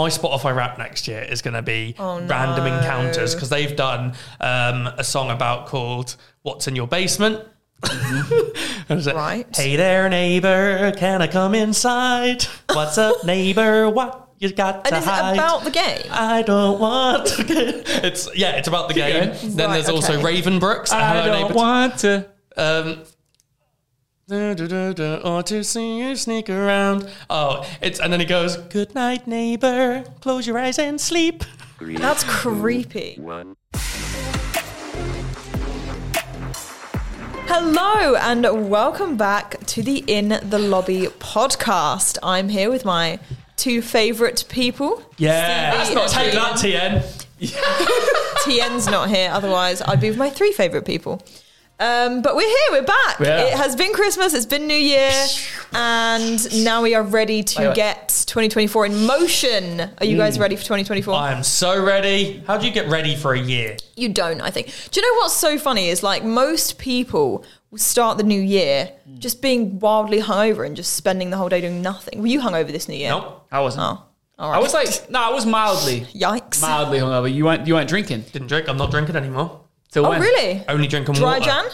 my 0.00 0.08
Spotify 0.08 0.56
rap 0.56 0.78
next 0.78 1.06
year 1.06 1.20
is 1.20 1.42
going 1.42 1.54
to 1.54 1.62
be 1.62 1.94
Oh, 1.98 2.18
no. 2.18 2.26
random 2.26 2.66
encounters 2.66 3.34
because 3.34 3.50
they've 3.50 3.76
done 3.76 4.14
um, 4.40 4.86
a 4.86 5.04
song 5.04 5.30
about 5.30 5.66
called 5.66 6.16
"What's 6.42 6.66
in 6.68 6.74
Your 6.76 6.86
Basement." 6.86 7.44
It's 8.92 9.06
like, 9.06 9.14
Right. 9.14 9.56
Hey 9.56 9.76
there, 9.76 10.08
neighbor, 10.08 10.92
can 10.96 11.22
I 11.22 11.28
come 11.28 11.54
inside? 11.54 12.44
What's 12.72 12.98
up, 12.98 13.24
neighbor? 13.24 13.88
What 13.88 14.30
you 14.38 14.50
got 14.52 14.84
to 14.84 14.94
And 14.94 15.02
is 15.02 15.06
it 15.08 15.34
about 15.38 15.62
the 15.64 15.70
game? 15.70 16.06
I 16.10 16.42
don't 16.42 16.80
want 16.80 17.26
to. 17.26 17.84
It's 18.06 18.28
yeah, 18.34 18.52
it's 18.56 18.68
about 18.68 18.88
the 18.88 18.94
game. 18.94 19.34
Then 19.56 19.70
there's 19.70 19.88
also. 19.88 20.20
Raven 20.22 20.58
Brooks. 20.58 20.90
I 20.90 21.26
don't 21.26 21.54
want 21.54 21.98
to. 21.98 22.26
Um, 22.56 23.04
da, 24.30 24.54
da, 24.54 24.66
da, 24.68 24.92
da, 24.92 25.16
or 25.24 25.42
to 25.42 25.64
see 25.64 25.98
you 25.98 26.14
sneak 26.14 26.48
around. 26.48 27.10
Oh, 27.28 27.68
it's 27.82 27.98
and 27.98 28.12
then 28.12 28.20
he 28.20 28.26
goes, 28.26 28.56
"Good 28.56 28.94
night, 28.94 29.26
neighbor. 29.26 30.04
Close 30.20 30.46
your 30.46 30.56
eyes 30.56 30.78
and 30.78 31.00
sleep." 31.00 31.42
That's 31.80 32.22
creepy. 32.22 33.18
Hello 37.48 38.14
and 38.14 38.70
welcome 38.70 39.16
back 39.16 39.58
to 39.66 39.82
the 39.82 40.04
In 40.06 40.28
the 40.28 40.60
Lobby 40.60 41.06
podcast. 41.18 42.16
I'm 42.22 42.50
here 42.50 42.70
with 42.70 42.84
my 42.84 43.18
two 43.56 43.82
favourite 43.82 44.44
people. 44.48 45.02
Yeah, 45.18 45.82
Stevie 45.82 46.00
and 46.00 46.08
take 46.08 46.32
that, 46.34 46.52
TN. 46.54 47.26
TN's 48.44 48.86
not 48.86 49.08
here, 49.08 49.30
otherwise 49.32 49.82
I'd 49.82 50.00
be 50.00 50.08
with 50.08 50.18
my 50.18 50.30
three 50.30 50.52
favourite 50.52 50.86
people. 50.86 51.20
Um, 51.80 52.20
but 52.20 52.36
we're 52.36 52.46
here, 52.46 52.68
we're 52.72 52.82
back. 52.82 53.18
Yeah. 53.20 53.40
It 53.44 53.54
has 53.54 53.74
been 53.74 53.94
Christmas, 53.94 54.34
it's 54.34 54.44
been 54.44 54.66
New 54.66 54.74
Year, 54.74 55.10
and 55.72 56.62
now 56.64 56.82
we 56.82 56.94
are 56.94 57.02
ready 57.02 57.42
to 57.42 57.58
Wait, 57.62 57.68
wait. 57.68 57.74
get 57.76 58.08
2024 58.26 58.84
in 58.86 59.06
motion. 59.06 59.80
Are 59.98 60.04
you 60.04 60.18
guys 60.18 60.38
ready 60.38 60.56
for 60.56 60.62
2024? 60.62 61.14
I 61.14 61.32
am 61.32 61.42
so 61.42 61.82
ready. 61.82 62.42
How 62.46 62.58
do 62.58 62.66
you 62.66 62.72
get 62.72 62.88
ready 62.90 63.16
for 63.16 63.32
a 63.32 63.40
year? 63.40 63.78
You 63.96 64.10
don't, 64.10 64.42
I 64.42 64.50
think. 64.50 64.66
Do 64.90 65.00
you 65.00 65.10
know 65.10 65.20
what's 65.22 65.34
so 65.34 65.56
funny 65.58 65.88
is 65.88 66.02
like 66.02 66.22
most 66.22 66.78
people 66.78 67.44
will 67.70 67.78
start 67.78 68.18
the 68.18 68.24
new 68.24 68.40
year 68.40 68.92
just 69.18 69.40
being 69.40 69.78
wildly 69.78 70.20
hungover 70.20 70.66
and 70.66 70.76
just 70.76 70.92
spending 70.94 71.30
the 71.30 71.36
whole 71.38 71.48
day 71.48 71.60
doing 71.62 71.80
nothing. 71.80 72.20
Were 72.20 72.26
you 72.26 72.40
hungover 72.40 72.68
this 72.72 72.88
new 72.88 72.96
year? 72.96 73.10
Nope, 73.10 73.46
I 73.50 73.60
wasn't. 73.60 73.84
Oh, 73.84 74.06
all 74.38 74.50
right. 74.50 74.56
I 74.56 74.60
was 74.60 74.74
like, 74.74 75.10
no, 75.10 75.20
I 75.20 75.30
was 75.30 75.46
mildly, 75.46 76.00
Yikes. 76.14 76.60
mildly 76.60 76.98
hungover. 76.98 77.32
You 77.32 77.44
weren't, 77.46 77.66
you 77.66 77.74
weren't 77.74 77.88
drinking. 77.88 78.22
didn't 78.32 78.48
drink. 78.48 78.68
I'm 78.68 78.76
not 78.76 78.90
drinking 78.90 79.16
anymore. 79.16 79.59
Till 79.90 80.06
oh, 80.06 80.10
when? 80.10 80.20
really? 80.20 80.62
Only 80.68 80.86
drinking 80.86 81.14
Dry 81.14 81.38
water. 81.38 81.44
Jan? 81.44 81.64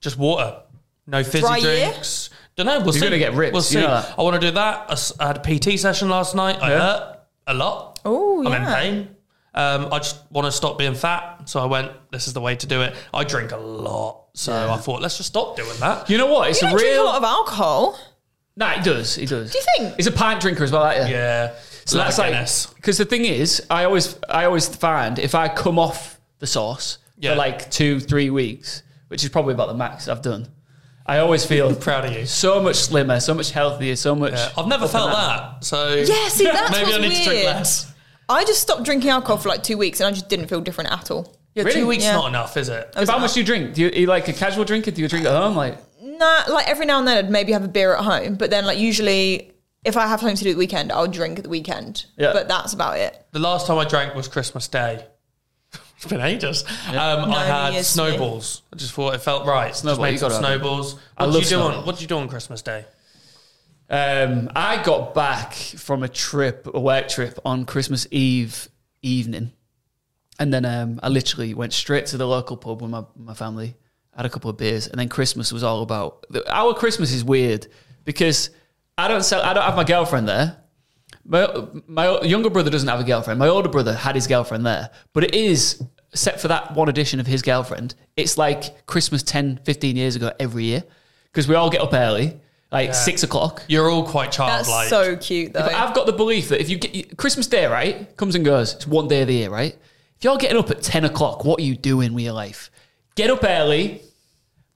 Just 0.00 0.18
water. 0.18 0.62
No 1.06 1.22
fizzy 1.22 1.40
Dry 1.40 1.56
year? 1.58 1.88
drinks. 1.90 2.30
Don't 2.56 2.66
know. 2.66 2.80
We'll 2.80 2.92
see. 2.92 3.00
gonna 3.00 3.18
get 3.18 3.34
ripped, 3.34 3.52
We'll 3.52 3.62
see. 3.62 3.80
know 3.80 3.86
that. 3.88 4.14
I 4.18 4.22
want 4.22 4.40
to 4.40 4.46
do 4.48 4.52
that. 4.54 4.86
I 4.88 4.92
s- 4.92 5.12
I 5.18 5.28
had 5.28 5.36
a 5.36 5.40
PT 5.40 5.78
session 5.78 6.08
last 6.08 6.34
night. 6.34 6.58
I 6.60 6.70
Yeah. 6.70 6.78
hurt 6.78 7.20
a 7.46 7.54
lot. 7.54 7.98
Oh, 8.04 8.44
I'm 8.46 8.52
yeah. 8.52 8.58
in 8.58 8.74
pain. 9.04 9.16
Um, 9.54 9.92
I 9.92 9.98
just 9.98 10.16
want 10.30 10.46
to 10.46 10.52
stop 10.52 10.78
being 10.78 10.94
fat, 10.94 11.42
so 11.48 11.60
I 11.60 11.66
went. 11.66 11.90
This 12.12 12.26
is 12.28 12.32
the 12.34 12.40
way 12.40 12.54
to 12.56 12.66
do 12.66 12.82
it. 12.82 12.94
I 13.12 13.24
drink 13.24 13.50
a 13.52 13.56
lot, 13.56 14.26
so 14.34 14.52
I 14.72 14.76
thought 14.76 15.00
let's 15.02 15.16
just 15.16 15.28
stop 15.28 15.56
doing 15.56 15.76
that. 15.80 16.08
You 16.08 16.18
know 16.18 16.26
what? 16.26 16.50
It's 16.50 16.60
You 16.62 16.68
a 16.68 16.70
don't 16.70 16.78
drink 16.78 16.92
real. 16.94 17.02
a 17.04 17.06
lot 17.06 17.16
of 17.16 17.24
alcohol. 17.24 17.98
Nah, 18.56 18.72
it 18.74 18.84
does. 18.84 19.16
It 19.18 19.28
does. 19.28 19.52
Do 19.52 19.58
you 19.58 19.64
think? 19.76 19.96
He's 19.96 20.06
a 20.06 20.12
pint 20.12 20.40
drinker 20.40 20.62
as 20.64 20.70
well, 20.72 20.82
aren't 20.82 21.08
you? 21.08 21.14
Yeah, 21.14 21.52
So 21.84 21.98
that's 21.98 22.18
like 22.18 22.32
because 22.76 22.98
the 22.98 23.04
thing 23.04 23.24
is, 23.24 23.62
I 23.70 23.84
always 23.84 24.16
I 24.28 24.44
always 24.44 24.68
find 24.68 25.18
if 25.18 25.34
I 25.34 25.48
come 25.48 25.78
off 25.78 26.20
the 26.40 26.46
sauce 26.46 26.98
Yeah. 27.20 27.30
for 27.32 27.36
like 27.36 27.70
two 27.70 28.00
three 28.00 28.30
weeks, 28.30 28.82
which 29.08 29.22
is 29.24 29.30
probably 29.30 29.54
about 29.54 29.68
the 29.68 29.74
max 29.74 30.08
I've 30.08 30.22
done, 30.22 30.48
I 31.06 31.18
always 31.18 31.44
feel 31.44 31.74
proud 31.88 32.04
of 32.06 32.12
you. 32.12 32.26
so 32.26 32.60
much 32.62 32.76
slimmer, 32.76 33.20
so 33.20 33.34
much 33.34 33.50
healthier, 33.50 33.96
so 33.96 34.14
much. 34.14 34.32
Yeah, 34.32 34.48
I've 34.56 34.66
never 34.68 34.88
felt 34.88 35.10
that, 35.12 35.64
so 35.64 35.94
Yeah, 35.94 36.28
see, 36.28 36.44
that's 36.52 36.70
maybe 36.72 36.84
what's 36.84 36.96
I 36.96 37.00
need 37.00 37.08
to 37.16 37.24
drink 37.24 37.28
weird. 37.44 37.44
less. 37.46 37.92
I 38.28 38.44
just 38.44 38.60
stopped 38.62 38.84
drinking 38.84 39.10
alcohol 39.10 39.38
for 39.38 39.48
like 39.48 39.62
two 39.62 39.76
weeks 39.76 40.00
and 40.00 40.06
I 40.06 40.10
just 40.12 40.28
didn't 40.28 40.46
feel 40.48 40.60
different 40.60 40.92
at 40.92 41.10
all. 41.10 41.34
Yeah, 41.54 41.64
Really? 41.64 41.80
two 41.80 41.86
weeks 41.88 42.04
Yeah. 42.04 42.12
not 42.14 42.28
enough, 42.28 42.56
is 42.56 42.68
it? 42.68 42.92
How 42.94 43.18
much 43.18 43.34
do 43.34 43.40
you 43.40 43.46
drink? 43.46 43.74
Do 43.74 43.82
you, 43.82 43.88
are 43.88 43.92
you 44.02 44.06
like 44.06 44.28
a 44.28 44.32
casual 44.32 44.64
drinker? 44.64 44.92
Do 44.92 45.02
you 45.02 45.08
drink 45.08 45.26
at 45.26 45.32
home? 45.32 45.56
Like 45.56 45.78
Nah, 46.00 46.44
like 46.48 46.68
every 46.68 46.86
now 46.86 46.98
and 47.00 47.08
then 47.08 47.24
I'd 47.24 47.30
maybe 47.30 47.50
have 47.52 47.64
a 47.64 47.68
beer 47.68 47.94
at 47.94 48.04
home, 48.04 48.36
but 48.36 48.50
then 48.50 48.64
like 48.66 48.78
usually 48.78 49.50
if 49.84 49.96
I 49.96 50.06
have 50.06 50.20
something 50.20 50.36
to 50.36 50.44
do 50.44 50.50
at 50.50 50.52
the 50.52 50.58
weekend, 50.58 50.92
I'll 50.92 51.08
drink 51.08 51.38
at 51.38 51.42
the 51.44 51.50
weekend. 51.50 52.04
Yeah. 52.16 52.32
But 52.32 52.46
that's 52.46 52.72
about 52.72 52.98
it. 52.98 53.20
The 53.32 53.38
last 53.40 53.66
time 53.66 53.78
I 53.78 53.84
drank 53.84 54.14
was 54.14 54.28
Christmas 54.28 54.68
Day. 54.68 55.04
It's 56.02 56.06
been 56.06 56.22
ages. 56.22 56.64
Um, 56.88 57.30
I 57.30 57.44
had 57.44 57.72
years 57.74 57.86
to 57.88 57.92
snowballs. 57.92 58.62
I 58.72 58.76
just 58.76 58.94
thought 58.94 59.14
it 59.14 59.20
felt 59.20 59.44
right. 59.44 59.76
Snowball, 59.76 60.06
just 60.06 60.12
made 60.12 60.18
some 60.18 60.30
gotta 60.30 60.42
have 60.46 60.54
it. 60.54 60.58
snowballs. 60.58 60.94
What 60.94 61.26
did 61.26 61.34
love 61.34 61.42
you 61.42 61.48
do 61.50 61.60
on. 61.60 61.84
What 61.84 61.94
did 61.96 62.00
you 62.02 62.08
do 62.08 62.16
on 62.16 62.28
Christmas 62.28 62.62
Day? 62.62 62.86
Um, 63.90 64.48
I 64.56 64.82
got 64.82 65.14
back 65.14 65.52
from 65.52 66.02
a 66.02 66.08
trip, 66.08 66.66
a 66.72 66.80
work 66.80 67.08
trip 67.08 67.38
on 67.44 67.66
Christmas 67.66 68.06
Eve 68.10 68.70
evening, 69.02 69.52
and 70.38 70.54
then 70.54 70.64
um, 70.64 71.00
I 71.02 71.10
literally 71.10 71.52
went 71.52 71.74
straight 71.74 72.06
to 72.06 72.16
the 72.16 72.26
local 72.26 72.56
pub 72.56 72.80
with 72.80 72.90
my 72.90 73.04
my 73.14 73.34
family, 73.34 73.76
had 74.16 74.24
a 74.24 74.30
couple 74.30 74.48
of 74.48 74.56
beers, 74.56 74.86
and 74.86 74.98
then 74.98 75.10
Christmas 75.10 75.52
was 75.52 75.62
all 75.62 75.82
about. 75.82 76.24
Our 76.46 76.72
Christmas 76.72 77.12
is 77.12 77.22
weird 77.22 77.66
because 78.06 78.48
I 78.96 79.06
don't 79.06 79.22
sell, 79.22 79.42
I 79.42 79.52
don't 79.52 79.64
have 79.64 79.76
my 79.76 79.84
girlfriend 79.84 80.26
there. 80.26 80.59
My 81.30 81.48
my 81.86 82.20
younger 82.22 82.50
brother 82.50 82.70
doesn't 82.70 82.88
have 82.88 82.98
a 82.98 83.04
girlfriend. 83.04 83.38
My 83.38 83.46
older 83.46 83.68
brother 83.68 83.94
had 83.94 84.16
his 84.16 84.26
girlfriend 84.26 84.66
there, 84.66 84.90
but 85.12 85.22
it 85.22 85.32
is 85.32 85.80
except 86.12 86.40
for 86.40 86.48
that 86.48 86.74
one 86.74 86.88
edition 86.88 87.20
of 87.20 87.26
his 87.26 87.40
girlfriend. 87.40 87.94
It's 88.16 88.36
like 88.36 88.84
Christmas 88.86 89.22
10, 89.22 89.60
15 89.64 89.96
years 89.96 90.16
ago 90.16 90.32
every 90.40 90.64
year 90.64 90.82
because 91.26 91.46
we 91.46 91.54
all 91.54 91.70
get 91.70 91.82
up 91.82 91.94
early, 91.94 92.40
like 92.72 92.96
six 92.96 93.22
o'clock. 93.22 93.62
You're 93.68 93.88
all 93.88 94.04
quite 94.04 94.32
childlike. 94.32 94.66
That's 94.66 94.90
so 94.90 95.16
cute 95.16 95.52
though. 95.52 95.60
But 95.60 95.74
I've 95.74 95.94
got 95.94 96.06
the 96.06 96.12
belief 96.12 96.48
that 96.48 96.60
if 96.60 96.68
you 96.68 96.78
get 96.78 97.16
Christmas 97.16 97.46
Day, 97.46 97.66
right, 97.66 98.16
comes 98.16 98.34
and 98.34 98.44
goes. 98.44 98.74
It's 98.74 98.88
one 98.88 99.06
day 99.06 99.22
of 99.22 99.28
the 99.28 99.34
year, 99.34 99.50
right? 99.50 99.76
If 100.16 100.24
you're 100.24 100.36
getting 100.36 100.58
up 100.58 100.68
at 100.70 100.82
10 100.82 101.04
o'clock, 101.04 101.44
what 101.44 101.60
are 101.60 101.62
you 101.62 101.76
doing 101.76 102.12
with 102.12 102.24
your 102.24 102.32
life? 102.34 102.72
Get 103.14 103.30
up 103.30 103.44
early, 103.44 104.02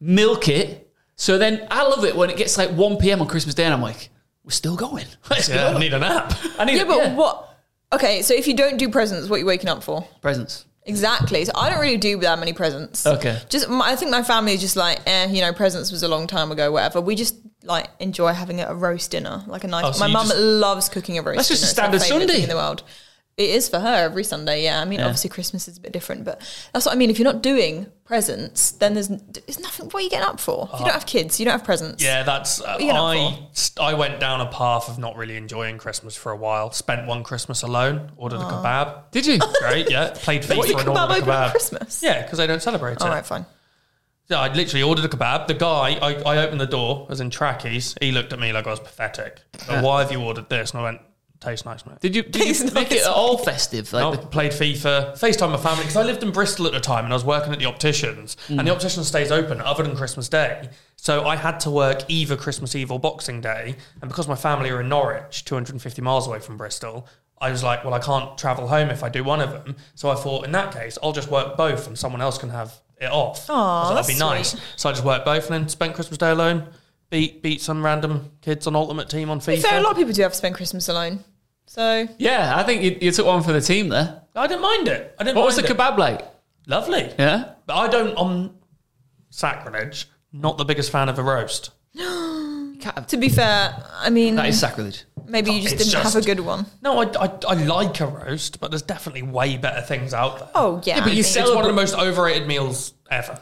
milk 0.01 0.49
it. 0.49 0.93
So 1.17 1.37
then 1.37 1.67
I 1.71 1.83
love 1.83 2.05
it 2.05 2.15
when 2.15 2.31
it 2.31 2.37
gets 2.37 2.57
like 2.57 2.71
1 2.71 2.97
p.m. 2.99 3.21
on 3.21 3.27
Christmas 3.27 3.57
Day 3.57 3.65
and 3.65 3.75
I'm 3.75 3.83
like, 3.83 4.09
we're 4.45 4.51
still 4.51 4.77
going. 4.77 5.07
Let's 5.31 5.49
yeah, 5.51 5.71
go. 5.71 5.77
I 5.77 5.81
need 5.81 5.93
a 5.95 5.99
nap. 5.99 6.33
I 6.59 6.65
need 6.65 6.77
yeah, 6.77 6.85
but 6.85 7.13
what? 7.13 7.57
Okay, 7.93 8.23
so 8.23 8.35
if 8.35 8.47
you 8.47 8.55
don't 8.55 8.77
do 8.77 8.89
presents, 8.89 9.29
what 9.29 9.37
are 9.37 9.39
you 9.41 9.47
waking 9.47 9.69
up 9.69 9.83
for? 9.83 10.07
presents. 10.21 10.67
Exactly. 10.87 11.45
So 11.47 11.53
I 11.55 11.71
don't 11.71 11.81
really 11.81 11.97
do 11.97 12.19
that 12.21 12.39
many 12.39 12.53
presents. 12.53 13.07
Okay. 13.07 13.41
Just 13.49 13.71
my, 13.71 13.93
I 13.93 13.97
think 13.97 14.11
my 14.11 14.23
family 14.23 14.53
is 14.53 14.61
just 14.61 14.77
like, 14.77 15.01
eh, 15.07 15.29
you 15.31 15.41
know, 15.41 15.53
presents 15.53 15.91
was 15.91 16.03
a 16.03 16.09
long 16.09 16.27
time 16.27 16.53
ago, 16.53 16.71
whatever. 16.73 17.01
We 17.01 17.15
just 17.15 17.37
like 17.63 17.89
enjoy 18.01 18.35
having 18.35 18.61
a, 18.61 18.67
a 18.67 18.75
roast 18.75 19.11
dinner, 19.11 19.43
like 19.47 19.65
a 19.65 19.69
nice. 19.69 19.85
Oh, 19.87 19.93
so 19.93 20.01
my 20.01 20.09
mum 20.09 20.27
just- 20.27 20.39
loves 20.39 20.89
cooking 20.91 21.17
a 21.17 21.23
roast. 21.23 21.37
That's 21.37 21.49
just 21.49 21.73
a 21.73 21.75
dinner. 21.75 21.95
It's 21.95 22.03
her 22.03 22.07
standard 22.07 22.29
Sunday. 22.29 22.43
in 22.43 22.49
the 22.51 22.57
world. 22.57 22.83
It 23.37 23.51
is 23.51 23.69
for 23.69 23.81
her 23.81 24.05
every 24.05 24.23
Sunday. 24.23 24.63
Yeah, 24.63 24.81
I 24.81 24.85
mean, 24.85 25.01
Yeah. 25.01 25.07
obviously 25.07 25.29
Christmas 25.31 25.67
is 25.67 25.77
a 25.77 25.81
bit 25.81 25.91
different, 25.93 26.25
but 26.25 26.41
that's 26.73 26.87
what 26.87 26.95
I 26.95 26.97
mean. 26.97 27.11
If 27.11 27.19
you're 27.19 27.25
not 27.33 27.43
doing 27.43 27.87
presents, 28.05 28.71
then 28.71 28.95
there's 28.95 29.09
there's 29.09 29.59
nothing. 29.59 29.87
What 29.87 29.97
are 29.97 30.01
you 30.03 30.11
getting 30.11 30.29
up 30.29 30.39
for? 30.39 30.69
If 30.73 30.79
you 30.79 30.85
don't 30.87 30.95
have 30.95 31.07
kids, 31.07 31.41
you 31.41 31.45
don't 31.45 31.53
have 31.53 31.65
presents. 31.65 32.03
Yeah, 32.03 32.23
that's. 32.23 32.61
Uh, 32.61 32.77
I 32.81 33.39
I 33.81 33.95
went 33.95 34.21
down 34.21 34.41
a 34.41 34.47
path 34.47 34.89
of 34.89 34.99
not 35.01 35.17
really 35.17 35.37
enjoying 35.37 35.79
Christmas 35.79 36.15
for 36.15 36.31
a 36.31 36.37
while. 36.37 36.71
Spent 36.71 37.09
one 37.09 37.25
Christmas 37.25 37.63
alone. 37.63 38.13
Ordered 38.17 38.37
a 38.41 38.45
kebab. 38.45 39.11
Did 39.11 39.27
you? 39.27 39.39
Great, 39.59 39.91
yeah. 39.91 40.11
Played 40.15 40.43
FIFA 40.43 40.57
What, 40.57 40.69
you 40.69 40.77
and 40.79 40.89
kebab 40.89 41.09
ordered 41.11 41.23
a 41.25 41.27
kebab. 41.27 41.51
Christmas? 41.51 42.03
Yeah, 42.05 42.23
because 42.23 42.39
they 42.39 42.47
don't 42.47 42.63
celebrate 42.63 43.01
All 43.01 43.09
it. 43.09 43.11
right, 43.11 43.27
fine. 43.27 43.47
Yeah, 44.29 44.41
I 44.41 44.53
literally 44.55 44.83
ordered 44.85 45.05
a 45.05 45.09
kebab. 45.09 45.49
The 45.49 45.55
guy, 45.55 45.99
I, 46.01 46.15
I 46.25 46.39
opened 46.39 46.61
the 46.61 46.67
door, 46.67 47.07
as 47.11 47.21
in 47.21 47.31
trackies. 47.31 47.95
He 48.01 48.11
looked 48.13 48.33
at 48.33 48.39
me 48.39 48.53
like 48.53 48.67
I 48.67 48.71
was 48.71 48.81
pathetic. 48.81 49.41
Like, 49.69 49.85
Why 49.85 50.01
have 50.03 50.11
you 50.13 50.23
ordered 50.23 50.49
this? 50.49 50.71
And 50.71 50.81
I 50.81 50.85
went, 50.85 51.01
tastes 51.45 51.65
nice, 51.67 51.85
mate. 51.87 52.01
Did 52.01 52.17
you, 52.17 52.23
did 52.23 52.43
you 52.45 52.51
It's 52.51 52.73
make 52.75 52.91
nice. 52.91 53.03
it 53.03 53.07
all 53.07 53.39
festive? 53.39 53.93
Like 53.93 54.03
No, 54.03 54.11
the- 54.13 54.27
played 54.27 54.53
FIFA, 54.53 55.13
FaceTime 55.19 55.51
my 55.51 55.57
family 55.57 55.83
because 55.83 55.97
I 55.97 56.03
lived 56.03 56.23
in 56.23 56.31
Bristol 56.33 56.67
at 56.67 56.73
the 56.73 56.81
time 56.81 57.05
and 57.05 57.13
I 57.13 57.17
was 57.17 57.25
working 57.25 57.53
at 57.53 57.59
the 57.59 57.67
opticians 57.67 58.37
and 58.49 58.61
Mm. 58.61 58.65
the 58.65 58.71
optician 58.73 59.05
stays 59.05 59.31
open 59.31 59.61
other 59.61 59.83
than 59.83 59.97
Christmas 59.97 60.29
Day. 60.29 60.71
So 60.97 61.27
I 61.27 61.37
had 61.37 61.61
to 61.61 61.71
work 61.71 62.03
either 62.09 62.37
Christmas 62.37 62.75
Eve 62.75 62.91
or 62.91 62.99
Boxing 62.99 63.41
Day. 63.41 63.77
And 64.01 64.09
because 64.11 64.27
my 64.27 64.35
family 64.37 64.71
are 64.71 64.81
in 64.81 64.89
Norwich, 64.89 65.45
250 65.45 66.01
miles 66.03 66.27
away 66.27 66.41
from 66.41 66.57
Bristol, 66.57 67.07
I 67.39 67.51
was 67.51 67.63
like, 67.63 67.85
well, 67.85 67.93
I 67.95 67.99
can't 67.99 68.39
travel 68.39 68.69
home 68.69 68.89
if 68.91 69.03
I 69.05 69.09
do 69.11 69.23
one 69.23 69.41
of 69.41 69.51
them. 69.53 69.77
So 69.95 70.09
I 70.09 70.15
thought, 70.15 70.45
in 70.47 70.53
that 70.53 70.73
case, 70.73 70.97
I'll 71.03 71.13
just 71.13 71.31
work 71.31 71.57
both 71.57 71.87
and 71.87 71.99
someone 71.99 72.23
else 72.23 72.39
can 72.39 72.49
have 72.51 72.73
it 73.01 73.11
off. 73.11 73.51
Aw, 73.51 73.83
that'd 73.91 73.97
that's 73.99 74.09
be 74.09 74.19
nice. 74.19 74.51
sweet. 74.53 74.63
So 74.77 74.89
I 74.89 74.93
just 74.93 75.05
worked 75.05 75.25
both 75.27 75.51
and 75.51 75.55
then 75.55 75.69
spent 75.69 75.95
Christmas 75.95 76.17
Day 76.17 76.31
alone. 76.31 76.69
Beat 77.11 77.43
beat 77.43 77.61
some 77.61 77.85
random 77.85 78.31
kids 78.41 78.67
on 78.67 78.75
Ultimate 78.75 79.11
Team 79.11 79.29
on 79.31 79.39
To 79.41 79.47
be 79.47 79.57
FIFA. 79.59 79.63
fair, 79.63 79.79
a 79.79 79.83
lot 79.83 79.91
of 79.93 79.97
people 79.99 80.13
do 80.15 80.23
have 80.23 80.33
to 80.33 80.39
spend 80.39 80.55
Christmas 80.55 80.89
alone. 80.89 81.23
So 81.67 82.07
yeah, 82.19 82.55
I 82.57 82.63
think 82.63 82.83
you, 82.83 82.99
you 83.01 83.11
took 83.11 83.27
one 83.27 83.43
for 83.43 83.53
the 83.53 83.61
team 83.61 83.89
there. 83.89 84.23
I 84.37 84.47
didn't 84.47 84.63
mind 84.63 84.89
it. 84.89 85.15
I 85.19 85.25
didn't 85.25 85.37
What 85.37 85.47
was 85.47 85.57
the 85.57 85.65
it. 85.65 85.71
kebab 85.77 85.97
like? 85.99 86.23
Lovely. 86.67 87.13
Yeah? 87.19 87.53
But 87.67 87.75
I 87.75 87.89
don't, 87.89 88.15
on 88.17 88.55
sacrilege, 89.31 90.07
not 90.33 90.59
the 90.59 90.65
biggest 90.65 90.91
fan 90.91 91.09
of 91.09 91.19
a 91.19 91.23
roast. 91.23 91.71
to 91.95 93.17
be 93.19 93.29
fair, 93.29 93.83
I 93.99 94.11
mean, 94.11 94.35
That 94.37 94.47
is 94.49 94.59
sacrilege. 94.61 95.05
maybe 95.27 95.53
you 95.53 95.63
just 95.63 95.75
It's 95.77 95.85
didn't 95.91 96.03
have 96.03 96.17
a 96.17 96.21
good 96.23 96.41
one. 96.41 96.67
No, 96.83 97.01
I, 97.01 97.05
I, 97.25 97.31
I 97.49 97.55
like 97.55 98.01
a 98.01 98.07
roast, 98.07 98.61
but 98.61 98.71
there's 98.71 98.83
definitely 98.83 99.23
way 99.23 99.57
better 99.57 99.81
things 99.81 100.13
out 100.15 100.39
there. 100.39 100.49
Oh 100.55 100.81
yeah, 100.85 101.01
but 101.01 101.09
I 101.11 101.13
you 101.13 101.23
think- 101.23 101.27
sell- 101.35 101.47
it's 101.49 101.55
one 101.55 101.65
of 101.65 101.69
the 101.71 101.75
most 101.77 101.95
overrated 101.95 102.47
meals 102.49 102.95
ever. 103.11 103.39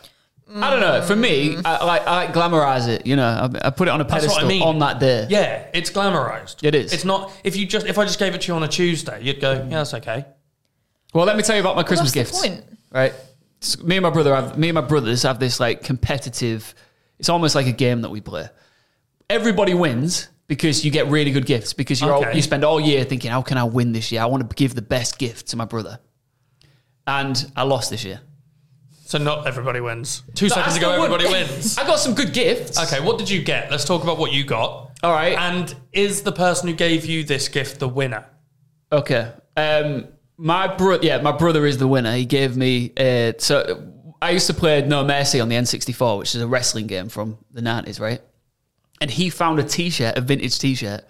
I 0.54 0.70
don't 0.70 0.80
know. 0.80 1.00
For 1.02 1.16
me, 1.16 1.56
mm. 1.56 1.62
I, 1.64 1.84
like 1.84 2.06
I 2.06 2.24
like 2.24 2.34
glamorize 2.34 2.86
it. 2.88 3.06
You 3.06 3.16
know, 3.16 3.24
I, 3.26 3.68
I 3.68 3.70
put 3.70 3.88
it 3.88 3.90
on 3.90 4.00
a 4.00 4.04
That's 4.04 4.26
what 4.26 4.38
I 4.38 4.40
pedestal 4.42 4.48
mean. 4.48 4.62
on 4.62 4.78
that 4.80 5.00
day. 5.00 5.26
Yeah, 5.30 5.66
it's 5.72 5.90
glamorized. 5.90 6.62
It 6.62 6.74
is. 6.74 6.92
It's 6.92 7.04
not. 7.06 7.32
If 7.42 7.56
you 7.56 7.64
just 7.66 7.86
if 7.86 7.96
I 7.96 8.04
just 8.04 8.18
gave 8.18 8.34
it 8.34 8.42
to 8.42 8.48
you 8.48 8.54
on 8.54 8.62
a 8.62 8.68
Tuesday, 8.68 9.22
you'd 9.22 9.40
go, 9.40 9.52
yeah, 9.54 9.68
that's 9.68 9.94
okay. 9.94 10.26
Well, 11.14 11.24
let 11.26 11.36
me 11.36 11.42
tell 11.42 11.56
you 11.56 11.62
about 11.62 11.76
my 11.76 11.82
Christmas 11.82 12.12
that's 12.12 12.30
the 12.30 12.48
gifts. 12.48 12.60
point. 12.60 12.78
Right. 12.90 13.14
Me 13.82 13.96
and 13.96 14.02
my 14.02 14.10
brother 14.10 14.34
have 14.34 14.58
me 14.58 14.68
and 14.68 14.74
my 14.74 14.80
brothers 14.82 15.22
have 15.22 15.38
this 15.38 15.58
like 15.60 15.82
competitive. 15.82 16.74
It's 17.18 17.28
almost 17.28 17.54
like 17.54 17.66
a 17.66 17.72
game 17.72 18.02
that 18.02 18.10
we 18.10 18.20
play. 18.20 18.48
Everybody 19.30 19.72
wins 19.72 20.28
because 20.48 20.84
you 20.84 20.90
get 20.90 21.06
really 21.06 21.30
good 21.30 21.46
gifts 21.46 21.72
because 21.72 22.00
you 22.00 22.10
all 22.10 22.20
Okay. 22.22 22.34
you 22.36 22.42
spend 22.42 22.64
all 22.64 22.80
year 22.80 23.04
thinking, 23.04 23.30
how 23.30 23.40
can 23.40 23.56
I 23.56 23.64
win 23.64 23.92
this 23.92 24.12
year? 24.12 24.20
I 24.20 24.26
want 24.26 24.48
to 24.48 24.54
give 24.54 24.74
the 24.74 24.82
best 24.82 25.18
gift 25.18 25.48
to 25.48 25.56
my 25.56 25.64
brother, 25.64 26.00
and 27.06 27.50
I 27.56 27.62
lost 27.62 27.90
this 27.90 28.04
year. 28.04 28.20
So 29.12 29.18
not 29.18 29.46
everybody 29.46 29.78
wins. 29.78 30.22
Two 30.34 30.48
But 30.48 30.56
I 30.56 30.60
seconds 30.62 30.76
ago, 30.78 30.90
still 30.90 31.04
everybody 31.04 31.26
wins. 31.30 31.76
I 31.76 31.86
got 31.86 31.96
some 31.98 32.14
good 32.14 32.32
gifts. 32.32 32.82
Okay, 32.82 32.98
what 33.04 33.18
did 33.18 33.28
you 33.28 33.42
get? 33.42 33.70
Let's 33.70 33.84
talk 33.84 34.02
about 34.02 34.16
what 34.16 34.32
you 34.32 34.42
got. 34.42 34.90
All 35.02 35.12
right. 35.12 35.36
And 35.36 35.74
is 35.92 36.22
the 36.22 36.32
person 36.32 36.66
who 36.66 36.74
gave 36.74 37.04
you 37.04 37.22
this 37.22 37.48
gift 37.48 37.78
the 37.78 37.90
winner? 37.90 38.24
Okay. 38.90 39.30
Um, 39.54 40.08
my 40.38 40.66
bro, 40.66 40.98
yeah, 41.02 41.20
my 41.20 41.32
brother 41.32 41.66
is 41.66 41.76
the 41.76 41.86
winner. 41.86 42.14
He 42.14 42.24
gave 42.24 42.56
me. 42.56 42.90
Uh, 42.96 43.34
so 43.36 43.86
I 44.22 44.30
used 44.30 44.46
to 44.46 44.54
play 44.54 44.80
No 44.80 45.04
Mercy 45.04 45.40
on 45.40 45.50
the 45.50 45.56
N64, 45.56 46.18
which 46.18 46.34
is 46.34 46.40
a 46.40 46.48
wrestling 46.48 46.86
game 46.86 47.10
from 47.10 47.36
the 47.50 47.60
nineties, 47.60 48.00
right? 48.00 48.22
And 49.02 49.10
he 49.10 49.28
found 49.28 49.58
a 49.58 49.62
T-shirt, 49.62 50.16
a 50.16 50.22
vintage 50.22 50.58
T-shirt 50.58 51.04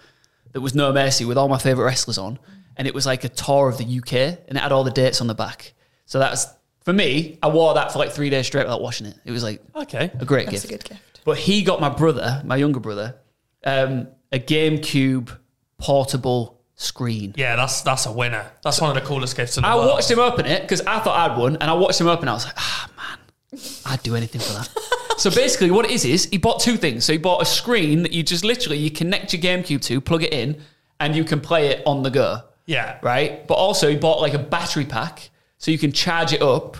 that 0.50 0.60
was 0.60 0.74
No 0.74 0.92
Mercy 0.92 1.24
with 1.24 1.38
all 1.38 1.48
my 1.48 1.58
favorite 1.58 1.84
wrestlers 1.84 2.18
on, 2.18 2.40
and 2.76 2.88
it 2.88 2.94
was 2.94 3.06
like 3.06 3.22
a 3.22 3.28
tour 3.28 3.68
of 3.68 3.78
the 3.78 3.84
UK, 3.84 4.40
and 4.48 4.58
it 4.58 4.60
had 4.60 4.72
all 4.72 4.82
the 4.82 4.90
dates 4.90 5.20
on 5.20 5.28
the 5.28 5.36
back. 5.36 5.74
So 6.06 6.18
that's 6.18 6.48
for 6.84 6.92
me. 6.92 7.38
I 7.42 7.48
wore 7.48 7.74
that 7.74 7.92
for 7.92 7.98
like 7.98 8.12
three 8.12 8.30
days 8.30 8.46
straight 8.46 8.64
without 8.64 8.82
washing 8.82 9.06
it. 9.06 9.16
It 9.24 9.30
was 9.32 9.42
like 9.42 9.60
Okay. 9.76 10.10
a 10.18 10.24
great 10.24 10.46
That's 10.50 10.62
gift. 10.66 10.84
a 10.86 10.88
good 10.88 10.96
gift. 10.96 11.20
But 11.24 11.38
he 11.38 11.62
got 11.62 11.80
my 11.80 11.88
brother, 11.88 12.42
my 12.44 12.56
younger 12.56 12.80
brother, 12.80 13.16
um, 13.64 14.08
a 14.32 14.38
GameCube 14.38 15.30
portable 15.78 16.60
screen. 16.76 17.34
Yeah, 17.36 17.56
that's 17.56 17.82
that's 17.82 18.06
a 18.06 18.12
winner. 18.12 18.50
That's 18.64 18.80
one 18.80 18.96
of 18.96 19.02
the 19.02 19.06
coolest 19.08 19.36
gifts 19.36 19.56
in 19.56 19.62
the 19.62 19.68
world. 19.68 19.74
I 19.80 19.84
world. 19.84 19.94
watched 19.96 20.10
him 20.10 20.18
open 20.18 20.46
it 20.46 20.62
because 20.62 20.80
I 20.82 20.98
thought 21.00 21.30
I'd 21.30 21.38
won, 21.38 21.56
and 21.56 21.64
I 21.70 21.74
watched 21.74 22.00
him 22.00 22.08
open. 22.08 22.28
It. 22.28 22.30
I 22.30 22.34
was 22.34 22.44
like, 22.44 22.54
ah, 22.56 22.90
man, 22.96 23.60
I'd 23.86 24.02
do 24.02 24.16
anything 24.16 24.40
for 24.40 24.52
that. 24.54 24.68
so 25.18 25.30
basically, 25.30 25.70
what 25.70 25.84
it 25.84 25.90
is 25.90 26.04
is 26.04 26.24
he 26.26 26.38
bought 26.38 26.60
two 26.60 26.76
things. 26.76 27.04
So 27.04 27.12
he 27.12 27.18
bought 27.18 27.42
a 27.42 27.44
screen 27.46 28.02
that 28.02 28.12
you 28.12 28.22
just 28.22 28.44
literally 28.44 28.78
you 28.78 28.90
connect 28.90 29.32
your 29.32 29.42
GameCube 29.42 29.82
to, 29.82 30.00
plug 30.00 30.22
it 30.24 30.32
in, 30.32 30.60
and 31.00 31.14
you 31.14 31.24
can 31.24 31.40
play 31.40 31.68
it 31.68 31.82
on 31.86 32.02
the 32.02 32.10
go, 32.10 32.40
Yeah. 32.66 32.98
right? 33.02 33.46
But 33.46 33.54
also 33.54 33.88
he 33.88 33.96
bought 33.96 34.20
like 34.20 34.34
a 34.34 34.38
battery 34.38 34.84
pack 34.84 35.30
so 35.62 35.70
you 35.70 35.78
can 35.78 35.92
charge 35.92 36.32
it 36.32 36.42
up, 36.42 36.76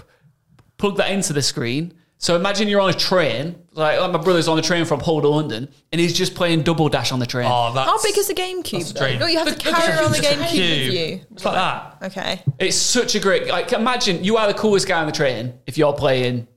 plug 0.77 0.97
that 0.97 1.13
into 1.13 1.33
the 1.33 1.41
screen. 1.41 1.95
So 2.19 2.35
imagine 2.35 2.67
you're 2.67 2.81
on 2.81 2.91
a 2.91 2.93
train, 2.95 3.55
like, 3.75 4.01
like 4.01 4.11
my 4.11 4.19
brother's 4.19 4.49
on 4.49 4.59
a 4.59 4.63
train 4.63 4.85
from 4.85 4.99
Hull 4.99 5.21
to 5.23 5.29
London, 5.29 5.69
and 5.93 6.01
he's 6.01 6.13
just 6.13 6.35
playing 6.35 6.63
double 6.63 6.89
dash 6.89 7.13
on 7.13 7.21
the 7.21 7.27
train. 7.27 7.49
Oh, 7.49 7.73
that's, 7.73 7.89
How 7.89 8.03
big 8.03 8.19
is 8.19 8.27
the 8.27 8.35
that's 8.35 8.51
GameCube? 8.53 8.91
a 8.91 8.95
though? 8.95 9.19
No, 9.19 9.27
you 9.27 9.39
have 9.39 9.47
to 9.47 9.53
Look- 9.55 9.65
look, 9.65 9.75
carry 9.77 9.93
it's 9.93 10.01
around 10.01 10.13
the 10.13 10.19
just 10.19 10.33
a 10.33 10.37
GameCube 10.37 10.87
with 10.87 10.95
you. 10.95 11.21
It's 11.33 11.45
like 11.45 11.55
that. 11.55 11.97
Okay. 12.03 12.43
It's 12.59 12.77
such 12.77 13.15
a 13.15 13.21
great 13.21 13.47
like. 13.49 13.73
Imagine 13.73 14.25
you 14.25 14.37
are 14.37 14.49
the 14.49 14.55
coolest 14.59 14.89
guy 14.89 14.99
on 15.01 15.07
the 15.07 15.13
train 15.13 15.55
if 15.69 15.79
you're 15.79 15.93
playing. 15.93 16.49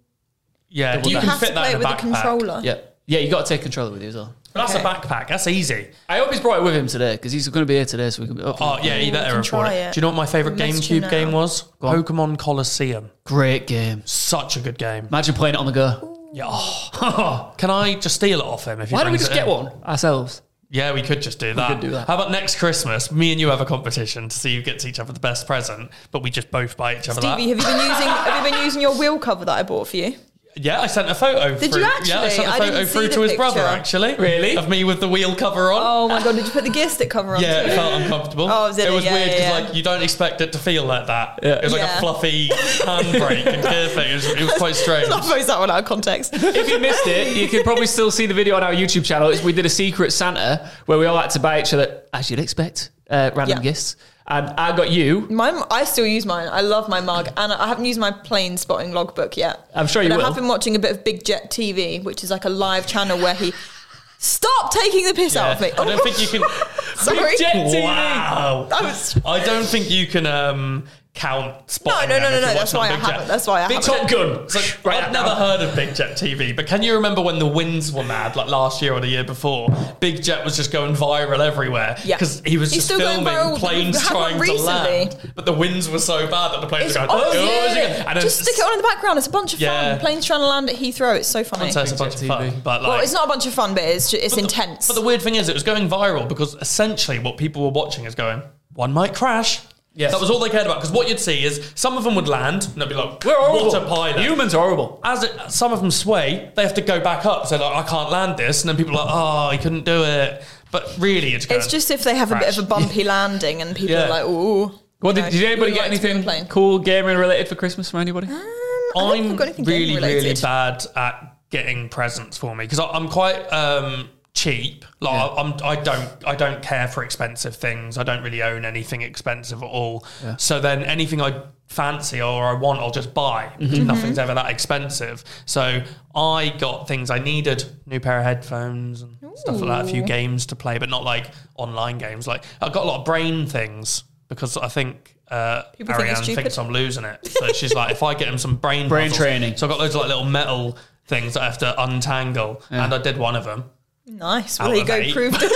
Yeah, 0.69 0.99
Do 0.99 1.09
you 1.11 1.19
can 1.19 1.29
have 1.29 1.39
fit 1.39 1.49
to 1.49 1.53
that 1.53 1.59
play 1.61 1.69
in 1.71 1.75
it 1.75 1.77
with 1.79 1.87
a 1.87 1.89
backpack. 1.91 1.99
controller? 1.99 2.61
Yeah, 2.63 2.77
yeah. 3.05 3.19
You 3.19 3.29
got 3.31 3.45
to 3.45 3.49
take 3.49 3.61
controller 3.61 3.91
with 3.91 4.01
you 4.01 4.09
as 4.09 4.15
well. 4.15 4.33
But 4.55 4.67
that's 4.67 4.75
Okay. 4.75 4.83
a 4.85 4.87
backpack. 4.87 5.27
That's 5.27 5.47
easy. 5.47 5.87
I 6.07 6.17
hope 6.19 6.31
he's 6.31 6.39
brought 6.39 6.59
it 6.59 6.63
with 6.63 6.73
him 6.73 6.87
today 6.87 7.11
because 7.15 7.33
he's 7.33 7.45
going 7.49 7.63
to 7.65 7.67
be 7.67 7.75
here 7.75 7.83
today, 7.85 8.09
so 8.09 8.21
we 8.21 8.29
can. 8.29 8.39
Oh 8.41 8.79
yeah, 8.81 8.97
he 8.97 9.07
we 9.07 9.11
better 9.11 9.31
can 9.31 9.39
afford 9.41 9.65
try 9.65 9.73
it. 9.73 9.87
it. 9.89 9.93
Do 9.93 9.97
you 9.97 10.01
know 10.01 10.07
what 10.07 10.15
my 10.15 10.25
favorite 10.25 10.55
We'll 10.57 10.67
GameCube 10.69 11.09
game 11.09 11.33
was? 11.33 11.63
Pokemon 11.81 12.37
Colosseum. 12.39 13.11
Great 13.25 13.67
game. 13.67 14.01
Such 14.05 14.55
a 14.55 14.61
good 14.61 14.77
game. 14.77 15.07
Imagine 15.07 15.35
playing 15.35 15.55
it 15.55 15.57
on 15.59 15.65
the 15.65 15.73
go. 15.73 16.29
Yeah. 16.33 16.45
oh. 16.47 17.53
Can 17.57 17.69
I 17.69 17.95
just 17.95 18.15
steal 18.15 18.39
it 18.39 18.45
off 18.45 18.63
him? 18.65 18.79
If 18.79 18.89
he 18.89 18.95
Why 18.95 19.03
don't 19.03 19.11
we 19.11 19.17
just 19.17 19.33
get 19.33 19.45
in? 19.45 19.53
one 19.53 19.67
ourselves? 19.83 20.41
Yeah, 20.69 20.93
we 20.93 21.01
could 21.01 21.21
just 21.21 21.37
do 21.39 21.53
that. 21.53 21.67
could 21.69 21.79
do 21.81 21.91
that. 21.91 22.07
How 22.07 22.15
about 22.15 22.31
next 22.31 22.57
Christmas? 22.57 23.11
Me 23.11 23.31
and 23.31 23.39
you 23.41 23.49
have 23.49 23.59
a 23.61 23.65
competition 23.65 24.29
to 24.29 24.37
see 24.37 24.55
who 24.55 24.61
gets 24.61 24.85
each 24.85 24.99
other 24.99 25.13
the 25.13 25.19
best 25.19 25.47
present, 25.47 25.91
but 26.11 26.23
we 26.23 26.29
just 26.29 26.49
both 26.49 26.75
buy 26.75 26.97
each 26.97 27.07
other 27.09 27.21
Stevie, 27.21 27.53
that. 27.53 27.61
have 27.63 27.71
you 27.73 27.77
been 27.77 27.89
using 27.91 28.07
have 28.07 28.45
you 28.45 28.51
been 28.51 28.63
using 28.65 28.81
your 28.81 28.97
wheel 28.97 29.19
cover 29.19 29.45
that 29.45 29.53
I 29.57 29.63
bought 29.63 29.87
for 29.89 29.97
you? 29.97 30.15
Yeah, 30.57 30.79
I 30.79 30.87
sent 30.87 31.09
a 31.09 31.15
photo. 31.15 31.57
Did 31.59 31.71
through, 31.71 31.81
you 31.81 31.87
Yeah, 32.05 32.21
I 32.21 32.25
actually? 32.25 32.29
sent 32.29 32.47
a 32.47 32.51
I 32.51 32.57
photo 32.59 32.71
didn't 32.71 32.87
see 32.87 32.93
through 32.93 33.07
to 33.09 33.21
his 33.21 33.33
brother 33.33 33.59
actually. 33.59 34.15
Really? 34.15 34.55
Of 34.55 34.69
me 34.69 34.85
with 34.85 35.01
the 35.01 35.09
wheel 35.09 35.35
cover 35.35 35.71
on. 35.73 35.81
Oh 35.83 36.07
my 36.07 36.23
god, 36.23 36.35
did 36.35 36.45
you 36.45 36.51
put 36.51 36.63
the 36.63 36.69
gear 36.69 36.87
stick 36.89 37.09
cover 37.09 37.35
on? 37.35 37.41
Yeah, 37.43 37.63
too? 37.63 37.69
it 37.71 37.75
felt 37.75 38.01
uncomfortable. 38.01 38.47
Oh, 38.49 38.71
did 38.73 38.85
it 38.85 38.87
it? 38.89 38.95
was 38.95 39.03
Yeah, 39.03 39.13
weird 39.13 39.25
because 39.31 39.39
yeah, 39.41 39.57
yeah. 39.59 39.65
like 39.65 39.75
you 39.75 39.83
don't 39.83 40.01
expect 40.01 40.39
it 40.39 40.53
to 40.53 40.57
feel 40.59 40.85
like 40.85 41.07
that. 41.07 41.39
Yeah. 41.43 41.55
It 41.55 41.63
was 41.65 41.73
like 41.73 41.81
Yeah. 41.81 41.97
a 41.97 41.99
fluffy 41.99 42.47
handbrake 42.49 43.45
and 43.45 43.61
gear 43.63 43.89
thing. 43.89 44.11
It 44.11 44.15
was, 44.15 44.25
it 44.27 44.41
was 44.41 44.53
quite 44.53 44.75
strange. 44.85 45.09
I'll 45.09 45.19
post 45.19 45.47
that 45.47 45.59
one 45.59 45.69
out 45.69 45.79
of 45.79 45.85
context. 45.85 46.31
if 46.33 46.69
you 46.69 46.79
missed 46.79 47.05
it, 47.07 47.35
you 47.35 47.47
can 47.49 47.63
probably 47.63 47.87
still 47.87 48.09
see 48.11 48.25
the 48.25 48.33
video 48.33 48.55
on 48.55 48.63
our 48.63 48.73
YouTube 48.73 49.03
channel. 49.05 49.29
It's, 49.29 49.43
we 49.43 49.51
did 49.51 49.65
a 49.65 49.69
secret 49.69 50.11
Santa 50.13 50.71
where 50.85 50.97
we 50.97 51.05
all 51.05 51.17
had 51.19 51.31
to 51.31 51.39
buy 51.39 51.59
each 51.59 51.73
other, 51.73 52.03
as 52.13 52.29
you'd 52.31 52.39
expect, 52.39 52.91
uh, 53.09 53.31
random 53.35 53.57
Yeah. 53.57 53.63
gifts. 53.63 53.97
And 54.27 54.47
I 54.57 54.75
got 54.75 54.89
you. 54.91 55.21
Mine, 55.29 55.61
I 55.69 55.83
still 55.83 56.05
use 56.05 56.25
mine. 56.25 56.47
I 56.51 56.61
love 56.61 56.89
my 56.89 56.99
mug, 56.99 57.27
and 57.37 57.53
I 57.53 57.67
haven't 57.67 57.85
used 57.85 57.99
my 57.99 58.09
plane 58.11 58.57
spotting 58.57 58.91
logbook 58.91 59.37
yet. 59.37 59.69
I'm 59.75 59.85
sure 59.85 60.01
you 60.01 60.09
but 60.09 60.17
will. 60.17 60.23
I 60.25 60.27
have 60.29 60.35
been 60.35 60.47
watching 60.47 60.75
a 60.75 60.79
bit 60.79 60.91
of 60.91 61.03
Big 61.03 61.23
Jet 61.23 61.51
TV, 61.51 62.03
which 62.03 62.23
is 62.23 62.31
like 62.31 62.45
a 62.45 62.49
live 62.49 62.87
channel 62.87 63.17
where 63.19 63.35
he. 63.35 63.53
Stop 64.17 64.71
taking 64.71 65.05
the 65.05 65.13
piss 65.13 65.35
out 65.35 65.55
of 65.55 65.61
me! 65.61 65.71
I 65.73 65.85
don't 65.85 66.01
think 66.01 66.19
you 66.19 66.39
can. 66.39 66.49
Sorry. 66.95 67.37
Jet 67.37 67.53
TV. 67.53 67.83
Wow. 67.83 68.65
That 68.69 68.81
was- 68.81 69.19
I 69.25 69.43
don't 69.43 69.65
think 69.65 69.91
you 69.91 70.07
can 70.07 70.25
um, 70.25 70.85
count 71.15 71.71
spotting 71.71 72.09
no, 72.09 72.17
no, 72.19 72.29
them 72.29 72.41
no, 72.41 72.47
no, 72.47 72.53
that's 72.53 72.73
why 72.73 72.89
I 72.89 72.95
haven't. 72.97 73.27
That's 73.29 73.47
why 73.47 73.63
I 73.63 73.67
Big 73.69 73.81
haven't. 73.83 73.99
Top 74.01 74.09
Gun. 74.09 74.43
It's 74.43 74.53
like, 74.55 74.85
Right 74.85 75.01
I've 75.03 75.13
now. 75.13 75.23
never 75.23 75.35
heard 75.35 75.61
of 75.61 75.73
Big 75.73 75.95
Jet 75.95 76.17
TV, 76.17 76.53
but 76.53 76.67
can 76.67 76.83
you 76.83 76.93
remember 76.95 77.21
when 77.21 77.39
the 77.39 77.47
winds 77.47 77.91
were 77.93 78.03
mad, 78.03 78.35
like 78.35 78.47
last 78.47 78.81
year 78.81 78.91
or 78.93 78.99
the 78.99 79.07
year 79.07 79.23
before? 79.23 79.69
Big 80.01 80.21
Jet 80.21 80.43
was 80.43 80.57
just 80.57 80.73
going 80.73 80.93
viral 80.93 81.39
everywhere 81.39 81.95
Yeah. 82.03 82.17
because 82.17 82.41
he 82.45 82.57
was 82.57 82.69
He's 82.71 82.85
just 82.85 82.87
still 82.87 82.99
going 82.99 83.23
filming 83.25 83.33
viral. 83.33 83.57
planes 83.57 83.95
It 83.95 84.01
happened 84.01 84.39
trying 84.43 84.57
to 84.57 84.61
land, 84.63 85.31
but 85.35 85.45
the 85.45 85.53
winds 85.53 85.89
were 85.89 85.99
so 85.99 86.27
bad 86.27 86.51
that 86.51 86.59
the 86.61 86.67
planes 86.67 86.91
It's, 86.91 86.99
were 86.99 87.07
going. 87.07 87.21
oh, 87.23 87.31
"Oh, 87.33 87.33
yeah. 87.33 87.65
is 87.71 87.77
it 87.77 87.81
going-" 87.97 88.07
And 88.07 88.15
then 88.17 88.21
Just 88.21 88.41
stick 88.43 88.57
it 88.57 88.61
on 88.65 88.73
in 88.73 88.77
the 88.79 88.83
background. 88.83 89.17
It's 89.17 89.27
a 89.27 89.31
bunch 89.31 89.53
of 89.53 89.61
Yeah. 89.61 89.91
fun. 89.93 89.99
Planes 90.01 90.25
trying 90.25 90.41
to 90.41 90.47
land 90.47 90.69
at 90.69 90.75
Heathrow. 90.75 91.15
It's 91.15 91.29
so 91.29 91.45
funny. 91.45 91.71
So 91.71 91.81
it's 91.81 91.93
a 91.93 91.95
bunch 91.95 92.15
of 92.15 92.21
fun, 92.27 92.51
TV. 92.51 92.61
but 92.61 92.81
like, 92.81 92.89
Well, 92.91 92.99
it's 92.99 93.13
not 93.13 93.23
a 93.23 93.27
bunch 93.29 93.45
of 93.45 93.53
fun, 93.53 93.73
but 93.73 93.83
it's 93.83 94.11
ju- 94.11 94.19
it's 94.21 94.35
intense. 94.37 94.87
But 94.87 94.95
the 94.95 95.01
weird 95.01 95.21
thing 95.21 95.35
is, 95.35 95.47
it 95.47 95.53
was 95.53 95.63
going 95.63 95.89
viral 95.89 96.27
because 96.27 96.55
essentially 96.55 97.19
what 97.19 97.37
people 97.37 97.63
were 97.63 97.69
watching 97.69 98.03
is 98.05 98.15
going, 98.15 98.41
one 98.73 98.91
might 98.91 99.15
crash. 99.15 99.61
Yes. 99.97 100.11
That 100.11 100.19
was 100.19 100.29
all 100.29 100.39
they 100.39 100.49
cared 100.49 100.65
about. 100.65 100.77
Because 100.81 100.91
what 100.91 101.07
you'd 101.07 101.19
see 101.21 101.43
is 101.45 101.71
some 101.73 101.97
of 101.97 102.03
them 102.03 102.15
would 102.15 102.27
land 102.27 102.65
and 102.65 102.81
they'd 102.81 102.89
be 102.89 102.95
like, 102.95 103.23
We're 103.23 103.33
horrible. 103.33 103.67
what 103.67 103.81
a 103.81 103.85
pilot. 103.87 104.19
Humans 104.19 104.53
are 104.53 104.61
horrible. 104.61 104.99
As 105.03 105.23
it, 105.23 105.31
some 105.49 105.71
of 105.71 105.79
them 105.79 105.89
sway, 105.89 106.51
they 106.55 106.63
have 106.63 106.73
to 106.73 106.81
go 106.81 106.99
back 106.99 107.25
up. 107.25 107.47
So 107.47 107.55
like, 107.57 107.85
I 107.85 107.87
can't 107.87 108.11
land 108.11 108.37
this. 108.37 108.61
And 108.61 108.69
then 108.69 108.75
people 108.75 108.97
are 108.97 109.05
like, 109.05 109.13
oh, 109.15 109.49
he 109.51 109.57
couldn't 109.57 109.85
do 109.85 110.03
it. 110.03 110.43
But 110.71 110.93
really, 110.99 111.33
it's 111.33 111.45
it's 111.45 111.67
just 111.67 111.89
if 111.91 112.03
they 112.03 112.15
have 112.17 112.33
a 112.33 112.39
bit 112.39 112.57
of 112.57 112.63
a 112.63 112.67
bumpy 112.67 113.05
landing 113.05 113.61
and 113.61 113.73
people 113.73 113.95
Yeah. 113.95 114.05
are 114.07 114.09
like, 114.09 114.25
ooh. 114.25 114.71
What 114.99 115.15
you 115.15 115.21
did, 115.21 115.23
know, 115.23 115.29
did 115.29 115.43
anybody 115.43 115.71
get 115.71 115.89
like 115.89 116.01
to 116.01 116.01
be 116.01 116.11
on 116.11 116.15
a 116.17 116.19
anything 116.19 116.47
cool 116.47 116.79
gaming 116.79 117.17
related 117.17 117.47
for 117.47 117.55
Christmas 117.55 117.89
from 117.89 118.01
anybody? 118.01 118.27
Um, 118.27 118.33
I 118.33 118.99
don't 118.99 119.11
think 119.11 119.25
I'm 119.25 119.31
I've 119.31 119.37
got 119.37 119.47
anything 119.47 119.65
really, 119.65 119.95
really 119.95 120.33
bad 120.41 120.85
at 120.95 121.37
getting 121.49 121.87
presents 121.89 122.37
for 122.37 122.53
me 122.55 122.65
because 122.65 122.79
I'm 122.79 123.07
quite 123.07 123.39
um, 123.53 124.09
cheap. 124.45 124.85
Like 125.01 125.13
Yeah. 125.13 125.41
I'm, 125.41 125.53
I 125.63 125.75
don't, 125.81 126.09
I 126.27 126.35
don't 126.35 126.61
care 126.61 126.87
for 126.87 127.03
expensive 127.03 127.55
things. 127.55 127.97
I 127.97 128.03
don't 128.03 128.23
really 128.23 128.41
own 128.43 128.65
anything 128.65 129.01
expensive 129.01 129.61
at 129.63 129.69
all. 129.69 130.05
So 130.37 130.59
then 130.59 130.83
anything 130.83 131.21
I 131.21 131.41
fancy 131.67 132.21
or 132.21 132.45
I 132.45 132.53
want, 132.53 132.79
I'll 132.79 132.91
just 132.91 133.13
buy 133.13 133.51
because 133.57 133.79
Mm-hmm. 133.79 133.87
nothing's 133.87 134.17
ever 134.19 134.33
that 134.35 134.49
expensive. 134.51 135.23
So 135.45 135.81
I 136.13 136.49
got 136.59 136.87
things 136.87 137.09
I 137.09 137.19
needed: 137.19 137.65
new 137.85 137.99
pair 137.99 138.19
of 138.19 138.23
headphones 138.25 139.01
and 139.01 139.17
stuff 139.35 139.59
like 139.61 139.69
that. 139.69 139.85
A 139.85 139.87
few 139.87 140.03
games 140.03 140.45
to 140.47 140.55
play, 140.55 140.77
but 140.77 140.89
not 140.89 141.03
like 141.03 141.31
online 141.55 141.97
games. 141.97 142.27
Like 142.27 142.43
I 142.61 142.69
got 142.69 142.83
a 142.83 142.87
lot 142.87 142.99
of 142.99 143.05
brain 143.05 143.45
things 143.47 144.03
because 144.29 144.57
I 144.57 144.67
think. 144.67 145.11
Uh, 145.27 145.63
People 145.75 145.95
think 145.95 146.01
Ariane 146.09 146.23
stupid. 146.23 146.35
thinks 146.43 146.57
I'm 146.59 146.69
losing 146.69 147.03
it, 147.03 147.25
so 147.25 147.47
she's 147.51 147.73
like, 147.73 147.89
if 147.91 148.03
I 148.03 148.13
get 148.13 148.27
him 148.27 148.37
some 148.37 148.57
brain 148.57 148.87
Brain 148.87 149.09
puzzles- 149.09 149.17
training. 149.17 149.57
So 149.57 149.65
I 149.65 149.69
got 149.71 149.79
loads 149.79 149.95
of 149.95 150.01
like 150.01 150.09
little 150.09 150.23
metal 150.23 150.77
things 151.07 151.33
that 151.33 151.41
I 151.41 151.45
have 151.45 151.57
to 151.59 151.83
untangle, 151.83 152.61
and 152.69 152.93
I 152.93 152.99
did 152.99 153.17
one 153.17 153.35
of 153.35 153.43
them. 153.43 153.63
Nice. 154.07 154.59
Out 154.59 154.65
Well, 154.69 154.71
there 154.75 154.81
you 154.81 154.87
go. 154.87 154.95
eight. 154.95 155.13
Proved 155.13 155.37
it. 155.41 155.51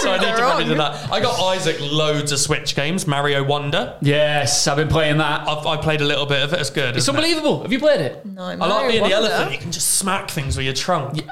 So 0.00 0.10
I 0.10 0.16
need 0.18 0.20
to 0.22 0.26
They're 0.26 0.36
probably 0.38 0.64
on. 0.64 0.70
do 0.70 0.74
that. 0.76 1.10
I 1.12 1.20
got 1.20 1.38
Isaac 1.54 1.76
loads 1.80 2.32
of 2.32 2.38
Switch 2.38 2.74
games, 2.74 3.06
Mario 3.06 3.42
Wonder. 3.44 3.96
Yes, 4.02 4.66
I've 4.66 4.76
been 4.76 4.88
playing 4.88 5.18
that. 5.18 5.46
I've, 5.48 5.66
I 5.66 5.76
played 5.76 6.00
a 6.00 6.04
little 6.04 6.26
bit 6.26 6.42
of 6.42 6.52
it. 6.52 6.60
It's 6.60 6.70
good. 6.70 6.96
It's 6.96 7.04
isn't 7.04 7.14
it? 7.14 7.18
unbelievable. 7.18 7.62
Have 7.62 7.72
you 7.72 7.78
played 7.78 8.00
it? 8.00 8.24
No, 8.26 8.42
I 8.42 8.54
like 8.54 8.58
Mario 8.58 8.90
being 8.90 9.04
the 9.04 9.10
elephant. 9.12 9.52
You 9.52 9.58
can 9.58 9.72
just 9.72 9.94
smack 9.94 10.30
things 10.30 10.56
with 10.56 10.64
your 10.66 10.74
trunk. 10.74 11.20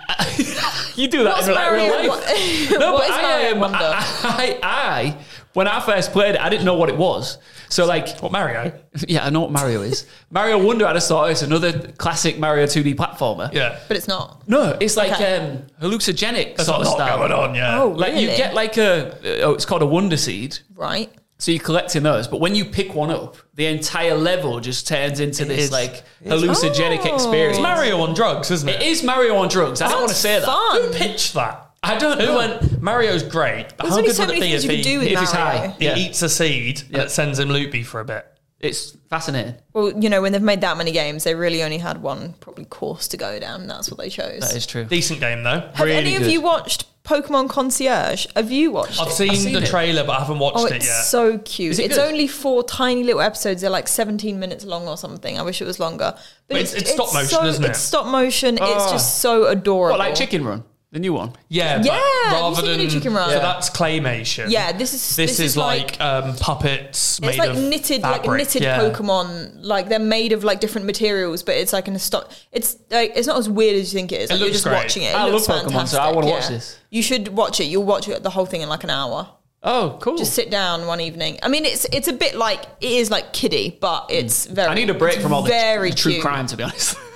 You 0.95 1.09
do 1.09 1.25
that 1.25 1.37
What's 1.37 1.49
in 1.49 1.54
like, 1.54 1.73
real 1.73 1.88
Mario? 1.88 2.11
life. 2.11 2.71
Wo- 2.71 2.78
No, 2.78 2.92
what 2.92 2.99
but 3.00 3.11
is 3.11 3.16
I, 3.16 3.23
Mario 3.23 3.52
um, 3.54 3.61
Wonder? 3.61 3.78
I, 3.83 4.59
I, 4.62 5.16
when 5.54 5.68
I 5.68 5.80
first 5.80 6.12
played 6.12 6.35
it, 6.35 6.40
I 6.40 6.49
didn't 6.49 6.64
know 6.64 6.75
what 6.76 6.88
it 6.88 6.97
was. 6.97 7.38
So 7.68 7.85
like, 7.87 8.18
What 8.21 8.32
Mario? 8.32 8.73
yeah, 9.09 9.25
I 9.26 9.30
know 9.30 9.40
what 9.40 9.50
Mario 9.52 9.82
is. 9.82 10.06
Mario 10.30 10.62
Wonder, 10.62 10.87
I 10.87 10.92
just 10.94 11.09
thought 11.09 11.30
it's 11.30 11.42
another 11.42 11.73
classic 11.99 12.38
Mario 12.38 12.66
2D 12.66 12.94
platformer. 12.97 13.52
Yeah. 13.52 13.78
but 13.88 13.97
it's 13.97 14.09
not. 14.09 14.47
No, 14.49 14.76
it's 14.80 14.97
like 14.97 15.12
Okay. 15.12 15.37
um, 15.37 15.62
hallucinogenic 15.80 16.56
There's 16.56 16.66
sort 16.66 16.78
a 16.78 16.80
of 16.82 16.87
lot 16.87 16.97
style. 16.97 17.18
going 17.18 17.32
on. 17.32 17.54
Yeah. 17.54 17.80
Oh, 17.82 17.88
Like 17.88 18.14
you 18.14 18.26
Really? 18.28 18.37
get 18.37 18.54
like 18.54 18.76
a, 18.78 19.42
oh, 19.42 19.52
it's 19.54 19.64
called 19.64 19.82
a 19.82 19.87
Wonder 19.87 20.16
Seed. 20.16 20.59
Right. 20.75 21.11
So 21.38 21.50
you're 21.50 21.61
collecting 21.62 22.04
those, 22.04 22.28
but 22.28 22.38
when 22.40 22.54
you 22.54 22.64
pick 22.64 22.94
one 22.94 23.11
up, 23.11 23.37
the 23.54 23.66
entire 23.66 24.14
level 24.14 24.61
just 24.61 24.87
turns 24.87 25.18
into 25.18 25.44
this 25.44 25.64
is. 25.64 25.73
like 25.73 26.04
hallucinogenic 26.25 27.00
Oh. 27.04 27.14
experience. 27.16 27.56
It's 27.56 27.62
Mario 27.62 28.00
on 28.00 28.14
drugs, 28.14 28.50
isn't 28.52 28.68
it? 28.68 28.80
It 28.80 28.87
is 28.87 29.02
Mario 29.02 29.35
on 29.37 29.49
drugs. 29.49 29.80
I 29.82 29.88
don't 29.88 30.02
want 30.02 30.11
to 30.11 30.14
That's 30.14 30.21
say 30.21 30.38
that. 30.38 30.47
fun. 30.47 30.82
Who 30.82 30.92
pitched 30.92 31.35
that? 31.35 31.62
I 31.85 31.99
don't 31.99 32.21
Who 32.21 32.27
know. 32.27 32.37
went? 32.37 32.81
Mario's 32.83 33.23
great, 33.25 33.67
but 33.77 33.79
There's 33.85 33.91
how 33.91 33.97
only 33.99 34.09
good 34.09 34.17
so 34.17 34.23
would 34.27 34.31
it 34.37 34.39
many 34.41 34.47
be 34.47 34.51
things 34.53 34.65
if 34.65 34.71
you 34.71 34.77
he, 34.77 34.83
could 34.83 34.89
do 34.89 34.99
with 35.01 35.09
if 35.09 35.19
he's 35.21 35.35
Mario. 35.35 35.59
high. 35.61 35.77
he 35.79 35.89
eats 36.07 36.23
a 36.23 36.29
seed 36.29 36.83
Yeah. 36.91 36.99
that 36.99 37.11
sends 37.11 37.39
him 37.39 37.49
loopy 37.49 37.83
for 37.83 38.01
a 38.01 38.05
bit? 38.05 38.27
It's 38.61 38.97
fascinating. 39.11 39.57
Well, 39.73 39.93
you 40.01 40.09
know, 40.09 40.23
when 40.23 40.31
they've 40.31 40.41
made 40.41 40.61
that 40.61 40.77
many 40.77 40.93
games, 40.93 41.25
they 41.25 41.35
really 41.35 41.65
only 41.65 41.79
had 41.79 42.01
one 42.01 42.35
probably 42.39 42.65
course 42.67 43.09
to 43.09 43.17
go 43.17 43.41
down. 43.41 43.62
And 43.62 43.71
that's 43.71 43.91
what 43.91 43.99
they 43.99 44.09
chose. 44.09 44.41
That 44.43 44.55
is 44.55 44.67
true. 44.67 44.85
Decent 44.85 45.19
game 45.19 45.43
though. 45.43 45.69
Have 45.75 45.81
really 45.81 45.95
any 45.97 46.15
of 46.15 46.23
good. 46.23 46.31
you 46.31 46.41
watched 46.41 46.85
Pokemon 47.03 47.49
Concierge? 47.51 48.27
Have 48.37 48.53
you 48.53 48.71
watched 48.71 48.93
it? 48.93 49.01
I've 49.01 49.09
it? 49.09 49.15
seen, 49.15 49.35
seen 49.35 49.53
the 49.55 49.62
it. 49.62 49.67
trailer, 49.67 50.05
but 50.05 50.12
I 50.12 50.21
haven't 50.21 50.39
watched 50.39 50.59
Oh, 50.59 50.67
it 50.67 50.75
it's 50.77 50.87
yet. 50.87 51.03
so 51.03 51.39
cute. 51.39 51.81
It 51.81 51.87
it's 51.87 51.97
good? 51.97 52.09
only 52.12 52.29
four 52.29 52.62
tiny 52.62 53.03
little 53.03 53.21
episodes. 53.21 53.62
They're 53.62 53.71
like 53.71 53.89
17 53.89 54.39
minutes 54.39 54.65
long 54.65 54.87
or 54.87 54.97
something. 54.97 55.37
I 55.37 55.43
wish 55.43 55.61
it 55.61 55.65
was 55.65 55.81
longer. 55.81 56.15
But, 56.47 56.59
it's- 56.59 56.75
it's 56.75 56.93
stop 56.93 57.12
motion, 57.12 57.29
so, 57.31 57.45
isn't 57.45 57.65
it? 57.65 57.71
It's 57.71 57.81
stop 57.81 58.07
motion. 58.07 58.55
It's 58.59 58.62
Oh. 58.65 58.93
just 58.93 59.19
so 59.19 59.47
adorable. 59.49 59.99
What, 59.99 60.07
like 60.07 60.15
Chicken 60.15 60.45
Run, 60.45 60.62
the 60.92 60.99
new 61.00 61.12
one? 61.14 61.32
yeah, 61.49 61.78
but 61.78 61.87
Yeah, 61.87 61.92
have 61.94 62.04
you 62.04 62.38
rather 62.38 62.54
seen 62.56 62.64
the 62.64 62.70
than 62.72 62.80
new 62.80 62.90
Chicken 62.90 63.14
Run? 63.14 63.30
so 63.30 63.38
that's 63.38 63.70
claymation. 63.70 64.50
Yeah, 64.50 64.72
this 64.72 64.92
is- 64.94 65.16
this, 65.16 65.30
this 65.30 65.40
is, 65.40 65.46
is 65.52 65.56
like, 65.56 65.99
like- 65.99 66.00
um, 66.00 66.37
puppets 66.37 67.20
made 67.20 67.28
It's 67.30 67.38
like 67.38 67.50
of 67.50 67.56
knitted, 67.58 68.02
like 68.02 68.26
knitted 68.26 68.62
yeah. 68.62 68.78
Pokemon. 68.78 69.61
Like 69.62 69.88
they're 69.88 69.99
made 69.99 70.32
of 70.32 70.44
like 70.44 70.61
different 70.61 70.87
materials, 70.87 71.42
but 71.42 71.56
it's 71.56 71.72
like 71.72 71.88
in 71.88 71.94
a 71.96 71.99
stock. 71.99 72.30
It's 72.52 72.76
like 72.90 73.12
it's 73.16 73.26
not 73.26 73.38
as 73.38 73.49
weird 73.49 73.76
as 73.76 73.92
you 73.92 73.99
think 73.99 74.12
it 74.12 74.20
is. 74.20 74.30
Like, 74.30 74.38
you're 74.38 74.49
looks 74.49 74.56
just 74.58 74.64
great. 74.66 74.75
watching 74.76 75.02
it. 75.04 75.12
it 75.12 75.16
I 75.16 75.28
looks 75.28 75.49
love 75.49 75.64
Pokemon, 75.66 75.88
so 75.88 75.99
I 75.99 76.12
wanna 76.12 76.26
yeah. 76.28 76.34
watch 76.34 76.49
this. 76.49 76.78
You 76.90 77.02
should 77.02 77.28
watch 77.28 77.58
it. 77.61 77.64
You'll 77.64 77.84
watch 77.84 78.06
it, 78.08 78.22
the 78.22 78.30
whole 78.30 78.44
thing 78.46 78.61
in 78.61 78.68
like 78.68 78.84
an 78.84 78.90
hour. 78.90 79.28
Oh, 79.62 79.96
cool. 80.02 80.16
Just 80.16 80.34
sit 80.34 80.50
down 80.50 80.87
one 80.87 81.00
evening. 81.00 81.38
I 81.42 81.49
mean, 81.49 81.64
it's 81.64 81.87
it's 81.87 82.08
a 82.08 82.12
bit 82.12 82.34
like 82.34 82.64
it 82.80 82.92
is 82.92 83.11
like 83.11 83.32
kiddie, 83.32 83.78
but 83.80 84.06
it's 84.11 84.44
very. 84.46 84.68
I 84.68 84.75
need 84.75 84.90
a 84.90 84.94
break 84.94 85.14
it's 85.14 85.22
from 85.22 85.32
all 85.32 85.42
the, 85.42 85.49
very 85.50 85.90
the 85.90 85.96
true 85.96 86.12
cute. 86.12 86.22
crime, 86.22 86.46
to 86.49 86.56
be 86.56 86.64
honest. 86.64 86.99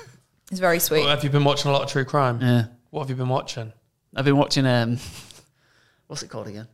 It's 0.49 0.61
very 0.61 0.79
sweet. 0.79 1.01
Well, 1.01 1.09
have 1.09 1.25
you 1.25 1.31
been 1.31 1.43
watching 1.43 1.71
a 1.71 1.75
lot 1.75 1.83
of 1.83 1.89
true 1.91 2.05
crime? 2.05 2.39
yeah. 2.41 2.67
What 2.97 3.03
have 3.03 3.11
you 3.11 3.17
been 3.17 3.29
watching? 3.29 3.75
I've 4.15 4.25
been 4.25 4.39
watching, 4.39 4.65
um, 4.67 4.97
what's 6.07 6.23
it 6.23 6.31
called 6.31 6.47
again? 6.49 6.67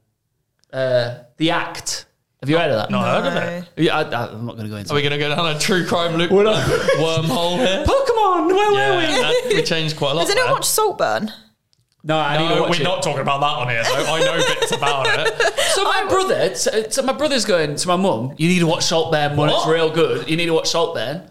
Uh, 0.73 1.25
The 1.37 1.50
Act. 1.50 2.07
Have 2.41 2.49
you 2.49 2.57
heard 2.57 2.71
of 2.71 2.76
that? 2.76 2.93
Not 2.93 3.25
heard 3.25 3.26
of 3.26 3.35
No. 3.35 3.41
it. 3.50 3.69
Yeah, 3.85 3.97
I, 3.99 4.02
I, 4.05 4.29
I'm 4.33 4.47
not 4.47 4.52
going 4.52 4.67
to 4.67 4.71
go 4.71 4.76
into 4.76 4.93
Are 4.93 4.95
we 4.95 5.00
it. 5.00 5.09
going 5.09 5.19
to 5.21 5.26
go 5.29 5.35
down 5.35 5.57
a 5.57 5.59
true 5.59 5.85
crime 5.85 6.14
loop 6.14 6.31
wormhole 6.31 7.57
here? 7.57 7.85
Pokemon, 7.85 8.47
where 8.55 8.73
Yeah, 8.73 8.91
were 8.91 8.99
we? 8.99 9.21
that- 9.21 9.52
we 9.57 9.62
changed 9.64 9.97
quite 9.97 10.12
a 10.12 10.14
lot. 10.14 10.21
Has 10.21 10.31
anyone 10.31 10.47
there. 10.47 10.55
watched 10.55 10.67
Saltburn? 10.71 11.33
No, 12.05 12.17
I 12.17 12.38
need 12.38 12.49
to 12.50 12.55
No, 12.55 12.61
watch 12.62 12.71
we're 12.71 12.81
it. 12.83 12.85
not 12.85 13.02
talking 13.02 13.23
about 13.23 13.41
that 13.41 13.57
on 13.59 13.69
here. 13.69 13.83
Though. 13.83 14.14
I 14.14 14.21
know 14.21 14.37
bits 14.61 14.71
about 14.76 15.07
it. 15.09 15.59
So 15.75 15.83
my 15.83 16.07
brother, 16.09 16.55
so, 16.55 16.88
so 16.88 17.02
my 17.02 17.14
brother's 17.14 17.45
going 17.45 17.75
to 17.75 17.88
my 17.88 17.97
mum. 17.97 18.33
You 18.38 18.47
need 18.47 18.61
to 18.61 18.69
watch 18.69 18.85
Saltburn, 18.85 19.35
Mum. 19.35 19.49
It's 19.49 19.67
What? 19.67 19.75
real 19.75 19.91
good. 19.93 20.31
You 20.31 20.37
need 20.37 20.47
to 20.47 20.55
watch 20.55 20.71
Saltburn. 20.71 21.29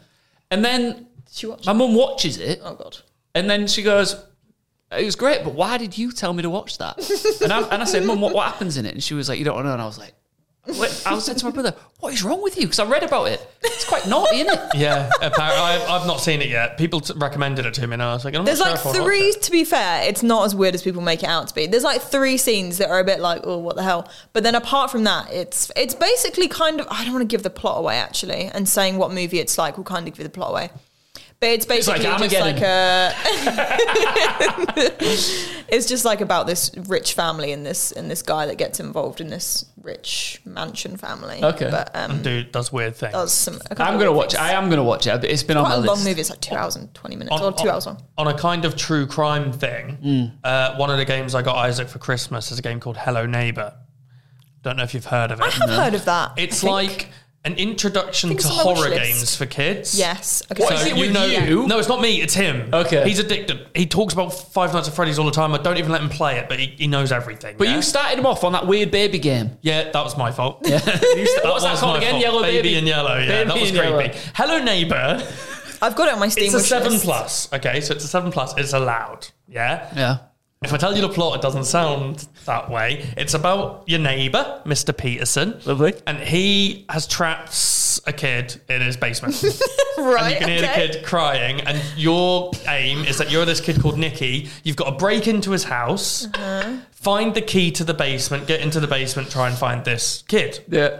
And 0.49 0.65
then 0.65 1.07
Did 1.27 1.43
you 1.43 1.49
watch? 1.51 1.65
my 1.65 1.71
mum 1.71 1.95
watches 1.95 2.37
it, 2.39 2.59
oh 2.61 2.75
god. 2.75 2.97
and 3.33 3.49
then 3.49 3.67
she 3.67 3.83
goes, 3.83 4.21
"It 4.91 5.05
was 5.05 5.15
great, 5.15 5.43
but 5.43 5.53
why 5.53 5.77
did 5.77 5.97
you 5.97 6.11
tell 6.11 6.33
me 6.33 6.41
to 6.43 6.49
watch 6.49 6.77
that?" 6.77 6.97
and, 7.41 7.51
I, 7.51 7.61
and 7.69 7.81
I 7.81 7.85
said, 7.85 8.05
"Mum, 8.05 8.21
what, 8.21 8.33
what 8.33 8.47
happens 8.51 8.77
in 8.77 8.85
it?" 8.85 8.93
And 8.93 9.03
she 9.03 9.13
was 9.13 9.29
like, 9.29 9.39
"You 9.39 9.45
don't 9.45 9.63
know." 9.63 9.73
And 9.73 9.81
I 9.81 9.85
was 9.85 9.97
like, 9.97 10.13
Wait, 10.67 11.03
I 11.07 11.15
was 11.15 11.25
saying 11.25 11.39
to 11.39 11.45
my 11.45 11.51
brother, 11.51 11.73
"What 12.01 12.13
is 12.13 12.23
wrong 12.23 12.43
with 12.43 12.55
you?" 12.55 12.63
Because 12.63 12.77
I 12.77 12.85
read 12.85 13.01
about 13.01 13.29
it. 13.29 13.41
It's 13.63 13.83
quite 13.83 14.07
naughty, 14.07 14.41
isn't 14.41 14.53
it? 14.53 14.75
Yeah, 14.75 15.09
apparently, 15.15 15.59
I've, 15.59 15.89
I've 15.89 16.07
not 16.07 16.21
seen 16.21 16.39
it 16.39 16.49
yet. 16.49 16.77
People 16.77 17.01
t- 17.01 17.15
recommended 17.17 17.65
it 17.65 17.73
to 17.75 17.87
me, 17.87 17.93
and 17.93 18.03
I 18.03 18.13
was 18.13 18.23
like, 18.23 18.35
I'm 18.35 18.45
There's 18.45 18.59
not 18.59 18.73
like 18.73 18.79
sure 18.79 18.95
if 18.95 19.03
three. 19.03 19.33
To 19.41 19.51
be 19.51 19.65
fair, 19.65 20.07
it's 20.07 20.21
not 20.21 20.45
as 20.45 20.53
weird 20.53 20.75
as 20.75 20.83
people 20.83 21.01
make 21.01 21.23
it 21.23 21.29
out 21.29 21.47
to 21.47 21.55
be. 21.55 21.65
There's 21.65 21.83
like 21.83 22.01
three 22.01 22.37
scenes 22.37 22.77
that 22.77 22.91
are 22.91 22.99
a 22.99 23.03
bit 23.03 23.19
like, 23.19 23.41
oh, 23.43 23.57
what 23.57 23.75
the 23.75 23.81
hell? 23.81 24.07
But 24.33 24.43
then 24.43 24.53
apart 24.53 24.91
from 24.91 25.03
that, 25.05 25.31
it's 25.31 25.71
it's 25.75 25.95
basically 25.95 26.47
kind 26.47 26.79
of. 26.79 26.87
I 26.91 27.05
don't 27.05 27.13
want 27.13 27.27
to 27.27 27.33
give 27.33 27.41
the 27.41 27.49
plot 27.49 27.79
away 27.79 27.97
actually, 27.97 28.45
and 28.45 28.69
saying 28.69 28.99
what 28.99 29.11
movie 29.11 29.39
it's 29.39 29.57
like 29.57 29.77
will 29.77 29.83
kind 29.83 30.07
of 30.07 30.13
give 30.13 30.23
the 30.23 30.29
plot 30.29 30.51
away. 30.51 30.69
But 31.41 31.49
it's 31.49 31.65
basically 31.65 32.03
like 32.07 32.29
just 32.29 32.39
like 32.39 32.61
a. 32.61 33.15
it's 35.69 35.87
just 35.87 36.05
like 36.05 36.21
about 36.21 36.45
this 36.45 36.69
rich 36.87 37.13
family 37.13 37.51
and 37.51 37.65
this 37.65 37.91
and 37.91 38.11
this 38.11 38.21
guy 38.21 38.45
that 38.45 38.59
gets 38.59 38.79
involved 38.79 39.21
in 39.21 39.29
this 39.29 39.65
rich 39.81 40.39
mansion 40.45 40.97
family. 40.97 41.43
Okay. 41.43 41.71
but 41.71 41.89
um, 41.95 42.21
Dude 42.21 42.51
does 42.51 42.71
weird 42.71 42.95
things. 42.95 43.13
does 43.13 43.33
some. 43.33 43.59
I'm 43.71 43.97
gonna 43.97 44.11
watch 44.11 44.35
it. 44.35 44.39
I 44.39 44.51
am 44.51 44.69
gonna 44.69 44.83
watch 44.83 45.07
it. 45.07 45.19
but 45.19 45.31
It's 45.31 45.41
been 45.41 45.57
on 45.57 45.65
Quite 45.65 45.77
my 45.79 45.83
a 45.83 45.87
long 45.87 46.03
movie. 46.03 46.21
It's 46.21 46.29
like 46.29 46.41
two 46.41 46.53
hours 46.53 46.75
and 46.75 46.93
twenty 46.93 47.15
minutes, 47.15 47.35
on, 47.35 47.41
or 47.41 47.51
two 47.57 47.69
on- 47.69 47.73
hours 47.75 47.87
long. 47.87 48.03
on 48.19 48.27
a 48.27 48.37
kind 48.37 48.63
of 48.63 48.75
true 48.75 49.07
crime 49.07 49.51
thing, 49.51 49.97
Mm. 50.05 50.31
uh, 50.43 50.75
one 50.75 50.91
of 50.91 50.97
the 50.97 51.05
games 51.05 51.33
I 51.33 51.41
got 51.41 51.55
Isaac 51.55 51.87
for 51.89 51.97
Christmas 51.97 52.51
is 52.51 52.59
a 52.59 52.61
game 52.61 52.79
called 52.79 52.97
Hello 52.97 53.25
Neighbor. 53.25 53.73
Don't 54.61 54.77
know 54.77 54.83
if 54.83 54.93
you've 54.93 55.05
heard 55.05 55.31
of 55.31 55.39
it. 55.39 55.43
I 55.43 55.49
have 55.49 55.69
heard 55.71 55.95
of 55.95 56.05
that. 56.05 56.33
It's 56.37 56.63
I 56.63 56.85
think. 56.85 56.99
like 56.99 57.07
an 57.43 57.55
introduction 57.55 58.29
to 58.29 58.35
it's 58.35 58.45
on 58.45 58.55
my 58.55 58.61
horror 58.61 58.89
games 58.91 59.35
for 59.35 59.47
kids. 59.47 59.97
Yes. 59.97 60.43
Okay. 60.51 60.61
What 60.63 60.73
is 60.73 60.85
it 60.85 60.93
with 60.95 61.49
you? 61.49 61.65
No, 61.67 61.79
it's 61.79 61.87
not 61.87 61.99
me. 61.99 62.21
It's 62.21 62.35
him. 62.35 62.69
Okay. 62.71 63.07
He's 63.07 63.17
addicted. 63.17 63.67
He 63.73 63.87
talks 63.87 64.13
about 64.13 64.29
Five 64.29 64.73
Nights 64.73 64.87
at 64.87 64.93
Freddy's 64.93 65.17
all 65.17 65.25
the 65.25 65.31
time. 65.31 65.53
I 65.55 65.57
don't 65.57 65.77
even 65.77 65.91
let 65.91 66.01
him 66.01 66.09
play 66.09 66.37
it, 66.37 66.47
but 66.47 66.59
he, 66.59 66.67
he 66.67 66.85
knows 66.87 67.11
everything. 67.11 67.55
But 67.57 67.67
yeah? 67.67 67.75
you 67.77 67.81
started 67.81 68.19
him 68.19 68.27
off 68.27 68.43
on 68.43 68.51
that 68.53 68.67
weird 68.67 68.91
baby 68.91 69.17
game. 69.17 69.57
yeah, 69.61 69.89
that 69.91 70.03
was 70.03 70.15
my 70.17 70.31
fault. 70.31 70.61
You 70.67 70.77
sta- 70.77 70.91
That 71.41 71.45
What's 71.45 71.63
that 71.63 71.77
called 71.77 71.97
again? 71.97 72.11
fault. 72.11 72.21
Yellow 72.23 72.41
baby, 72.43 72.57
baby 72.69 72.75
in 72.77 72.85
yellow. 72.85 73.17
Yeah, 73.17 73.43
Baby 73.43 73.47
that 73.49 73.59
was 73.59 73.69
in 73.69 73.75
yellow. 73.75 73.97
creepy. 73.99 74.17
Hello 74.35 74.63
neighbor. 74.63 75.27
I've 75.81 75.95
got 75.95 76.09
it 76.09 76.13
on 76.13 76.19
my 76.19 76.27
Steam 76.27 76.45
It's 76.45 76.53
a 76.53 76.59
seven 76.59 76.91
list. 76.91 77.05
plus. 77.05 77.53
Okay, 77.53 77.81
so 77.81 77.95
it's 77.95 78.03
a 78.03 78.07
seven 78.07 78.31
plus. 78.31 78.55
It's 78.57 78.73
allowed. 78.73 79.27
Yeah. 79.47 79.91
Yeah. 79.95 80.17
If 80.63 80.71
I 80.73 80.77
tell 80.77 80.95
you 80.95 81.01
the 81.01 81.09
plot, 81.09 81.37
it 81.37 81.41
doesn't 81.41 81.63
sound 81.63 82.27
that 82.45 82.69
way. 82.69 83.09
It's 83.17 83.33
about 83.33 83.83
your 83.87 83.97
neighbor, 83.97 84.61
Mr. 84.63 84.95
Peterson. 84.95 85.59
Lovely. 85.65 85.95
And 86.05 86.19
he 86.19 86.85
has 86.87 87.07
trapped 87.07 87.99
a 88.05 88.13
kid 88.13 88.61
in 88.69 88.79
his 88.79 88.95
basement. 88.95 89.41
Right. 89.97 90.21
and 90.23 90.33
you 90.33 90.39
can 90.39 90.49
hear 90.49 90.57
okay. 90.69 90.87
the 90.87 90.93
kid 90.93 91.03
crying. 91.03 91.61
And 91.61 91.81
your 91.97 92.51
aim 92.67 93.05
is 93.05 93.17
that 93.17 93.31
you're 93.31 93.43
this 93.45 93.59
kid 93.59 93.81
called 93.81 93.97
Nicky. 93.97 94.49
You've 94.63 94.75
got 94.75 94.91
to 94.91 94.95
break 94.97 95.27
into 95.27 95.49
his 95.49 95.63
house, 95.63 96.27
Uh-huh. 96.27 96.77
find 96.91 97.33
the 97.33 97.41
key 97.41 97.71
to 97.71 97.83
the 97.83 97.95
basement, 97.95 98.45
get 98.45 98.61
into 98.61 98.79
the 98.79 98.87
basement, 98.87 99.31
try 99.31 99.49
and 99.49 99.57
find 99.57 99.83
this 99.83 100.23
kid. 100.27 100.63
Yeah. 100.69 100.99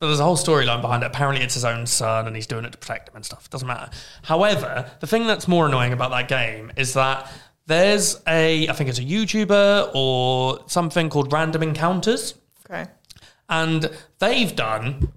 But 0.00 0.08
there's 0.08 0.18
a 0.18 0.24
whole 0.24 0.36
storyline 0.36 0.80
behind 0.80 1.04
it. 1.04 1.06
Apparently, 1.06 1.44
it's 1.44 1.54
his 1.54 1.64
own 1.64 1.86
son, 1.86 2.26
and 2.26 2.34
he's 2.34 2.48
doing 2.48 2.64
it 2.64 2.72
to 2.72 2.78
protect 2.78 3.10
him 3.10 3.14
and 3.14 3.24
stuff. 3.24 3.44
It 3.44 3.52
Doesn't 3.52 3.68
matter. 3.68 3.92
However, 4.22 4.90
the 4.98 5.06
thing 5.06 5.28
that's 5.28 5.46
more 5.46 5.66
annoying 5.68 5.92
about 5.92 6.10
that 6.10 6.26
game 6.26 6.72
is 6.76 6.94
that 6.94 7.30
there's 7.66 8.20
a, 8.26 8.68
I 8.68 8.72
think 8.72 8.90
it's 8.90 8.98
a 8.98 9.04
YouTuber 9.04 9.90
or 9.94 10.60
something 10.66 11.08
called 11.08 11.32
Random 11.32 11.62
Encounters, 11.62 12.34
Okay. 12.68 12.90
and 13.48 13.90
they've 14.18 14.54
done. 14.54 15.12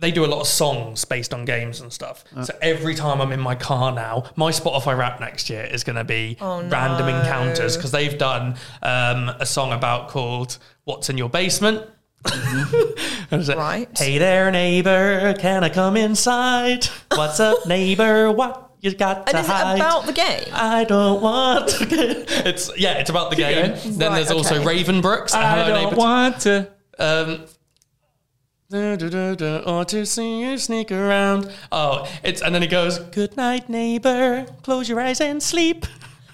They 0.00 0.12
do 0.12 0.24
a 0.24 0.26
lot 0.28 0.40
of 0.40 0.46
songs 0.46 1.04
based 1.04 1.34
on 1.34 1.44
games 1.44 1.80
and 1.80 1.92
stuff. 1.92 2.22
So 2.44 2.56
every 2.62 2.94
time 2.94 3.20
I'm 3.20 3.32
in 3.32 3.40
my 3.40 3.56
car 3.56 3.90
now, 3.90 4.30
my 4.36 4.52
Spotify 4.52 4.96
rap 4.96 5.18
next 5.18 5.50
year 5.50 5.64
is 5.64 5.82
going 5.82 5.96
to 5.96 6.04
be 6.04 6.36
Oh, 6.40 6.60
no. 6.60 6.68
Random 6.68 7.08
Encounters 7.08 7.76
because 7.76 7.90
they've 7.90 8.16
done 8.16 8.54
um, 8.82 9.28
a 9.40 9.44
song 9.44 9.72
about 9.72 10.08
called 10.08 10.58
"What's 10.84 11.10
in 11.10 11.18
Your 11.18 11.28
Basement." 11.28 11.84
And 13.30 13.40
it's 13.40 13.48
like, 13.48 13.58
Right. 13.58 13.98
Hey 13.98 14.16
there, 14.18 14.50
neighbor, 14.50 15.34
can 15.38 15.62
I 15.64 15.68
come 15.68 15.96
inside? 15.98 16.86
What's 17.14 17.40
up, 17.40 17.66
neighbor? 17.66 18.30
What 18.32 18.67
you 18.80 18.94
got 18.94 19.18
And 19.18 19.28
to 19.28 19.38
is 19.40 19.46
it 19.46 19.50
hide? 19.50 19.76
about 19.76 20.06
the 20.06 20.12
game? 20.12 20.44
I 20.52 20.84
don't 20.84 21.20
want 21.22 21.68
to. 21.70 22.24
It's 22.48 22.70
yeah, 22.78 22.94
it's 22.98 23.10
about 23.10 23.30
the 23.30 23.36
game. 23.36 23.74
Then 23.98 24.10
Right, 24.10 24.16
there's 24.16 24.30
also. 24.30 24.62
Raven 24.64 25.00
Brooks. 25.00 25.34
and 25.34 25.44
Hello, 25.44 25.84
neighbor. 25.84 25.96
want 25.96 26.40
to. 26.42 26.68
Um, 26.98 27.44
or 29.66 29.84
to 29.86 30.04
see 30.06 30.40
you 30.42 30.58
sneak 30.58 30.92
around. 30.92 31.50
Oh, 31.72 32.06
it's 32.22 32.42
and 32.42 32.54
then 32.54 32.62
he 32.62 32.68
goes, 32.68 32.98
"Good 32.98 33.36
night, 33.36 33.68
neighbor. 33.68 34.46
Close 34.62 34.88
your 34.88 35.00
eyes 35.00 35.20
and 35.20 35.42
sleep." 35.42 35.86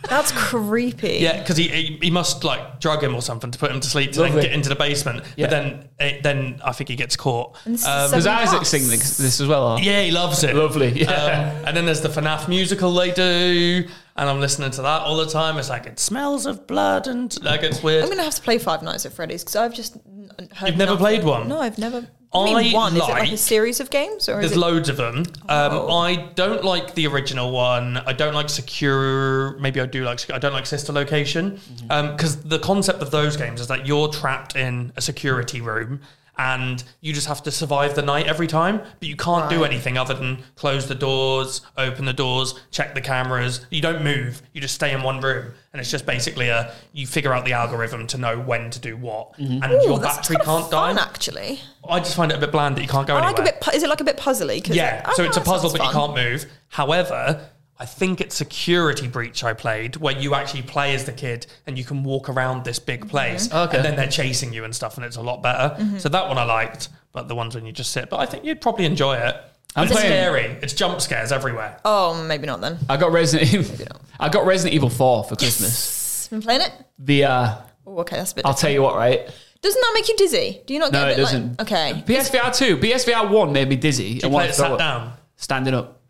That's 0.09 0.33
creepy. 0.33 1.19
Yeah, 1.21 1.39
because 1.41 1.57
he, 1.57 1.69
he 1.69 1.99
he 2.03 2.11
must 2.11 2.45
like 2.45 2.81
drug 2.81 3.03
him 3.03 3.15
or 3.15 3.23
something 3.23 3.51
to 3.51 3.59
put 3.59 3.71
him 3.71 3.81
to 3.81 3.89
sleep 3.89 4.13
to 4.13 4.21
Lovely. 4.21 4.35
then 4.37 4.43
get 4.45 4.53
into 4.53 4.69
the 4.69 4.75
basement. 4.77 5.25
Yeah. 5.37 5.47
But 5.47 5.51
then 5.51 5.89
eh, 5.99 6.21
then 6.23 6.61
I 6.65 6.73
think 6.73 6.89
he 6.91 6.97
gets 6.97 7.17
caught. 7.17 7.57
And 7.65 7.75
this 7.75 7.83
is 7.83 7.87
Um, 7.89 8.11
Does 8.11 8.25
seven 8.25 8.39
Isaac 8.39 8.57
plus. 8.59 8.69
sing 8.69 8.89
this, 8.89 9.17
this 9.19 9.41
as 9.41 9.47
well? 9.49 9.67
or? 9.73 9.81
yeah, 9.81 10.03
he 10.03 10.11
loves 10.11 10.45
it. 10.45 10.55
Lovely. 10.55 10.93
Yeah. 11.03 11.11
Um, 11.59 11.65
and 11.67 11.77
then 11.77 11.87
there's 11.87 12.01
the 12.03 12.09
FNAF 12.09 12.49
musical 12.49 12.93
they 12.95 13.11
do, 13.13 13.87
and 14.17 14.29
I'm 14.29 14.41
listening 14.41 14.71
to 14.73 14.83
that 14.83 15.03
all 15.03 15.17
the 15.17 15.27
time. 15.27 15.59
It's 15.59 15.71
like 15.71 15.87
it 15.87 15.99
smells 15.99 16.47
of 16.47 16.67
blood 16.67 17.07
and 17.07 17.43
like 17.43 17.63
it's 17.63 17.83
weird. 17.83 18.05
I'm 18.05 18.11
gonna 18.11 18.23
have 18.23 18.35
to 18.35 18.43
play 18.43 18.59
Five 18.59 18.83
Nights 18.83 19.07
at 19.07 19.13
Freddy's 19.13 19.43
because 19.43 19.57
I've 19.57 19.75
just 19.75 19.97
n- 19.97 20.31
heard. 20.55 20.69
You've 20.69 20.77
never 20.79 20.93
nothing. 20.93 20.99
played 20.99 21.25
one? 21.25 21.49
No, 21.49 21.61
I've 21.61 21.79
never. 21.79 22.07
I 22.35 22.39
I 22.53 22.63
mean, 22.65 22.73
one. 22.73 22.93
Is 22.97 22.99
it 22.99 23.03
like 23.03 23.23
like- 23.23 23.33
a 23.33 23.37
series 23.37 23.81
of 23.81 23.91
games 23.91 24.29
or 24.29 24.41
There's 24.41 24.53
it? 24.53 24.59
loads 24.59 24.89
of 24.89 24.97
them. 24.97 25.19
Um, 25.49 25.73
Oh. 25.73 25.97
I 25.99 26.17
don't 26.35 26.65
like 26.65 26.95
the 26.95 27.07
original 27.07 27.53
one. 27.53 27.99
I 27.99 28.13
don't 28.13 28.35
like 28.35 28.49
Secure. 28.49 29.57
Maybe 29.59 29.81
I 29.81 29.87
do 29.87 30.05
like. 30.05 30.31
I 30.31 30.39
don't 30.39 30.53
like 30.53 30.67
Sister 30.67 30.93
Location 30.93 31.53
Mm-hmm. 31.53 32.13
because 32.17 32.43
the 32.43 32.59
concept 32.59 33.01
of 33.03 33.11
those 33.11 33.37
games 33.37 33.61
is 33.61 33.69
that 33.69 33.87
you're 33.87 34.09
trapped 34.09 34.57
in 34.57 34.93
a 34.97 35.01
security 35.01 35.61
room 35.61 36.01
and 36.39 36.83
you 37.01 37.13
just 37.13 37.27
have 37.29 37.43
to 37.45 37.51
survive 37.51 37.95
the 37.95 38.03
night 38.03 38.27
every 38.27 38.47
time. 38.47 38.79
But 38.79 39.09
you 39.09 39.17
can't 39.17 39.49
do 39.51 39.65
anything 39.65 39.97
other 39.97 40.15
than 40.15 40.43
close 40.57 40.89
the 40.89 40.95
doors, 40.95 41.61
open 41.77 42.05
the 42.05 42.13
doors, 42.13 42.61
check 42.71 42.95
the 42.95 43.01
cameras. 43.01 43.65
You 43.71 43.81
don't 43.81 44.03
move. 44.03 44.43
You 44.53 44.61
just 44.61 44.75
stay 44.75 44.93
in 44.93 45.03
one 45.03 45.21
room, 45.21 45.53
and 45.73 45.81
it's 45.81 45.91
just 45.91 46.07
basically 46.07 46.49
a 46.49 46.73
you 46.93 47.07
figure 47.07 47.33
out 47.33 47.45
the 47.45 47.53
algorithm 47.53 48.07
to 48.09 48.19
know 48.19 48.39
when 48.39 48.71
to 48.71 48.79
do 48.79 48.97
what, 48.97 49.33
mm-hmm. 49.39 49.63
and 49.63 49.73
Ooh, 49.73 49.85
your 49.85 50.01
battery 50.01 50.37
can't 50.37 50.71
fun, 50.71 50.97
die. 50.97 51.03
actually. 51.03 51.61
I 51.89 51.99
just 52.01 52.17
find 52.17 52.33
it 52.33 52.37
a 52.37 52.41
bit 52.41 52.53
bland 52.53 52.77
that 52.77 52.83
you 52.83 52.89
can't 52.89 53.07
go 53.07 53.15
I 53.15 53.19
anywhere. 53.19 53.45
like 53.45 53.55
a 53.57 53.65
bit. 53.65 53.75
Is 53.75 53.83
it 53.83 53.89
like 53.89 54.01
a 54.01 54.05
bit 54.05 54.17
puzzly? 54.17 54.67
Yeah, 54.75 55.11
so 55.13 55.25
it's 55.25 55.37
a 55.37 55.41
puzzle, 55.41 55.71
but 55.71 55.83
you 55.83 55.91
can't 55.91 56.15
move. 56.15 56.47
However, 56.69 57.49
I 57.79 57.87
think 57.87 58.21
it's 58.21 58.37
Security 58.37 59.09
Breach 59.09 59.43
I 59.43 59.53
played, 59.53 59.97
where 59.97 60.17
you 60.17 60.35
actually 60.35 60.63
play 60.63 60.95
as 60.95 61.05
the 61.05 61.13
kid 61.13 61.47
and 61.67 61.77
you 61.77 61.85
can 61.85 62.05
walk 62.05 62.29
around 62.29 62.65
this 62.65 62.79
Mm-hmm. 62.79 62.87
big 62.87 63.09
place, 63.09 63.53
Okay. 63.53 63.77
and 63.77 63.85
then 63.85 63.97
they're 63.97 64.07
chasing 64.09 64.53
you 64.53 64.65
and 64.65 64.75
stuff, 64.75 64.97
and 64.97 65.05
it's 65.05 65.17
a 65.17 65.23
lot 65.23 65.43
better. 65.43 65.77
So 65.99 66.09
that 66.09 66.29
one 66.29 66.39
I 66.39 66.45
liked, 66.45 66.89
but 67.13 67.27
the 67.29 67.35
ones 67.35 67.55
when 67.55 67.67
you 67.67 67.73
just 67.73 67.91
sit. 67.93 68.11
But 68.11 68.21
I 68.21 68.27
think 68.27 68.45
you'd 68.45 68.61
probably 68.61 68.85
enjoy 68.85 69.17
it. 69.17 69.35
I'm 69.77 69.85
it's 69.85 69.93
playing- 69.93 70.07
scary. 70.07 70.45
It's 70.63 70.73
jump 70.73 71.01
scares 71.01 71.33
everywhere. 71.33 71.79
Oh, 71.85 72.23
maybe 72.23 72.47
not 72.47 72.61
then. 72.61 72.79
I 72.89 72.97
got 72.97 73.11
Resident 73.11 73.53
Evil. 73.53 73.87
I 74.21 74.29
got 74.29 74.47
Resident 74.47 74.75
Evil 74.75 74.89
4 74.89 75.25
for 75.25 75.35
Christmas. 75.35 76.29
Been 76.29 76.41
playing 76.43 76.61
it? 76.61 76.73
VR. 77.05 77.59
Oh, 77.87 77.99
okay, 77.99 78.17
that's 78.17 78.31
a 78.33 78.35
bit. 78.37 78.47
I'll 78.47 78.55
tell 78.55 78.71
you 78.71 78.83
what, 78.83 78.95
right? 78.95 79.29
Doesn't 79.63 79.81
that 79.81 79.91
make 79.95 80.09
you 80.09 80.17
dizzy? 80.17 80.63
Do 80.67 80.75
you 80.75 80.79
not 80.81 80.93
get 80.93 81.01
No, 81.01 81.07
a 81.07 81.11
it 81.11 81.17
bit 81.17 81.23
doesn't. 81.23 81.59
like 81.59 81.73
okay? 81.73 82.05
PSVR 82.07 82.57
2. 82.57 82.77
PSVR 82.77 83.29
1 83.31 83.53
made 83.53 83.69
me 83.69 83.75
dizzy. 83.77 84.05
Do 84.05 84.09
you 84.09 84.13
and 84.15 84.21
play 84.23 84.31
wanted 84.31 84.45
it 84.47 84.53
to 84.53 84.59
sat 84.59 84.71
up. 84.73 84.79
down? 84.79 85.13
Standing 85.37 85.75
up. 85.75 86.01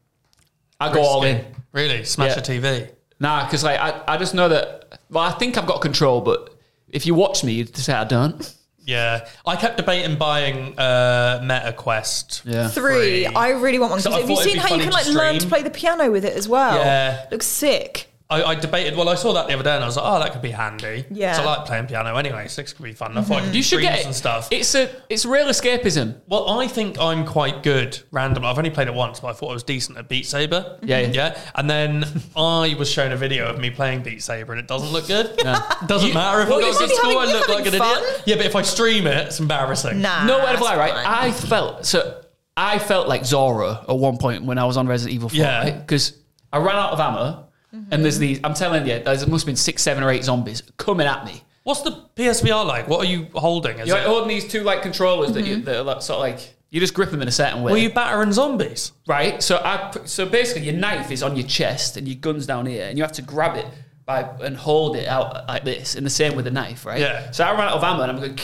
I 0.79 0.93
go 0.93 1.01
all 1.03 1.23
in. 1.25 1.43
Really? 1.75 2.05
Smash 2.05 2.37
Yeah. 2.37 2.39
a 2.39 2.43
TV? 2.43 2.89
Nah, 3.21 3.45
because 3.45 3.63
like 3.63 3.79
I, 3.79 4.03
I 4.09 4.17
just 4.17 4.35
know 4.35 4.49
that. 4.49 4.99
Well, 5.11 5.23
I 5.25 5.33
think 5.33 5.59
I've 5.59 5.67
got 5.67 5.81
control, 5.83 6.21
but 6.23 6.55
if 6.89 7.05
you 7.05 7.15
watch 7.15 7.45
me, 7.45 7.53
you'd 7.53 7.77
say 7.77 7.93
I 7.93 8.05
don't. 8.05 8.55
Yeah. 8.87 9.27
I 9.47 9.57
kept 9.57 9.77
debating 9.79 10.17
buying 10.17 10.79
uh, 10.79 11.41
MetaQuest. 11.43 12.43
Yeah. 12.45 12.69
Three. 12.69 13.27
I 13.27 13.51
really 13.51 13.79
want 13.79 13.91
one. 13.93 13.97
'cause 14.03 14.05
So 14.05 14.11
have 14.21 14.29
you 14.31 14.37
seen 14.37 14.57
how 14.59 14.75
you 14.75 14.83
can 14.83 14.91
to 14.91 14.95
like 14.95 15.07
learn 15.09 15.39
to 15.39 15.47
play 15.47 15.63
the 15.63 15.71
piano 15.71 16.11
with 16.11 16.25
it 16.25 16.35
as 16.35 16.49
well? 16.49 16.77
Yeah. 16.77 17.27
looks 17.31 17.47
sick. 17.47 18.11
I, 18.31 18.43
I 18.43 18.55
debated. 18.55 18.97
Well, 18.97 19.11
I 19.11 19.17
saw 19.17 19.35
that 19.35 19.49
the 19.49 19.55
other 19.55 19.63
day, 19.63 19.75
and 19.75 19.85
I 19.85 19.87
was 19.87 19.97
like, 19.99 20.07
"Oh, 20.09 20.19
that 20.19 20.33
could 20.33 20.41
be 20.41 20.51
handy." 20.51 21.05
Yeah. 21.11 21.35
So 21.35 21.43
I 21.43 21.57
like 21.57 21.67
playing 21.67 21.87
piano 21.89 22.17
anyway, 22.17 22.49
so 22.49 22.63
this 22.63 22.73
could 22.73 22.83
be 22.85 22.95
fun. 22.95 23.17
I 23.19 23.21
thought 23.23 23.43
I 23.43 23.45
could 23.47 23.55
You 23.55 23.63
should 23.63 23.83
get 23.83 23.99
it. 24.01 24.07
and 24.07 24.15
stuff. 24.15 24.49
It's 24.51 24.75
a 24.75 24.89
it's 25.11 25.27
real 25.27 25.47
escapism. 25.47 26.21
well, 26.27 26.49
I 26.59 26.67
think 26.67 26.99
I'm 26.99 27.27
quite 27.27 27.63
good 27.63 28.01
random. 28.11 28.45
I've 28.47 28.57
only 28.57 28.71
played 28.71 28.89
it 28.89 28.95
once, 28.95 29.21
but 29.21 29.29
I 29.29 29.33
thought 29.35 29.51
I 29.51 29.53
was 29.53 29.63
decent 29.63 29.99
at 29.99 30.09
Beat 30.09 30.25
Saber. 30.25 30.63
Mm-hmm. 30.63 30.87
Yeah, 30.89 31.01
yeah. 31.01 31.09
yeah. 31.13 31.41
And 31.55 31.69
then 31.69 32.05
I 32.35 32.75
was 32.79 32.91
shown 32.91 33.13
a 33.13 33.17
video 33.17 33.47
of 33.47 33.59
me 33.61 33.69
playing 33.71 34.03
Beat 34.03 34.23
Saber, 34.23 34.53
and 34.53 34.61
it 34.61 34.69
doesn't 34.69 34.91
look 34.91 35.07
good. 35.07 35.27
It 35.39 35.45
doesn't 35.87 36.15
matter 36.15 36.41
if 36.41 36.49
well, 36.49 36.59
I 36.59 36.63
you're 36.63 36.73
go 36.73 36.79
to 36.79 36.83
only 36.85 36.95
school. 36.97 37.19
I 37.19 37.25
look 37.27 37.49
like 37.49 37.67
an 37.67 37.73
having 37.75 38.05
idiot. 38.05 38.23
Yeah, 38.25 38.37
but 38.37 38.47
if 38.47 38.57
I 38.57 38.63
stream 38.63 39.07
it, 39.07 39.27
it's 39.27 39.39
embarrassing. 39.39 40.01
Nah. 40.01 40.25
No 40.25 40.43
way 40.43 40.57
to 40.57 40.65
lie, 40.65 40.77
right? 40.79 40.93
fine. 40.95 41.07
I 41.07 41.31
felt 41.31 41.85
so. 41.85 42.23
I 42.57 42.79
felt 42.79 43.07
like 43.07 43.27
Zora 43.27 43.85
at 43.87 43.97
one 43.99 44.17
point 44.17 44.45
when 44.45 44.57
I 44.59 44.65
was 44.65 44.77
on 44.79 44.87
Resident 44.87 45.15
Evil 45.15 45.29
4, 45.29 45.37
Yeah. 45.37 45.71
Because 45.79 46.17
I 46.53 46.59
ran 46.59 46.77
out 46.77 46.93
of 46.93 47.01
ammo, 47.01 47.49
and 47.91 48.05
there's 48.05 48.19
these. 48.19 48.41
I'm 48.45 48.55
telling 48.55 48.87
you, 48.87 49.01
there 49.01 49.15
must 49.15 49.29
have 49.29 49.47
been 49.47 49.57
six, 49.57 49.83
seven, 49.83 50.03
or 50.03 50.11
eight 50.11 50.25
zombies 50.25 50.63
coming 50.77 51.07
at 51.07 51.25
me. 51.25 51.43
What's 51.65 51.81
the 51.83 51.93
PSVR 52.17 52.67
like? 52.67 52.89
What 52.89 53.01
are 53.01 53.09
you 53.09 53.27
holding? 53.35 53.79
Is 53.79 53.89
You're 53.89 53.97
it? 53.97 54.01
like 54.01 54.09
holding 54.09 54.29
these 54.29 54.47
two 54.47 54.63
like 54.63 54.83
controllers 54.83 55.33
that 55.33 55.47
you 55.47 55.57
that 55.63 55.77
are 55.77 55.83
like, 55.83 56.03
sort 56.03 56.17
of 56.17 56.21
like 56.21 56.55
you 56.71 56.81
just 56.81 56.93
grip 56.93 57.11
them 57.11 57.23
in 57.23 57.29
a 57.29 57.33
certain 57.33 57.63
way, 57.63 57.73
Were 57.73 57.79
you 57.79 57.91
battering 57.91 58.33
zombies? 58.33 58.93
right? 59.07 59.43
So 59.43 59.61
I 59.65 59.91
p- 59.95 60.01
so 60.07 60.27
basically 60.27 60.63
your 60.65 60.75
knife 60.75 61.11
is 61.11 61.23
on 61.23 61.37
your 61.37 61.47
chest 61.47 61.97
and 61.97 62.07
your 62.07 62.17
gun's 62.17 62.47
down 62.47 62.67
here, 62.67 62.85
and 62.87 62.99
you 62.99 63.05
have 63.05 63.13
to 63.13 63.23
grab 63.23 63.57
it 63.57 63.67
by 64.05 64.23
and 64.43 64.57
hold 64.57 64.97
it 64.97 65.09
out 65.09 65.49
like 65.49 65.65
this, 65.65 65.95
and 65.95 66.05
the 66.05 66.11
same 66.11 66.37
with 66.37 66.45
the 66.45 66.51
knife, 66.51 66.85
right? 66.85 67.01
Yeah. 67.01 67.31
So 67.31 67.45
I 67.45 67.53
ran 67.53 67.69
out 67.69 67.77
of 67.77 67.85
ammo, 67.85 68.03
and 68.03 68.11
I'm 68.13 68.17
going. 68.19 68.39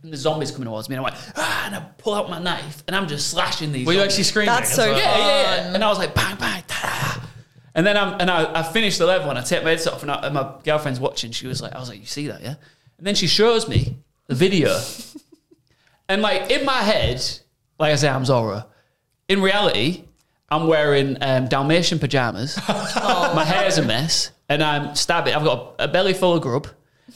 And 0.00 0.12
the 0.12 0.16
zombies 0.16 0.52
coming 0.52 0.66
towards 0.66 0.88
me, 0.88 0.94
and 0.94 1.04
I'm 1.04 1.12
like, 1.12 1.20
ah, 1.36 1.66
and 1.66 1.74
I 1.74 1.80
pull 1.98 2.14
out 2.14 2.30
my 2.30 2.38
knife, 2.38 2.84
and 2.86 2.94
I'm 2.94 3.08
just 3.08 3.30
slashing 3.30 3.72
these. 3.72 3.84
Were 3.84 3.92
you 3.92 3.98
zombies. 3.98 4.12
actually 4.14 4.24
screaming? 4.24 4.54
That's 4.54 4.70
as 4.70 4.76
so 4.76 4.86
well? 4.86 4.96
Yeah, 4.96 5.18
yeah, 5.18 5.56
yeah. 5.66 5.74
And 5.74 5.82
I 5.82 5.88
was 5.88 5.98
like, 5.98 6.14
bang, 6.14 6.36
bang, 6.36 6.57
ta 6.57 6.57
And 7.78 7.86
then 7.86 7.96
I'm, 7.96 8.20
and 8.20 8.28
I, 8.28 8.58
I 8.58 8.64
finished 8.64 8.98
the 8.98 9.06
level 9.06 9.30
and 9.30 9.38
I 9.38 9.42
take 9.42 9.62
my 9.62 9.70
headset 9.70 9.92
off 9.92 10.02
and, 10.02 10.10
I, 10.10 10.26
and 10.26 10.34
my 10.34 10.52
girlfriend's 10.64 10.98
watching. 10.98 11.30
She 11.30 11.46
was 11.46 11.62
like, 11.62 11.76
I 11.76 11.78
was 11.78 11.88
like, 11.88 12.00
you 12.00 12.06
see 12.06 12.26
that, 12.26 12.42
yeah? 12.42 12.56
And 12.98 13.06
then 13.06 13.14
she 13.14 13.28
shows 13.28 13.68
me 13.68 13.98
the 14.26 14.34
video. 14.34 14.76
and 16.08 16.20
like 16.20 16.50
in 16.50 16.66
my 16.66 16.78
head, 16.78 17.24
like 17.78 17.92
I 17.92 17.94
say, 17.94 18.08
I'm 18.08 18.24
Zora. 18.24 18.66
In 19.28 19.40
reality, 19.40 20.06
I'm 20.48 20.66
wearing 20.66 21.18
um, 21.20 21.46
Dalmatian 21.46 22.00
pajamas. 22.00 22.58
My 22.68 23.44
hair's 23.46 23.78
a 23.78 23.84
mess. 23.84 24.32
And 24.48 24.60
I'm 24.60 24.96
stabbing. 24.96 25.34
I've 25.34 25.44
got 25.44 25.76
a 25.78 25.86
belly 25.86 26.14
full 26.14 26.34
of 26.34 26.42
grub. 26.42 26.66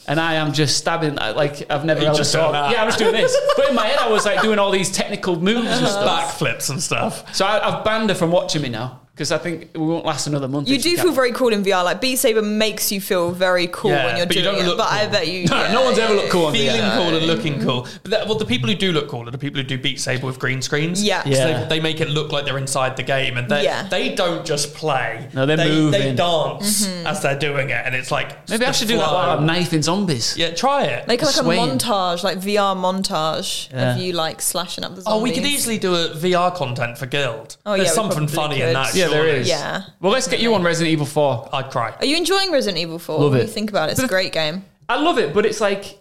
And 0.07 0.17
I 0.17 0.35
am 0.35 0.53
just 0.53 0.77
stabbing 0.77 1.19
uh, 1.19 1.33
like 1.35 1.69
I've 1.69 1.83
never 1.83 1.99
held 1.99 2.15
a 2.15 2.19
just 2.19 2.31
doing 2.31 2.43
sword. 2.45 2.55
that. 2.55 2.71
Yeah, 2.71 2.83
I'm 2.83 2.87
just 2.87 2.99
doing 2.99 3.11
this. 3.11 3.35
But 3.57 3.69
in 3.69 3.75
my 3.75 3.85
head, 3.85 3.99
I 3.99 4.09
was 4.09 4.25
like 4.25 4.41
doing 4.41 4.59
all 4.59 4.71
these 4.71 4.93
technical 4.93 5.37
moves 5.41 5.67
and 5.67 5.87
stuff. 5.87 6.39
Backflips 6.39 6.69
and 6.69 6.81
stuff. 6.81 7.35
So 7.35 7.45
I, 7.45 7.67
I've 7.67 7.83
banned 7.83 8.09
her 8.09 8.15
from 8.15 8.31
watching 8.31 8.61
me 8.61 8.69
now 8.69 9.01
because 9.13 9.31
I 9.31 9.37
think 9.37 9.69
we 9.75 9.81
won't 9.81 10.05
last 10.05 10.25
another 10.25 10.47
month. 10.47 10.67
You 10.67 10.79
do 10.79 10.89
can't. 10.95 11.01
feel 11.01 11.11
very 11.11 11.31
cool 11.31 11.49
in 11.49 11.63
VR. 11.63 11.83
Like 11.83 12.01
Beat 12.01 12.15
Saber 12.17 12.41
makes 12.41 12.91
you 12.91 12.99
feel 12.99 13.29
very 13.31 13.67
cool 13.67 13.91
Yeah, 13.91 14.05
when 14.07 14.17
you're 14.17 14.25
but 14.25 14.35
you 14.35 14.41
doing 14.41 14.55
don't 14.55 14.65
it. 14.65 14.67
look 14.69 14.77
But 14.79 14.91
I 14.91 15.07
bet 15.07 15.27
you. 15.27 15.45
No, 15.53 15.55
yeah, 15.61 15.71
no 15.71 15.83
one's 15.83 15.99
ever 15.99 16.15
looked 16.15 16.31
cool 16.31 16.47
on 16.47 16.53
feeling 16.53 16.81
VR. 16.81 16.97
cool 16.97 17.15
and 17.15 17.25
looking 17.27 17.61
cool. 17.61 17.87
But 18.01 18.09
that, 18.11 18.25
well, 18.27 18.39
the 18.39 18.45
people 18.45 18.69
who 18.69 18.75
do 18.75 18.91
look 18.91 19.07
cool 19.09 19.27
are 19.27 19.31
the 19.31 19.37
people 19.37 19.61
who 19.61 19.67
do 19.67 19.77
Beat 19.77 19.99
Saber 20.01 20.25
with 20.25 20.39
green 20.39 20.63
screens. 20.63 21.03
Yeah. 21.03 21.21
'Cause 21.21 21.31
Yeah. 21.31 21.63
They, 21.65 21.75
they 21.75 21.79
make 21.79 22.01
it 22.01 22.09
look 22.09 22.31
like 22.31 22.45
they're 22.45 22.57
inside 22.57 22.97
the 22.97 23.03
game, 23.03 23.37
and 23.37 23.47
they 23.49 23.63
Yeah. 23.65 23.83
they 23.87 24.15
don't 24.15 24.43
just 24.45 24.73
play. 24.73 25.29
No, 25.35 25.45
they're 25.45 25.57
they, 25.57 25.69
They 25.69 25.75
moving. 25.75 26.15
dance 26.15 26.87
mm-hmm. 26.87 27.05
as 27.05 27.21
they're 27.21 27.37
doing 27.37 27.69
it, 27.69 27.83
and 27.85 27.93
it's 27.93 28.09
like 28.09 28.49
Maybe 28.49 28.65
I 28.65 28.69
the 28.69 28.73
should 28.73 28.87
do 28.87 28.97
that 28.97 29.07
flow. 29.09 29.13
while 29.13 29.81
zombies. 29.83 30.35
Yeah, 30.37 30.51
try 30.55 30.85
it. 30.85 31.07
Like, 31.07 31.21
like 31.21 31.35
a 31.37 31.41
montage, 31.41 32.23
like 32.23 32.39
VR 32.39 32.75
montage 32.75 33.71
Yeah. 33.71 33.91
of 33.95 33.97
you 34.01 34.13
like 34.13 34.41
slashing 34.41 34.83
up 34.83 34.95
the 34.95 35.01
zombies. 35.01 35.19
oh, 35.19 35.21
we 35.21 35.31
could 35.31 35.45
easily 35.45 35.77
do 35.77 35.93
a 35.93 36.09
VR 36.15 36.49
content 36.55 36.97
for 36.97 37.05
Guild. 37.05 37.57
Oh, 37.65 37.75
There's 37.77 37.85
yeah, 37.87 37.91
we 37.91 37.95
something 37.95 38.27
probably 38.27 38.57
funny 38.57 38.61
in 38.61 38.73
that. 38.73 38.95
Yeah, 39.03 39.17
there 39.17 39.25
surely. 39.33 39.47
Yeah. 39.49 39.83
Well, 39.99 40.11
let's 40.11 40.27
get 40.27 40.39
you 40.39 40.53
on 40.55 40.63
Resident 40.63 40.91
Evil 40.91 41.05
4. 41.05 41.49
I'd 41.53 41.69
cry. 41.71 41.93
Are 41.99 42.05
you 42.05 42.17
enjoying 42.17 42.51
Resident 42.51 42.81
Evil 42.81 42.99
4? 42.99 43.19
Love 43.19 43.31
What 43.31 43.37
do 43.37 43.43
it. 43.43 43.47
you 43.47 43.53
think 43.53 43.69
about 43.69 43.89
it? 43.89 43.93
It's 43.93 43.99
a 43.99 44.03
But- 44.03 44.09
great 44.09 44.33
game. 44.33 44.65
I 44.89 44.99
love 44.99 45.17
it, 45.17 45.33
but 45.33 45.45
it's 45.45 45.61
like 45.61 45.99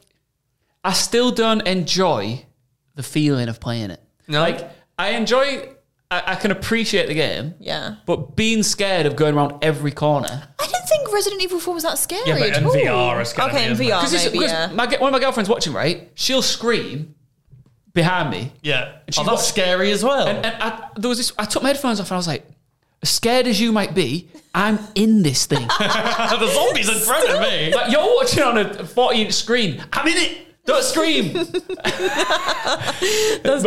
I 0.85 0.93
still 0.93 1.31
don't 1.31 1.67
enjoy 1.67 2.45
the 2.97 3.03
feeling 3.03 3.49
of 3.49 3.61
playing 3.61 3.91
it. 3.91 4.01
No? 4.27 4.41
Like 4.41 4.69
I 4.99 5.11
enjoy, 5.11 5.69
I, 6.11 6.23
I 6.33 6.35
can 6.35 6.51
appreciate 6.51 7.07
the 7.07 7.15
game, 7.15 7.55
Yeah. 7.61 7.95
but 8.07 8.35
being 8.37 8.63
scared 8.65 9.07
of 9.07 9.15
going 9.17 9.35
around 9.37 9.63
every 9.63 9.93
corner. 9.93 10.49
I 10.59 10.67
didn't 10.67 10.87
think 10.89 11.13
Resident 11.13 11.41
Evil 11.43 11.61
4 11.61 11.75
was 11.75 11.83
that 11.85 11.99
scary 11.99 12.23
Yeah, 12.27 12.39
but 12.39 12.51
at 12.51 12.59
in 12.59 12.67
all. 12.67 12.73
VR 12.75 13.21
it's 13.21 13.33
gonna 13.33 13.53
Okay, 13.53 13.61
be, 13.61 13.67
in 13.67 13.73
isn't 13.73 13.87
it? 13.87 13.91
VR, 13.91 14.01
Because 14.03 14.25
maybe, 14.33 14.45
yeah. 14.45 14.67
my, 14.75 14.87
one 14.99 15.09
of 15.09 15.13
my 15.13 15.21
girlfriends 15.21 15.49
watching, 15.49 15.73
right? 15.73 16.11
She'll 16.15 16.43
scream 16.43 17.15
behind 17.95 18.31
me, 18.31 18.53
Yeah. 18.63 18.93
she's 19.09 19.19
Oh, 19.19 19.23
that's 19.25 19.37
what- 19.37 19.41
scary 19.45 19.93
as 19.93 20.03
well. 20.03 20.27
And, 20.27 20.45
and 20.45 20.63
I, 20.63 20.89
there 20.97 21.09
was 21.09 21.19
this. 21.19 21.33
I 21.39 21.45
took 21.45 21.63
my 21.63 21.69
headphones 21.69 22.01
off 22.01 22.07
and 22.07 22.15
I 22.15 22.17
was 22.17 22.27
like, 22.27 22.45
as 23.03 23.11
scared 23.11 23.47
as 23.47 23.61
you 23.61 23.73
might 23.73 23.95
be, 23.95 24.29
I'm 24.55 24.79
in 24.95 25.23
this 25.23 25.47
thing. 25.47 25.67
the 25.79 26.51
zombies 26.53 26.89
in 26.89 26.99
front 27.01 27.29
of 27.31 27.41
me. 27.41 27.75
like 27.75 27.91
you're 27.91 28.15
watching 28.15 28.43
on 28.43 28.59
a 28.59 28.85
40 28.85 29.23
inch 29.23 29.33
screen. 29.33 29.83
I'm 29.93 30.07
in 30.07 30.17
it. 30.17 30.39
Don't 30.65 30.85
scream. 30.85 31.33
but 31.33 31.45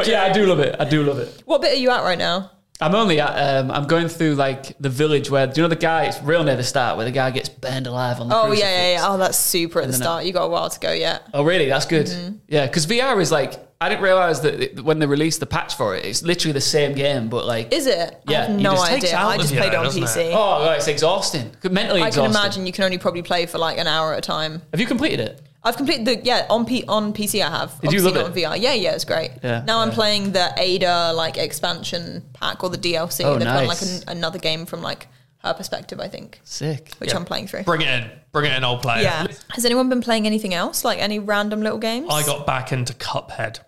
yeah, 0.08 0.24
I 0.24 0.32
do 0.32 0.46
love 0.46 0.60
it. 0.60 0.76
I 0.80 0.86
do 0.86 1.04
love 1.04 1.20
it. 1.20 1.44
What 1.46 1.62
bit 1.62 1.74
are 1.74 1.80
you 1.80 1.92
at 1.92 2.04
right 2.04 2.18
now? 2.18 2.52
I'm 2.82 2.94
only 2.94 3.20
at. 3.20 3.32
Um, 3.32 3.72
I'm 3.72 3.88
going 3.88 4.08
through 4.08 4.36
like 4.36 4.78
the 4.80 4.90
village 4.90 5.30
where 5.30 5.48
do 5.48 5.54
you 5.56 5.64
know 5.64 5.70
the 5.70 5.76
guy? 5.76 6.06
It's 6.06 6.22
real 6.22 6.44
near 6.44 6.56
the 6.58 6.64
start 6.64 6.98
where 6.98 7.06
the 7.06 7.12
guy 7.12 7.32
gets 7.32 7.50
burned 7.50 7.88
alive 7.88 8.20
on 8.20 8.30
the. 8.30 8.36
Oh, 8.36 8.44
yeah, 8.44 8.48
crucifix. 8.48 8.72
yeah, 8.72 8.92
yeah. 8.94 9.08
Oh, 9.08 9.18
that's 9.18 9.38
super 9.38 9.80
at 9.80 9.86
the 9.86 9.92
then 9.92 10.02
start. 10.02 10.26
You 10.26 10.34
got 10.34 10.44
a 10.44 10.50
while 10.50 10.70
to 10.70 10.80
go 10.80 10.92
yet. 10.92 11.24
Oh, 11.34 11.44
really? 11.44 11.68
That's 11.68 11.86
good. 11.86 12.08
Mm-hmm. 12.08 12.36
Yeah, 12.48 12.68
because 12.68 12.86
VR 12.86 13.20
is 13.22 13.32
like. 13.32 13.60
I 13.82 13.90
didn't 13.90 14.04
realize 14.04 14.42
that 14.42 14.54
it, 14.62 14.84
when 14.86 15.00
they 15.00 15.06
released 15.06 15.40
the 15.42 15.46
patch 15.46 15.76
for 15.76 15.96
it, 15.96 16.06
it's 16.06 16.24
literally 16.24 16.54
the 16.54 16.62
same 16.62 16.94
game, 16.96 17.28
but 17.28 17.46
like. 17.46 17.74
Is 17.74 17.88
it? 17.88 18.22
I 18.28 18.32
Yeah, 18.32 18.46
have 18.48 18.60
no 18.60 18.72
just 18.72 18.92
idea. 18.92 19.18
I 19.18 19.38
just 19.38 19.54
played 19.54 19.74
though, 19.74 19.80
on 19.80 19.84
doesn't 19.86 20.04
it? 20.04 20.08
PC. 20.08 20.32
Oh, 20.34 20.66
right, 20.66 20.78
it's 20.78 20.88
exhausting. 20.88 21.52
Mentally 21.64 22.02
exhausting. 22.02 22.04
I 22.04 22.08
exhausting. 22.08 22.24
can 22.24 22.32
imagine 22.32 22.66
you 22.68 22.72
can 22.74 22.84
only 22.86 22.98
probably 22.98 23.22
play 23.22 23.46
for 23.46 23.58
like 23.58 23.78
an 23.78 23.88
hour 23.88 24.14
at 24.14 24.20
a 24.20 24.22
time. 24.22 24.62
Have 24.72 24.80
you 24.80 24.88
completed 24.88 25.20
it? 25.20 25.42
I've 25.64 25.78
completed 25.78 26.06
the 26.06 26.18
yeah 26.24 26.46
on 26.50 26.66
P, 26.66 26.84
on 26.88 27.12
PC. 27.12 27.42
I 27.44 27.50
have. 27.50 27.72
Did 27.82 27.92
you 27.92 27.98
Obviously 28.00 28.12
love 28.12 28.36
not 28.36 28.46
on 28.48 28.58
VR? 28.58 28.62
Yeah, 28.62 28.74
yeah, 28.74 28.92
it's 28.94 29.04
great. 29.04 29.32
Yeah. 29.44 29.64
Now 29.66 29.80
I'm 29.80 29.90
playing 29.90 30.32
the 30.32 30.54
Ada 30.58 31.12
like 31.14 31.38
expansion 31.38 32.22
pack 32.34 32.64
or 32.64 32.70
the 32.70 32.78
DLC. 32.78 33.26
Oh, 33.26 33.32
They've 33.34 33.44
done 33.48 33.66
nice. 33.68 33.68
like 34.08 34.08
an, 34.08 34.18
another 34.18 34.38
game 34.38 34.68
from 34.68 34.84
like 34.84 35.08
her 35.46 35.54
perspective, 35.54 36.00
I 36.00 36.08
think, 36.08 36.40
Sick. 36.44 36.92
which 37.00 37.12
Yeah. 37.12 37.18
I'm 37.18 37.26
playing 37.26 37.48
through. 37.48 37.64
Bring 37.64 37.82
it 37.82 37.88
in. 37.88 38.10
Bring 38.32 38.52
it 38.52 38.56
in, 38.58 38.64
old 38.64 38.82
player. 38.82 39.04
Yeah. 39.04 39.28
Has 39.52 39.66
anyone 39.66 39.88
been 39.90 40.02
playing 40.02 40.26
anything 40.26 40.54
else? 40.54 40.84
Like 40.84 41.00
any 41.00 41.20
random 41.20 41.62
little 41.62 41.78
games? 41.80 42.08
I 42.12 42.24
got 42.26 42.46
back 42.46 42.72
into 42.72 42.94
Cuphead. 42.94 43.60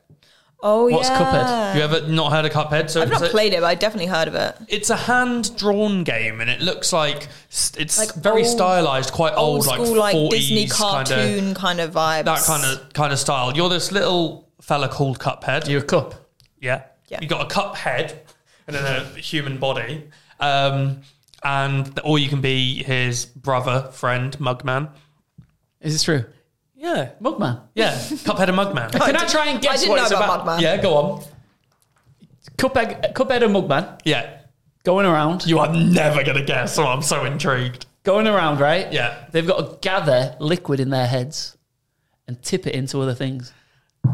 Oh 0.63 0.87
yeah. 0.87 0.95
What's 0.95 1.09
yeah. 1.09 1.19
Cuphead? 1.19 1.45
Have 1.47 1.75
you 1.75 1.81
ever 1.83 2.07
not 2.07 2.31
heard 2.31 2.45
of 2.45 2.51
Cuphead? 2.51 2.89
So 2.89 3.01
I've 3.01 3.09
not 3.09 3.21
it's 3.21 3.29
a- 3.29 3.31
played 3.31 3.53
it, 3.53 3.61
but 3.61 3.67
I 3.67 3.75
definitely 3.75 4.07
heard 4.07 4.27
of 4.27 4.33
it. 4.33 4.55
It's 4.67 4.89
a 4.89 4.95
hand-drawn 4.95 6.03
game, 6.03 6.41
and 6.41 6.49
it 6.49 6.61
looks 6.61 6.91
like 6.91 7.27
it's 7.49 7.99
Like 7.99 8.13
very 8.15 8.41
old- 8.43 8.51
stylized, 8.51 9.13
quite 9.13 9.33
Old 9.35 9.57
old, 9.57 9.65
school, 9.65 9.95
like 9.95 10.15
like 10.15 10.15
40s 10.15 10.29
Disney 10.31 10.67
kind 10.67 11.07
of 11.11 11.15
cartoon 11.15 11.53
kind 11.53 11.79
of 11.79 11.91
vibes. 11.91 12.25
that 12.25 12.39
kind 12.43 12.65
of 12.65 12.91
kind 12.93 13.13
of 13.13 13.19
style. 13.19 13.55
You're 13.55 13.69
this 13.69 13.91
little 13.91 14.49
fella 14.61 14.89
called 14.89 15.19
Cuphead. 15.19 15.69
You're 15.69 15.81
a 15.81 15.85
cup? 15.85 16.15
Yeah. 16.59 16.81
Yeah. 17.07 17.19
You 17.21 17.27
got 17.27 17.45
a 17.45 17.53
cup 17.53 17.75
head 17.77 18.19
and 18.65 18.75
then 18.75 18.85
a 18.85 19.03
human 19.19 19.59
body. 19.59 20.09
Um, 20.39 21.01
and 21.43 21.99
or 22.03 22.19
you 22.19 22.29
can 22.29 22.41
be 22.41 22.83
his 22.83 23.25
brother, 23.25 23.89
friend, 23.91 24.37
Mugman. 24.39 24.89
Is 25.81 25.93
this 25.93 26.03
true? 26.03 26.25
Yeah. 26.75 27.09
Mugman. 27.21 27.61
Yeah. 27.75 27.91
Cuphead 27.95 28.49
and 28.49 28.57
Mugman. 28.57 28.91
Can 28.91 29.15
I 29.15 29.25
try 29.27 29.47
and 29.47 29.57
I 29.57 29.61
guess 29.61 29.79
didn't 29.81 29.89
what 29.91 29.95
know 29.97 30.03
it's 30.03 30.11
about 30.11 30.41
about? 30.41 30.59
Mugman. 30.59 30.61
Yeah, 30.61 30.77
go 30.81 30.95
on. 30.97 31.23
Cuphead, 32.57 33.13
Cuphead 33.13 33.43
and 33.43 33.55
Mugman 33.55 33.99
Yeah. 34.03 34.37
going 34.83 35.05
around, 35.05 35.45
You 35.45 35.59
are 35.59 35.73
never 35.73 36.23
going 36.23 36.37
to 36.37 36.43
guess, 36.43 36.73
so 36.75 36.85
I'm 36.85 37.01
so 37.01 37.25
intrigued. 37.25 37.85
going 38.03 38.27
around, 38.27 38.59
right? 38.59 38.91
Yeah. 38.91 39.25
They've 39.31 39.45
got 39.45 39.57
to 39.57 39.77
gather 39.81 40.35
liquid 40.39 40.79
in 40.79 40.89
their 40.89 41.07
heads 41.07 41.57
and 42.27 42.41
tip 42.41 42.65
it 42.67 42.73
into 42.75 43.01
other 43.01 43.13
things. 43.13 43.53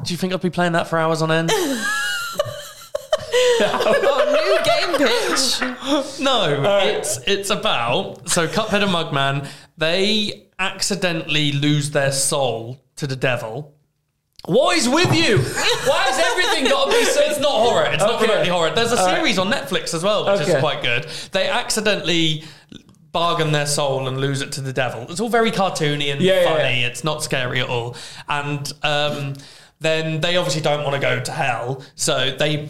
Do 0.04 0.14
you 0.14 0.18
think 0.18 0.34
I'd 0.34 0.42
be 0.42 0.50
playing 0.50 0.72
that 0.74 0.88
for 0.88 0.98
hours 1.00 1.22
on 1.22 1.32
end? 1.32 1.52
New 4.34 4.58
game 4.64 4.98
pitch. 4.98 6.20
No, 6.20 6.80
it's 6.84 7.18
it's 7.28 7.50
about 7.50 8.30
so 8.30 8.48
Cuphead 8.48 8.82
and 8.84 8.92
Mugman. 8.92 9.48
They 9.78 10.48
accidentally 10.60 11.52
lose 11.52 11.92
their 11.92 12.12
soul 12.12 12.82
to 12.98 13.08
the 13.08 13.16
devil. 13.16 13.74
What 14.46 14.78
is 14.78 14.90
with 14.90 15.14
you? 15.16 15.38
Why 15.38 16.04
has 16.10 16.20
everything 16.20 16.70
got 16.70 16.86
to 16.86 16.92
be 16.98 17.06
so? 17.06 17.22
It's 17.22 17.40
not 17.40 17.52
horror. 17.52 17.86
It's 17.92 18.04
not 18.04 18.22
remotely 18.22 18.50
horror. 18.50 18.72
There's 18.72 18.92
a 18.92 19.00
All 19.00 19.06
right. 19.08 19.16
series 19.18 19.38
on 19.40 19.50
Netflix 19.52 19.94
as 19.94 20.04
well, 20.04 20.26
which 20.26 20.42
Okay. 20.42 20.54
is 20.54 20.60
quite 20.60 20.82
good. 20.84 21.06
They 21.32 21.48
accidentally 21.48 22.44
bargain 23.14 23.52
their 23.54 23.66
soul 23.68 24.08
and 24.08 24.18
lose 24.20 24.42
it 24.42 24.52
to 24.54 24.62
the 24.62 24.74
devil. 24.74 25.06
It's 25.10 25.20
all 25.22 25.30
very 25.30 25.52
cartoony 25.52 26.12
and 26.12 26.22
Yeah, 26.22 26.42
yeah, 26.42 26.44
funny. 26.50 26.82
yeah. 26.82 26.88
It's 26.88 27.04
not 27.04 27.24
scary 27.24 27.62
at 27.62 27.70
all. 27.70 27.96
And 28.28 28.72
um, 28.84 29.34
then 29.80 30.20
they 30.20 30.36
obviously 30.36 30.62
don't 30.62 30.84
want 30.84 30.96
to 30.96 31.00
go 31.02 31.20
to 31.22 31.32
hell, 31.32 31.84
so 31.96 32.32
they 32.38 32.70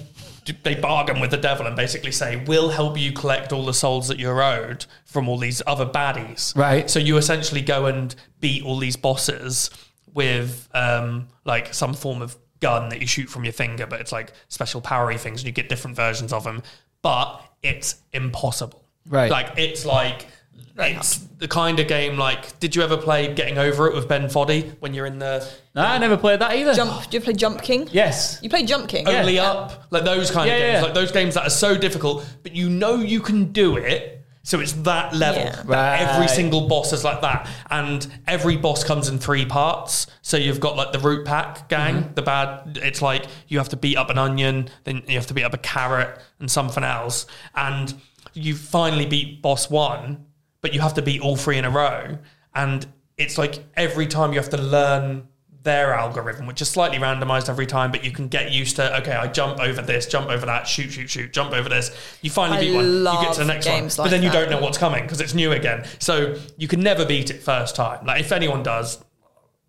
they 0.64 0.76
bargain 0.76 1.20
with 1.20 1.32
the 1.32 1.38
devil 1.38 1.66
and 1.66 1.76
basically 1.76 2.12
say, 2.12 2.36
"We'll 2.36 2.70
help 2.70 2.98
you 2.98 3.12
collect 3.12 3.54
all 3.54 3.66
the 3.66 3.74
souls 3.74 4.08
that 4.08 4.20
you're 4.20 4.42
owed 4.42 4.86
from 5.06 5.28
all 5.30 5.38
these 5.38 5.62
other 5.68 5.86
baddies." 5.86 6.56
Right. 6.56 6.90
So 6.90 7.00
you 7.00 7.18
essentially 7.18 7.62
go 7.62 7.86
and 7.86 8.14
beat 8.40 8.64
all 8.64 8.78
these 8.78 8.96
bosses 8.96 9.70
with 10.14 10.68
um, 10.74 11.28
like 11.46 11.74
some 11.74 11.94
form 11.94 12.22
of 12.22 12.38
gun 12.60 12.90
that 12.90 13.02
you 13.02 13.08
shoot 13.08 13.30
from 13.30 13.44
your 13.44 13.54
finger, 13.54 13.86
but 13.86 14.00
it's 14.00 14.12
like 14.12 14.34
special 14.48 14.82
powery 14.82 15.18
things, 15.18 15.42
and 15.42 15.48
you 15.48 15.54
get 15.54 15.70
different 15.70 15.96
versions 15.96 16.34
of 16.34 16.44
them. 16.44 16.62
But 17.02 17.42
it's 17.62 18.02
impossible. 18.14 18.84
Right. 19.08 19.32
Like 19.32 19.58
it's 19.58 19.86
like. 19.86 20.28
It's 20.76 21.18
the 21.38 21.48
kind 21.48 21.80
of 21.80 21.88
game 21.88 22.18
like. 22.18 22.60
Did 22.60 22.76
you 22.76 22.82
ever 22.82 22.98
play 22.98 23.34
Getting 23.34 23.58
Over 23.58 23.88
It 23.88 23.94
with 23.96 24.08
Ben 24.08 24.24
Foddy 24.28 24.76
when 24.80 24.94
you're 24.94 25.06
in 25.06 25.20
the 25.20 25.48
No, 25.76 25.84
I 25.84 25.98
never 26.00 26.18
played 26.18 26.40
that 26.40 26.56
either. 26.56 26.74
Jump. 26.74 27.10
Do 27.10 27.18
you 27.18 27.22
play 27.22 27.34
Jump 27.34 27.62
King? 27.62 27.88
Yes. 27.92 28.40
You 28.42 28.50
play 28.50 28.66
Jump 28.66 28.88
King? 28.90 29.08
only 29.08 29.38
up, 29.40 29.84
like 29.92 30.04
those 30.04 30.32
kind 30.32 30.48
Yeah, 30.48 30.56
of 30.56 30.60
games, 30.62 30.74
yeah. 30.74 30.82
like 30.82 30.94
those 30.96 31.12
games 31.12 31.36
that 31.36 31.46
are 31.46 31.50
so 31.52 31.78
difficult, 31.78 32.26
but 32.42 32.56
you 32.56 32.70
know 32.70 32.96
you 32.96 33.20
can 33.20 33.52
do 33.52 33.78
it. 33.78 34.20
So 34.46 34.60
it's 34.60 34.74
that 34.74 35.14
level. 35.16 35.44
Yeah. 35.44 35.64
That 35.68 36.02
Every 36.02 36.22
Right. 36.22 36.30
single 36.30 36.68
boss 36.68 36.92
is 36.92 37.04
like 37.06 37.22
that, 37.22 37.48
and 37.70 38.06
every 38.28 38.58
boss 38.58 38.84
comes 38.84 39.08
in 39.08 39.18
three 39.20 39.46
parts. 39.46 40.08
So 40.22 40.36
you've 40.38 40.60
got 40.60 40.76
like 40.76 40.92
the 40.92 41.00
root 41.00 41.26
pack 41.26 41.70
gang, 41.70 41.96
Mm-hmm. 42.04 42.14
the 42.16 42.22
bad. 42.24 42.80
It's 42.82 43.02
like 43.02 43.26
you 43.48 43.58
have 43.60 43.70
to 43.70 43.78
beat 43.78 43.96
up 43.96 44.10
an 44.10 44.18
onion, 44.18 44.70
then 44.86 45.04
you 45.08 45.16
have 45.16 45.28
to 45.28 45.34
beat 45.34 45.44
up 45.44 45.54
a 45.54 45.58
carrot 45.60 46.18
and 46.40 46.50
something 46.52 46.84
else, 46.84 47.26
and 47.56 47.94
you 48.34 48.56
finally 48.56 49.06
beat 49.06 49.42
boss 49.42 49.70
one, 49.70 50.26
but 50.64 50.74
you 50.74 50.80
have 50.80 50.96
to 50.96 51.04
beat 51.04 51.22
all 51.22 51.36
three 51.36 51.60
in 51.60 51.66
a 51.66 51.70
row, 51.70 52.18
and 52.56 52.88
it's 53.18 53.38
like 53.38 53.64
every 53.76 54.08
time 54.08 54.34
you 54.34 54.40
have 54.40 54.50
to 54.50 54.58
learn 54.58 55.28
their 55.62 55.94
algorithm, 55.94 56.46
which 56.46 56.62
is 56.62 56.70
slightly 56.70 56.98
randomized 56.98 57.48
every 57.50 57.66
time, 57.66 57.92
but 57.92 58.04
you 58.04 58.12
can 58.12 58.28
get 58.28 58.52
used 58.52 58.78
to. 58.78 58.98
Okay, 59.02 59.12
I 59.12 59.28
jump 59.28 59.60
over 59.60 59.82
this, 59.82 60.08
jump 60.08 60.30
over 60.30 60.46
that, 60.46 60.68
shoot, 60.68 60.92
shoot, 60.92 61.10
shoot, 61.10 61.32
jump 61.32 61.54
over 61.54 61.70
this. 61.70 61.96
You 62.22 62.30
finally 62.30 62.58
I 62.58 62.62
beat 62.62 62.76
one, 62.76 62.86
you 62.86 62.92
get 62.92 63.02
love 63.04 63.34
to 63.36 63.40
the 63.42 63.46
next 63.46 63.68
one, 63.68 63.82
games 63.82 63.98
but 63.98 64.04
like 64.04 64.12
then 64.12 64.24
you 64.24 64.30
that. 64.30 64.50
don't 64.50 64.50
know 64.50 64.62
what's 64.62 64.78
coming 64.78 65.04
because 65.04 65.22
it's 65.22 65.34
new 65.34 65.52
again. 65.52 65.86
So 66.00 66.40
you 66.58 66.68
can 66.68 66.80
never 66.82 67.06
beat 67.06 67.30
it 67.30 67.44
first 67.44 67.76
time. 67.76 68.06
Like 68.06 68.22
if 68.22 68.32
anyone 68.32 68.64
does, 68.64 69.04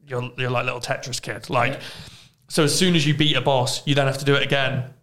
you're 0.07 0.33
you're 0.38 0.50
like 0.50 0.64
little 0.64 0.80
Tetris 0.80 1.20
kid. 1.20 1.50
Like 1.50 1.80
so, 2.48 2.64
as 2.64 2.76
soon 2.76 2.94
as 2.94 3.07
you 3.07 3.14
beat 3.14 3.37
a 3.37 3.40
boss, 3.40 3.87
you 3.87 3.94
then 3.94 4.07
have 4.07 4.18
to 4.18 4.24
do 4.24 4.35
it 4.35 4.42
again. 4.42 4.94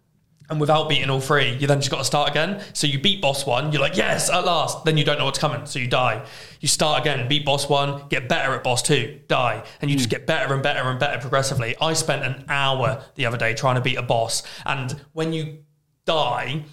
And 0.52 0.60
without 0.60 0.86
beating 0.86 1.08
all 1.08 1.18
three, 1.18 1.56
you 1.56 1.66
then 1.66 1.80
just 1.80 1.90
got 1.90 1.96
to 1.96 2.04
start 2.04 2.28
again. 2.28 2.62
So 2.74 2.86
you 2.86 2.98
beat 2.98 3.22
boss 3.22 3.46
one, 3.46 3.72
you're 3.72 3.80
like, 3.80 3.96
yes, 3.96 4.28
at 4.28 4.44
last. 4.44 4.84
Then 4.84 4.98
you 4.98 5.04
don't 5.04 5.16
know 5.16 5.24
what's 5.24 5.38
coming, 5.38 5.64
so 5.64 5.78
you 5.78 5.86
die. 5.86 6.26
You 6.60 6.68
start 6.68 7.00
again, 7.00 7.26
beat 7.26 7.46
boss 7.46 7.70
one, 7.70 8.06
get 8.10 8.28
better 8.28 8.52
at 8.52 8.62
boss 8.62 8.82
two, 8.82 9.18
die. 9.28 9.64
And 9.80 9.90
you 9.90 9.96
just 9.96 10.10
hmm. 10.10 10.18
get 10.18 10.26
better 10.26 10.52
and 10.52 10.62
better 10.62 10.90
and 10.90 11.00
better 11.00 11.18
progressively. 11.18 11.74
I 11.80 11.94
spent 11.94 12.22
an 12.22 12.44
hour 12.50 13.02
the 13.14 13.24
other 13.24 13.38
day 13.38 13.54
trying 13.54 13.76
to 13.76 13.80
beat 13.80 13.96
a 13.96 14.02
boss. 14.02 14.42
And 14.66 15.00
when 15.14 15.32
you 15.32 15.60
die, 16.04 16.64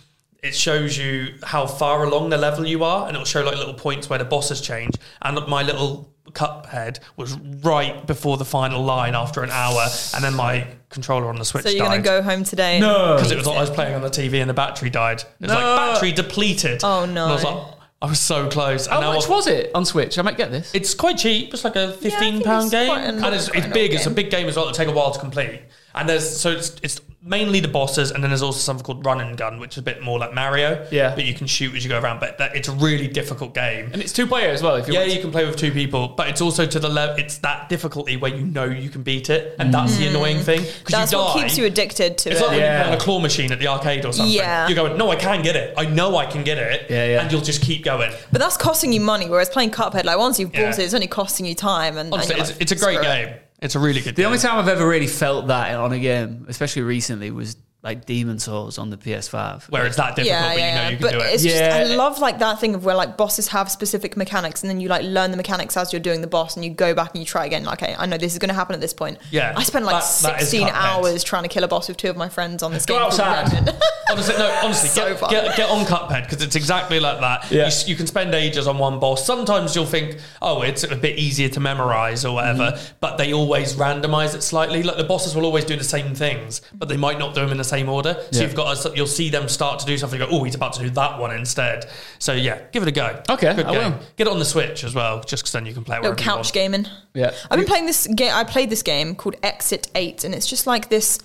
it 0.44 0.54
shows 0.54 0.98
you 0.98 1.36
how 1.44 1.65
far 1.65 2.04
along 2.04 2.32
the 2.32 2.38
level 2.38 2.68
you 2.68 2.84
are, 2.84 3.08
and 3.08 3.15
it'll 3.15 3.24
show 3.24 3.46
like 3.46 3.56
little 3.56 3.74
points 3.76 4.10
where 4.10 4.20
the 4.20 4.26
bosses 4.26 4.60
change. 4.60 4.96
And 5.22 5.39
my 5.48 5.63
little 5.63 6.13
cuphead 6.34 7.00
was 7.18 7.38
right 7.63 8.06
before 8.08 8.38
the 8.38 8.46
final 8.46 8.84
line 8.84 9.15
after 9.15 9.44
an 9.44 9.50
hour, 9.52 9.88
and 10.15 10.24
then 10.24 10.34
my 10.34 10.68
controller 10.89 11.28
on 11.30 11.38
the 11.38 11.46
Switch 11.46 11.63
So 11.63 11.70
you're 11.70 11.80
died. 11.86 12.04
going 12.04 12.04
to 12.04 12.10
go 12.10 12.22
home 12.22 12.44
today? 12.44 12.80
No. 12.80 13.15
because 13.15 13.32
it 13.32 13.36
beat 13.36 13.46
was 13.46 13.48
I 13.56 13.60
was 13.62 13.70
playing 13.70 13.96
on 13.96 14.02
the 14.02 14.10
TV 14.10 14.42
and 14.42 14.50
the 14.50 14.54
battery 14.54 14.89
died. 14.89 15.22
It 15.22 15.28
was 15.42 15.50
No. 15.52 15.56
like 15.56 15.94
battery 15.94 16.12
depleted. 16.12 16.82
Oh, 16.84 17.04
And 17.04 17.13
no. 17.13 17.28
I 17.28 17.32
was 17.32 17.44
like, 17.44 17.58
I 18.02 18.06
was 18.06 18.20
so 18.20 18.48
close. 18.50 18.86
And 18.88 18.96
How 18.96 19.02
now 19.02 19.13
much 19.13 19.24
I've- 19.26 19.32
was 19.34 19.48
it 19.48 19.72
on 19.76 19.84
Switch? 19.86 20.18
I 20.18 20.22
might 20.22 20.38
get 20.38 20.52
this. 20.52 20.74
it's 20.74 20.94
quite 20.94 21.18
cheap. 21.18 21.54
It's 21.54 21.63
like 21.65 21.76
a 21.76 21.92
fifteen 21.92 22.34
think 22.36 22.46
pound 22.46 22.72
game, 22.72 22.89
and 22.92 23.24
it's, 23.36 23.50
it's 23.50 23.68
big. 23.68 23.92
old 23.92 23.98
It's 23.98 24.06
a 24.06 24.10
big 24.12 24.30
game 24.32 24.48
as 24.48 24.56
well. 24.56 24.65
It'll 24.65 24.74
take 24.76 24.88
a 24.88 24.92
while 24.94 25.12
to 25.12 25.20
complete. 25.20 25.62
And 25.95 26.08
there's 26.08 26.39
so 26.39 26.52
it's 26.52 26.75
it's 26.84 27.02
mainly 27.21 27.60
the 27.60 27.67
bosses, 27.67 28.12
and 28.12 28.23
then 28.23 28.30
there's 28.32 28.41
also 28.41 28.60
something 28.60 28.84
called 28.86 29.06
Run 29.06 29.19
and 29.19 29.36
Gun, 29.36 29.60
which 29.60 29.73
is 29.73 29.80
a 29.80 29.82
bit 29.82 30.02
more 30.02 30.17
like 30.17 30.34
Mario. 30.34 30.88
Yeah. 30.89 31.13
but 31.15 31.25
you 31.25 31.34
can 31.34 31.47
shoot 31.47 31.75
as 31.75 31.84
you 31.84 31.89
go 31.89 31.99
around. 31.99 32.19
But 32.21 32.38
that, 32.38 32.56
it's 32.56 32.69
a 32.69 32.71
really 32.71 33.08
difficult 33.08 33.54
game. 33.54 33.89
and 33.91 34.02
it's 34.02 34.13
two 34.13 34.25
player 34.25 34.49
as 34.49 34.63
well. 34.63 34.75
If 34.75 34.88
you 34.88 34.93
Yeah, 34.93 35.02
want. 35.02 35.13
you 35.13 35.19
can 35.19 35.32
play 35.32 35.45
with 35.45 35.58
two 35.58 35.71
people, 35.71 36.08
but 36.10 36.30
it's 36.30 36.39
also 36.41 36.65
to 36.65 36.80
the 36.80 36.88
level. 36.88 37.17
It's 37.17 37.39
that 37.39 37.67
difficulty 37.67 38.15
where 38.15 38.34
you 38.34 38.45
know 38.45 38.63
you 38.63 38.89
can 38.89 39.04
beat 39.04 39.30
it, 39.30 39.56
and 39.60 39.73
that's 39.73 39.97
the 39.97 40.08
annoying 40.08 40.39
thing 40.39 40.62
because 40.62 40.75
Mm. 40.86 40.91
That's 40.91 41.12
you 41.12 41.17
die. 41.17 41.23
what 41.25 41.41
keeps 41.41 41.58
you 41.58 41.65
addicted 41.65 42.17
to 42.19 42.30
it. 42.30 42.32
It's 42.34 42.41
it. 42.41 42.43
like 42.43 42.52
when 42.52 42.60
Yeah. 42.62 42.73
you're 42.78 42.84
playing 42.86 43.02
a 43.02 43.04
claw 43.04 43.19
machine 43.19 43.52
at 43.52 43.60
the 43.60 43.67
arcade 43.67 44.06
or 44.06 44.13
something. 44.13 44.34
Yeah. 44.34 44.67
You're 44.67 44.75
going, 44.75 44.97
no, 44.97 45.10
I 45.10 45.15
can 45.17 45.41
get 45.41 45.56
it. 45.58 45.73
I 45.75 45.86
know 45.86 46.15
I 46.15 46.25
can 46.25 46.43
get 46.43 46.58
it. 46.58 46.86
Yeah, 46.89 47.06
yeah. 47.06 47.21
And 47.21 47.32
you'll 47.32 47.41
just 47.41 47.62
keep 47.62 47.84
going. 47.84 48.13
But 48.32 48.39
that's 48.39 48.56
costing 48.58 48.93
you 48.93 49.02
money, 49.02 49.28
whereas 49.30 49.49
playing 49.49 49.71
Cuphead, 49.71 50.06
like 50.06 50.17
once 50.17 50.39
you've 50.39 50.52
bought 50.54 50.60
Yeah. 50.62 50.69
it, 50.69 50.80
it's 50.80 50.93
only 50.93 51.08
costing 51.08 51.45
you 51.45 51.56
time. 51.56 51.97
And, 51.97 52.08
and 52.08 52.13
Honestly, 52.13 52.36
you're 52.36 52.43
it's, 52.43 52.52
like, 52.54 52.62
it's 52.62 52.71
a 52.71 52.75
great 52.75 52.99
"Screw 52.99 53.10
it." 53.12 53.25
game. 53.25 53.36
It's 53.62 53.76
a 53.76 53.80
really 53.80 54.02
good 54.02 54.15
The 54.15 54.22
game. 54.22 54.28
only 54.28 54.38
time 54.39 54.58
I've 54.58 54.67
ever 54.69 54.88
really 54.88 55.08
felt 55.08 55.48
that 55.48 55.76
on 55.76 55.91
a 55.91 56.00
game, 56.00 56.45
especially 56.48 56.84
recently, 56.84 57.30
was 57.32 57.58
like 57.82 58.06
Demon 58.06 58.39
Souls 58.39 58.78
on 58.78 58.89
the 58.89 58.98
PS5. 58.98 59.70
where 59.72 59.86
it's 59.86 59.96
that 59.96 60.15
difficult, 60.15 60.28
Yeah, 60.42 60.50
but 60.50 60.56
you 60.56 60.60
know 60.60 60.65
yeah, 60.65 60.89
you 60.89 60.98
can 60.98 61.02
but 61.06 61.12
do 61.13 61.20
it. 61.20 61.34
it's 61.34 61.44
just 61.44 61.62
I 61.63 61.84
love 61.96 62.20
like 62.20 62.39
that 62.39 62.60
thing 62.60 62.76
of 62.76 62.84
where 62.84 62.96
like 62.96 63.15
bosses 63.15 63.48
have 63.50 63.72
specific 63.72 64.18
mechanics, 64.18 64.62
and 64.63 64.70
then 64.70 64.82
you 64.82 64.89
like 64.89 65.04
learn 65.04 65.32
the 65.32 65.38
mechanics 65.38 65.78
as 65.78 65.94
you're 65.94 66.02
doing 66.02 66.20
the 66.20 66.28
boss, 66.28 66.56
and 66.58 66.65
you 66.65 66.72
go 66.72 66.94
back 66.94 67.12
and 67.13 67.22
you 67.22 67.26
try 67.26 67.46
again. 67.46 67.63
Like, 67.63 67.82
okay, 67.82 67.96
I 67.98 68.06
know 68.06 68.18
this 68.18 68.34
is 68.34 68.39
going 68.39 68.50
to 68.50 68.56
happen 68.56 68.74
at 68.76 68.82
this 68.82 68.94
point. 68.94 69.18
Yeah, 69.32 69.54
I 69.56 69.63
spent 69.63 69.86
like 69.86 69.94
that- 70.04 70.20
that 70.24 70.42
is 70.42 70.50
16 70.50 70.68
Cuphead. 70.68 70.72
hours 70.74 71.24
trying 71.24 71.44
to 71.44 71.50
kill 71.50 71.63
a 71.63 71.70
boss 71.70 71.88
with 71.88 71.96
two 71.96 72.10
of 72.10 72.18
my 72.18 72.28
friends 72.28 72.63
on 72.63 72.74
this 72.74 72.86
Go 72.86 72.96
game. 73.00 73.10
called 73.10 73.20
outside. 73.22 73.74
Honestly, 74.12 74.36
no, 74.39 74.60
honestly, 74.63 74.89
So 75.20 75.28
get, 75.30 75.46
get, 75.46 75.56
get 75.56 75.70
on 75.70 75.86
Cuphead 75.86 76.24
because 76.28 76.42
it's 76.44 76.56
exactly 76.56 77.00
like 77.00 77.20
that. 77.20 77.52
Yeah. 77.52 77.68
You, 77.70 77.89
you 77.92 77.96
can 77.96 78.08
spend 78.08 78.34
ages 78.34 78.65
on 78.68 78.80
one 78.80 79.00
boss. 79.00 79.24
Sometimes 79.24 79.76
you'll 79.76 79.86
think, 79.86 80.18
oh, 80.42 80.63
it's 80.63 80.82
a 80.84 80.96
bit 80.96 81.20
easier 81.20 81.48
to 81.50 81.60
memorize 81.60 82.26
or 82.26 82.34
whatever, 82.34 82.60
Mm-hmm. 82.72 82.94
but 83.02 83.18
they 83.20 83.34
always 83.34 83.76
randomize 83.76 84.34
it 84.34 84.42
slightly. 84.42 84.82
Like 84.82 84.98
the 84.98 85.04
bosses 85.04 85.36
will 85.36 85.46
always 85.46 85.63
do 85.63 85.76
the 85.76 85.84
same 85.84 86.15
things, 86.15 86.62
but 86.74 86.89
they 86.89 86.98
might 86.98 87.20
not 87.20 87.36
do 87.36 87.42
them 87.42 87.52
in 87.52 87.58
the 87.60 87.63
same 87.69 87.88
order. 87.89 88.15
So 88.32 88.39
Yeah. 88.39 88.41
you've 88.47 88.55
got 88.55 88.75
to, 88.77 88.91
you'll 88.95 89.08
see 89.08 89.29
them 89.29 89.47
start 89.47 89.79
to 89.79 89.86
do 89.86 89.97
something. 89.97 90.19
You 90.19 90.25
go, 90.25 90.32
oh, 90.32 90.43
he's 90.43 90.55
about 90.55 90.73
to 90.73 90.82
do 90.82 90.89
that 90.91 91.19
one 91.19 91.32
instead. 91.36 91.86
So 92.19 92.34
yeah, 92.34 92.60
give 92.71 92.84
it 92.84 92.89
a 92.89 92.91
go. 92.91 93.21
Okay, 93.29 93.53
Good 93.55 93.65
I 93.65 93.71
game. 93.73 93.91
will. 93.93 93.99
Get 94.17 94.27
it 94.27 94.32
on 94.32 94.39
the 94.39 94.45
Switch 94.45 94.84
as 94.84 94.93
well, 94.95 95.21
just 95.23 95.43
because 95.43 95.51
then 95.53 95.65
you 95.65 95.73
can 95.73 95.84
play 95.84 95.97
it 95.97 96.01
Little 96.01 96.15
wherever 96.15 96.21
you 96.23 96.29
couch 96.38 96.45
want. 96.47 96.53
gaming. 96.53 96.86
Yeah. 97.13 97.32
I've 97.49 97.58
been 97.60 97.67
playing 97.67 97.86
this 97.86 98.08
game. 98.08 98.32
I 98.34 98.43
played 98.43 98.69
this 98.69 98.84
game 98.84 99.15
called 99.15 99.36
Exit 99.43 99.89
Eight, 99.95 100.23
and 100.23 100.34
it's 100.36 100.47
just 100.47 100.67
like 100.67 100.89
this. 100.89 101.19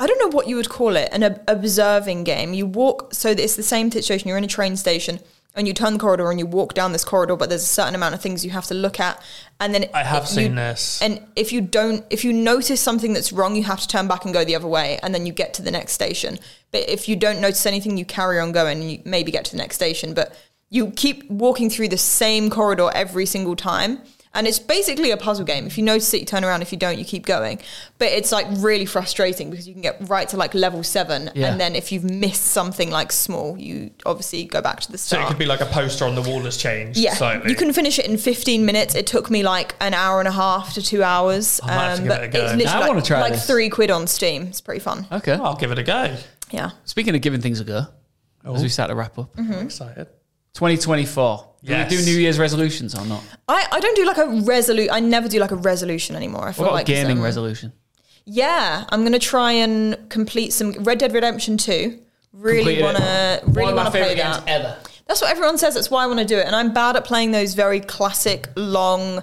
I 0.00 0.08
don't 0.08 0.18
know 0.18 0.36
what 0.36 0.48
you 0.48 0.56
would 0.56 0.68
call 0.68 0.96
it, 0.96 1.08
an 1.12 1.22
ob- 1.22 1.40
observing 1.46 2.24
game. 2.24 2.52
You 2.52 2.66
walk, 2.66 3.14
so 3.14 3.30
it's 3.30 3.54
the 3.54 3.62
same 3.62 3.92
situation. 3.92 4.28
You're 4.28 4.38
in 4.38 4.42
a 4.44 4.48
train 4.48 4.76
station, 4.76 5.20
and 5.54 5.68
you 5.68 5.74
turn 5.74 5.92
the 5.92 5.98
corridor, 5.98 6.30
and 6.30 6.38
you 6.38 6.46
walk 6.46 6.74
down 6.74 6.92
this 6.92 7.04
corridor, 7.04 7.36
but 7.36 7.48
there's 7.48 7.62
a 7.62 7.66
certain 7.66 7.94
amount 7.94 8.14
of 8.14 8.20
things 8.20 8.44
you 8.44 8.50
have 8.50 8.66
to 8.66 8.74
look 8.74 8.98
at, 8.98 9.22
and 9.60 9.74
then 9.74 9.86
I 9.94 10.02
have 10.02 10.24
you- 10.24 10.28
seen 10.28 10.54
this. 10.56 11.00
And 11.00 11.20
if 11.36 11.52
you 11.52 11.60
don't, 11.60 12.04
if 12.10 12.24
you 12.24 12.32
notice 12.32 12.80
something 12.80 13.12
that's 13.12 13.32
wrong, 13.32 13.54
you 13.54 13.62
have 13.64 13.80
to 13.80 13.88
turn 13.88 14.08
back 14.08 14.24
and 14.24 14.34
go 14.34 14.44
the 14.44 14.56
other 14.56 14.66
way, 14.66 14.98
and 15.02 15.14
then 15.14 15.26
you 15.26 15.32
get 15.32 15.54
to 15.54 15.62
the 15.62 15.70
next 15.70 15.92
station. 15.92 16.38
But 16.72 16.88
if 16.88 17.08
you 17.08 17.14
don't 17.16 17.40
notice 17.40 17.66
anything, 17.66 17.96
you 17.96 18.04
carry 18.04 18.40
on 18.40 18.52
going, 18.52 18.80
and 18.80 18.90
you 18.90 19.00
maybe 19.04 19.30
get 19.30 19.44
to 19.46 19.50
the 19.52 19.58
next 19.58 19.76
station. 19.76 20.12
But 20.12 20.34
you 20.70 20.90
keep 20.90 21.30
walking 21.30 21.70
through 21.70 21.88
the 21.88 21.98
same 21.98 22.50
corridor 22.50 22.90
every 22.92 23.26
single 23.26 23.54
time. 23.54 24.00
And 24.34 24.46
it's 24.48 24.58
basically 24.58 25.12
a 25.12 25.16
puzzle 25.16 25.44
game. 25.44 25.66
If 25.66 25.78
you 25.78 25.84
notice 25.84 26.12
it, 26.12 26.18
you 26.20 26.26
turn 26.26 26.44
around. 26.44 26.62
If 26.62 26.72
you 26.72 26.78
don't, 26.78 26.98
you 26.98 27.04
keep 27.04 27.24
going. 27.24 27.60
But 27.98 28.08
it's 28.08 28.32
like 28.32 28.46
really 28.58 28.84
frustrating 28.84 29.48
because 29.48 29.66
you 29.68 29.72
can 29.74 29.80
get 29.82 29.96
right 30.08 30.28
to 30.30 30.36
like 30.36 30.54
level 30.54 30.82
seven, 30.82 31.30
Yeah. 31.34 31.52
and 31.52 31.60
then 31.60 31.76
if 31.76 31.92
you've 31.92 32.02
missed 32.04 32.44
something 32.46 32.90
like 32.90 33.12
small, 33.12 33.56
you 33.56 33.92
obviously 34.04 34.44
go 34.44 34.60
back 34.60 34.80
to 34.80 34.90
the 34.92 34.98
start. 34.98 35.22
So 35.22 35.26
it 35.26 35.28
could 35.28 35.38
be 35.38 35.46
like 35.46 35.60
a 35.60 35.66
poster 35.66 36.04
on 36.04 36.14
the 36.16 36.22
wall 36.22 36.40
has 36.42 36.56
changed 36.56 36.98
Yeah, 36.98 37.14
slightly. 37.14 37.48
you 37.50 37.56
can 37.56 37.72
finish 37.72 37.98
it 37.98 38.06
in 38.06 38.16
15 38.18 38.66
minutes. 38.66 38.94
It 38.96 39.06
took 39.06 39.30
me 39.30 39.42
like 39.44 39.76
an 39.80 39.94
hour 39.94 40.18
and 40.18 40.26
a 40.28 40.32
half 40.32 40.74
to 40.74 40.82
two 40.82 41.02
hours. 41.04 41.60
Um, 41.62 41.70
I 41.70 41.76
might 41.76 41.84
have 41.84 41.96
to 41.98 42.02
give 42.02 42.08
but 42.08 42.20
it 42.22 42.24
a 42.24 42.28
go. 42.28 42.38
it's 42.44 42.52
literally 42.54 42.66
I 42.66 42.78
like, 42.80 42.88
wanna 42.88 43.02
try 43.02 43.20
like 43.20 43.36
three 43.36 43.68
quid 43.68 43.90
on 43.92 44.06
Steam. 44.08 44.42
It's 44.48 44.60
pretty 44.60 44.80
fun. 44.80 45.06
Okay. 45.12 45.32
I'll 45.34 45.54
give 45.56 45.70
it 45.70 45.78
a 45.78 45.84
go. 45.84 46.16
Yeah. 46.50 46.70
Speaking 46.84 47.14
of 47.14 47.20
giving 47.22 47.40
things 47.40 47.60
a 47.60 47.64
go, 47.64 47.86
as 48.44 48.62
we 48.62 48.68
start 48.68 48.90
to 48.90 48.96
wrap 48.96 49.16
up, 49.18 49.34
Mm-hmm. 49.36 49.52
I'm 49.52 49.64
excited. 49.66 50.08
2024. 50.54 51.50
Do 51.64 51.72
Yes. 51.72 51.90
we 51.90 51.96
do 51.96 52.04
New 52.04 52.18
Year's 52.18 52.38
resolutions 52.38 52.94
or 52.94 53.04
not? 53.06 53.22
I, 53.48 53.66
I 53.72 53.80
don't 53.80 53.96
do 53.96 54.04
like 54.04 54.18
a 54.18 54.26
resolute. 54.42 54.90
I 54.92 55.00
never 55.00 55.28
do 55.28 55.38
like 55.38 55.50
a 55.50 55.56
resolution 55.56 56.14
anymore. 56.14 56.46
I 56.46 56.52
feel 56.52 56.64
What 56.64 56.70
about 56.70 56.74
like 56.74 56.88
a 56.88 56.92
gaming 56.92 57.18
um, 57.18 57.24
resolution? 57.24 57.72
Yeah, 58.26 58.84
I'm 58.90 59.02
gonna 59.04 59.18
try 59.18 59.52
and 59.52 59.96
complete 60.10 60.52
some 60.52 60.72
Red 60.84 60.98
Dead 60.98 61.12
Redemption 61.12 61.56
2. 61.56 61.98
Really 62.32 62.76
Completed 62.76 62.80
it. 62.80 62.84
wanna 62.84 63.40
One 63.44 63.54
really 63.54 63.70
of 63.70 63.76
wanna 63.76 63.90
play 63.90 64.00
favorite 64.02 64.16
games 64.22 64.36
that. 64.38 64.48
ever. 64.48 64.76
That's 65.06 65.20
what 65.20 65.30
everyone 65.30 65.58
says. 65.58 65.74
That's 65.74 65.90
why 65.90 66.02
I 66.04 66.06
want 66.06 66.18
to 66.20 66.24
do 66.24 66.38
it. 66.38 66.46
And 66.46 66.56
I'm 66.56 66.72
bad 66.72 66.96
at 66.96 67.04
playing 67.04 67.30
those 67.32 67.52
very 67.54 67.78
classic, 67.80 68.48
long, 68.56 69.22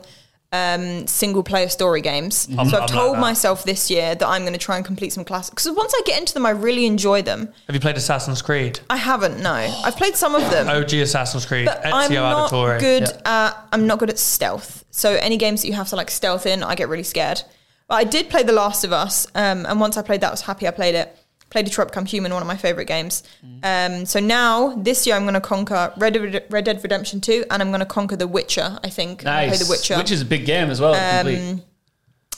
um, 0.54 1.08
single 1.08 1.44
player 1.44 1.70
story 1.70 2.02
games. 2.02 2.48
I'm- 2.58 2.70
so 2.70 2.78
I'm 2.78 2.84
I've 2.84 2.90
told 2.90 3.16
that. 3.16 3.22
myself 3.22 3.64
this 3.64 3.90
year 3.90 4.16
that 4.16 4.28
I'm 4.28 4.42
going 4.42 4.54
to 4.54 4.60
try 4.60 4.76
and 4.78 4.86
complete 4.86 5.14
some 5.14 5.24
classics. 5.24 5.64
Because 5.64 5.78
once 5.78 5.94
I 5.96 6.02
get 6.06 6.20
into 6.20 6.34
them, 6.34 6.46
I 6.46 6.50
really 6.50 6.86
enjoy 6.86 7.22
them. 7.22 7.48
Have 7.68 7.76
you 7.76 7.80
played 7.80 7.96
Assassin's 7.98 8.42
Creed? 8.42 8.80
I 8.90 8.98
haven't, 8.98 9.42
no. 9.42 9.52
I've 9.54 9.96
played 9.96 10.16
some 10.16 10.36
of 10.36 10.42
them. 10.52 10.68
OG 10.68 10.94
Assassin's 10.94 11.46
Creed, 11.46 11.66
But 11.68 11.86
I'm 11.86 12.14
not 12.14 12.52
Auditore. 12.52 12.80
good 12.80 13.04
at 13.26 13.58
I'm 13.72 13.88
not 13.88 14.00
good 14.00 14.10
at 14.10 14.20
stealth. 14.20 14.84
So 14.92 15.14
any 15.16 15.38
games 15.38 15.62
that 15.62 15.68
you 15.68 15.74
have 15.74 15.88
to 15.90 15.96
like 15.96 16.12
stealth 16.12 16.46
in, 16.46 16.64
I 16.64 16.76
get 16.76 16.90
really 16.90 17.04
scared. 17.04 17.42
But 17.88 17.96
I 17.96 18.04
did 18.04 18.30
play 18.30 18.44
The 18.44 18.54
Last 18.54 18.84
of 18.84 18.94
Us, 18.94 19.28
um, 19.36 19.66
and 19.66 19.80
once 19.80 19.98
I 19.98 20.02
played 20.02 20.22
that, 20.22 20.28
I 20.28 20.32
was 20.32 20.42
happy 20.42 20.68
I 20.68 20.72
played 20.72 20.96
it. 20.96 21.18
Played 21.52 21.66
Detroit 21.66 21.90
Become 21.90 22.06
Human, 22.08 22.34
one 22.34 22.42
of 22.42 22.48
my 22.48 22.58
favorite 22.58 22.86
games. 22.86 23.22
Mm. 23.46 24.00
Um, 24.00 24.06
so 24.08 24.20
now 24.20 24.74
this 24.78 25.06
year 25.06 25.16
I'm 25.16 25.24
going 25.24 25.36
to 25.36 25.42
conquer 25.42 25.94
Red 25.98 26.14
Dead, 26.14 26.46
Red 26.50 26.66
Dead 26.66 26.80
Redemption 26.82 27.22
2, 27.22 27.46
and 27.52 27.62
I'm 27.62 27.70
going 27.70 27.82
to 27.82 27.86
conquer 27.86 28.16
The 28.16 28.28
Witcher. 28.28 28.80
I 28.84 28.90
think 28.90 29.24
Nice. 29.24 29.50
play 29.50 29.58
The 29.66 29.70
Witcher. 29.70 29.98
Which 29.98 30.12
is 30.12 30.22
a 30.22 30.26
big 30.26 30.46
game 30.46 30.70
as 30.72 30.82
well. 30.82 30.94
to 30.94 31.00
complete. 31.24 31.64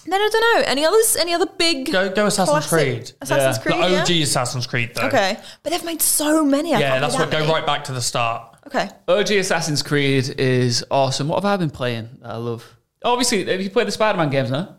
then 0.05 0.19
I 0.21 0.29
don't 0.29 0.57
know 0.57 0.63
any 0.69 0.83
others. 0.85 1.15
Any 1.15 1.33
other 1.33 1.45
big 1.45 1.91
Go- 1.91 2.09
go 2.09 2.25
Assassin's 2.25 2.49
classic- 2.49 2.69
Creed. 2.69 3.11
Assassin's 3.21 3.57
Yeah. 3.57 3.61
Creed. 3.63 3.75
the 3.85 3.89
yeah? 3.91 4.01
OG 4.01 4.21
Assassin's 4.23 4.67
Creed, 4.67 4.91
though. 4.95 5.03
Okay, 5.07 5.37
but 5.61 5.71
they've 5.71 5.85
made 5.85 6.01
so 6.01 6.43
many. 6.43 6.73
I 6.75 6.79
Yeah, 6.79 6.89
can't 6.89 7.01
that's 7.01 7.13
do 7.13 7.19
what. 7.21 7.31
that 7.31 7.37
Go 7.37 7.43
many. 7.45 7.53
right 7.53 7.65
back 7.65 7.83
to 7.85 7.91
the 7.93 8.01
start. 8.01 8.49
Okay. 8.67 8.89
OG 9.07 9.37
Assassin's 9.37 9.83
Creed 9.83 10.35
is 10.39 10.83
awesome. 10.89 11.27
What 11.27 11.35
have 11.43 11.45
I 11.45 11.55
been 11.57 11.69
playing 11.69 12.09
that 12.21 12.31
I 12.31 12.37
love? 12.37 12.65
Obviously, 13.05 13.45
have 13.45 13.61
you 13.61 13.69
played 13.69 13.85
the 13.87 13.91
Spider 13.91 14.17
Man 14.17 14.29
games 14.29 14.49
now? 14.49 14.75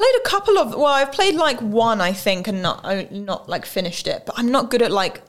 Played 0.00 0.14
a 0.24 0.28
couple 0.28 0.56
of 0.58 0.68
well, 0.70 0.86
I've 0.86 1.12
played 1.12 1.34
like 1.34 1.60
one 1.60 2.00
I 2.00 2.12
think 2.14 2.48
and 2.48 2.62
not 2.62 2.80
I- 2.84 3.06
not 3.10 3.50
like 3.50 3.66
finished 3.66 4.06
it, 4.06 4.24
but 4.24 4.34
I'm 4.38 4.50
not 4.50 4.70
good 4.70 4.80
at 4.80 4.90
like 4.90 5.20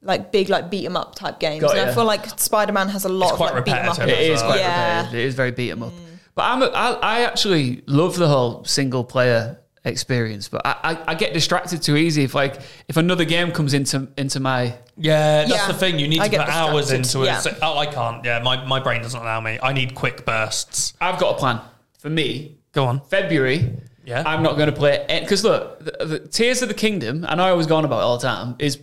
like 0.00 0.30
big 0.30 0.48
like 0.48 0.70
beat 0.70 0.86
'em 0.86 0.96
up 0.96 1.16
type 1.16 1.40
games. 1.40 1.60
Got 1.62 1.72
and 1.72 1.80
I 1.80 1.86
ya. 1.88 1.94
feel 1.94 2.04
like 2.04 2.38
Spider 2.38 2.72
Man 2.72 2.88
has 2.90 3.04
a 3.04 3.08
lot 3.08 3.24
It's 3.26 3.32
of 3.32 3.36
quite 3.38 3.54
like 3.54 3.64
beat 3.64 3.74
'em 3.74 3.88
up. 3.88 3.98
repetitive 3.98 4.20
It 4.20 4.32
as 4.32 4.40
well. 4.42 4.50
quite 4.52 4.60
Yeah. 4.60 4.96
repetitive. 4.98 5.14
It 5.20 5.26
is 5.26 5.34
very 5.34 5.50
beat 5.50 5.70
'em 5.72 5.82
up. 5.82 5.90
Mm. 5.92 6.18
But 6.36 6.42
I'm 6.42 6.62
a, 6.62 6.66
I, 6.66 6.90
I 6.92 7.20
actually 7.22 7.82
love 7.86 8.16
the 8.16 8.28
whole 8.28 8.64
single 8.64 9.02
player 9.02 9.58
experience. 9.84 10.48
But 10.48 10.62
I, 10.64 10.76
I, 10.84 10.98
I 11.08 11.14
get 11.16 11.34
distracted 11.34 11.82
too 11.82 11.96
easy 11.96 12.22
if 12.22 12.34
like 12.34 12.60
if 12.86 12.96
another 12.96 13.24
game 13.24 13.50
comes 13.50 13.74
into 13.74 14.06
into 14.16 14.38
my 14.38 14.74
Yeah, 14.96 15.38
that's 15.46 15.50
Yeah. 15.50 15.66
the 15.66 15.74
thing. 15.74 15.98
You 15.98 16.06
need 16.06 16.20
I 16.20 16.24
to 16.26 16.30
get 16.30 16.46
put 16.46 16.54
hours 16.54 16.90
distracted, 16.90 17.18
into 17.18 17.26
yeah. 17.26 17.38
it. 17.38 17.42
So- 17.42 17.56
oh, 17.60 17.76
I 17.76 17.86
can't. 17.86 18.24
Yeah, 18.24 18.38
my, 18.38 18.64
my 18.66 18.78
brain 18.78 19.02
doesn't 19.02 19.20
allow 19.20 19.40
me. 19.40 19.58
I 19.62 19.72
need 19.72 19.96
quick 19.96 20.24
bursts. 20.24 20.94
I've 21.00 21.18
got 21.18 21.34
a 21.34 21.38
plan 21.38 21.60
for 21.98 22.08
me. 22.08 22.58
Go 22.72 22.84
on. 22.84 23.00
February. 23.00 23.72
Yeah. 24.04 24.22
I'm 24.26 24.42
not 24.42 24.56
going 24.56 24.70
to 24.70 24.76
play 24.76 25.04
it 25.08 25.20
because 25.22 25.44
look, 25.44 25.78
the, 25.84 26.04
the 26.04 26.18
Tears 26.20 26.62
of 26.62 26.68
the 26.68 26.74
Kingdom. 26.74 27.24
I 27.28 27.34
know 27.34 27.44
I 27.44 27.52
was 27.52 27.66
going 27.66 27.84
about 27.84 28.00
it 28.00 28.02
all 28.02 28.18
the 28.18 28.26
time. 28.26 28.56
Is 28.58 28.78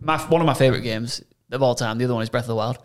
my 0.00 0.18
one 0.18 0.40
of 0.40 0.46
my 0.46 0.54
favorite 0.54 0.82
games 0.82 1.22
of 1.50 1.62
all 1.62 1.74
time. 1.74 1.98
The 1.98 2.04
other 2.04 2.14
one 2.14 2.22
is 2.22 2.30
Breath 2.30 2.44
of 2.44 2.48
the 2.48 2.54
Wild. 2.54 2.78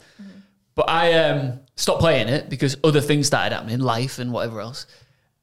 But 0.75 0.89
I 0.89 1.13
um, 1.13 1.59
stopped 1.75 2.01
playing 2.01 2.27
it 2.27 2.49
because 2.49 2.75
other 2.83 2.99
things 3.01 3.27
started 3.27 3.55
happening, 3.55 3.79
life 3.79 4.19
and 4.19 4.33
whatever 4.33 4.59
else. 4.59 4.87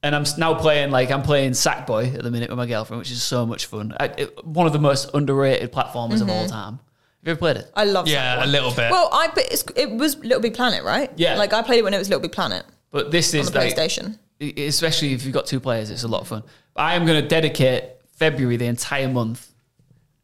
And 0.03 0.15
I'm 0.17 0.25
now 0.37 0.55
playing 0.55 0.91
like 0.91 1.11
I'm 1.11 1.23
playing 1.23 1.53
Sackboy 1.53 2.17
at 2.17 2.23
the 2.23 2.31
minute 2.31 2.51
with 2.51 2.59
my 2.59 2.67
girlfriend, 2.67 2.99
which 2.99 3.11
is 3.11 3.23
so 3.23 3.47
much 3.47 3.67
fun. 3.67 3.97
I, 3.99 4.07
it, 4.07 4.45
one 4.45 4.67
of 4.67 4.73
the 4.73 4.81
most 4.81 5.15
underrated 5.15 5.73
platformers 5.73 6.21
of 6.21 6.29
all 6.29 6.47
time. 6.49 6.75
Have 6.75 7.27
you 7.29 7.31
ever 7.31 7.39
played 7.39 7.57
it? 7.59 7.71
I 7.75 7.85
love 7.85 8.09
Yeah, 8.09 8.39
Sackboy. 8.39 8.45
a 8.45 8.47
little 8.49 8.71
bit. 8.73 8.91
Well, 8.91 9.09
I 9.13 9.29
but 9.29 9.45
it's, 9.53 9.65
it 9.77 9.91
was 9.91 10.19
Little 10.19 10.41
Big 10.41 10.55
Planet, 10.55 10.83
right? 10.83 11.11
Yeah. 11.17 11.37
Like 11.37 11.53
I 11.53 11.63
played 11.63 11.79
it 11.79 11.85
when 11.85 11.95
it 11.95 11.99
was 11.99 12.09
Little 12.09 12.21
Big 12.21 12.33
Planet 12.33 12.65
But 12.91 13.13
this 13.13 13.33
on 13.33 13.41
is 13.41 13.51
the 13.53 13.61
like, 13.61 13.77
PlayStation. 13.77 14.19
Especially 14.57 15.13
if 15.13 15.25
you've 15.25 15.35
got 15.35 15.47
two 15.47 15.61
players, 15.61 15.91
it's 15.91 16.03
a 16.03 16.09
lot 16.09 16.21
of 16.21 16.29
fun. 16.29 16.43
But 16.75 16.83
I 16.83 16.95
am 16.95 17.07
going 17.07 17.23
to 17.23 17.29
dedicate 17.29 17.85
February 18.13 18.57
the 18.57 18.67
entire 18.67 19.09
month 19.09 19.51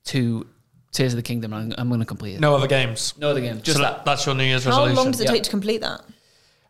to 0.06 0.46
Tears 0.92 1.12
of 1.12 1.16
the 1.16 1.22
Kingdom. 1.22 1.52
and 1.52 1.72
I'm, 1.74 1.80
I'm 1.80 1.88
going 1.88 2.00
to 2.00 2.06
complete 2.06 2.34
it. 2.34 2.40
no 2.40 2.54
other 2.54 2.66
games. 2.66 3.14
no 3.18 3.30
other 3.30 3.40
games. 3.40 3.62
just 3.62 3.76
so 3.76 3.82
that. 3.82 3.98
that, 3.98 4.04
that's 4.04 4.26
your 4.26 4.34
New 4.34 4.44
Year's 4.44 4.64
resolution. 4.66 4.72
How 4.72 4.84
resolution. 4.86 5.04
long 5.04 5.12
does 5.12 5.20
it 5.20 5.24
yeah. 5.24 5.32
take 5.32 5.42
to 5.44 5.50
complete 5.50 5.80
that? 5.82 6.02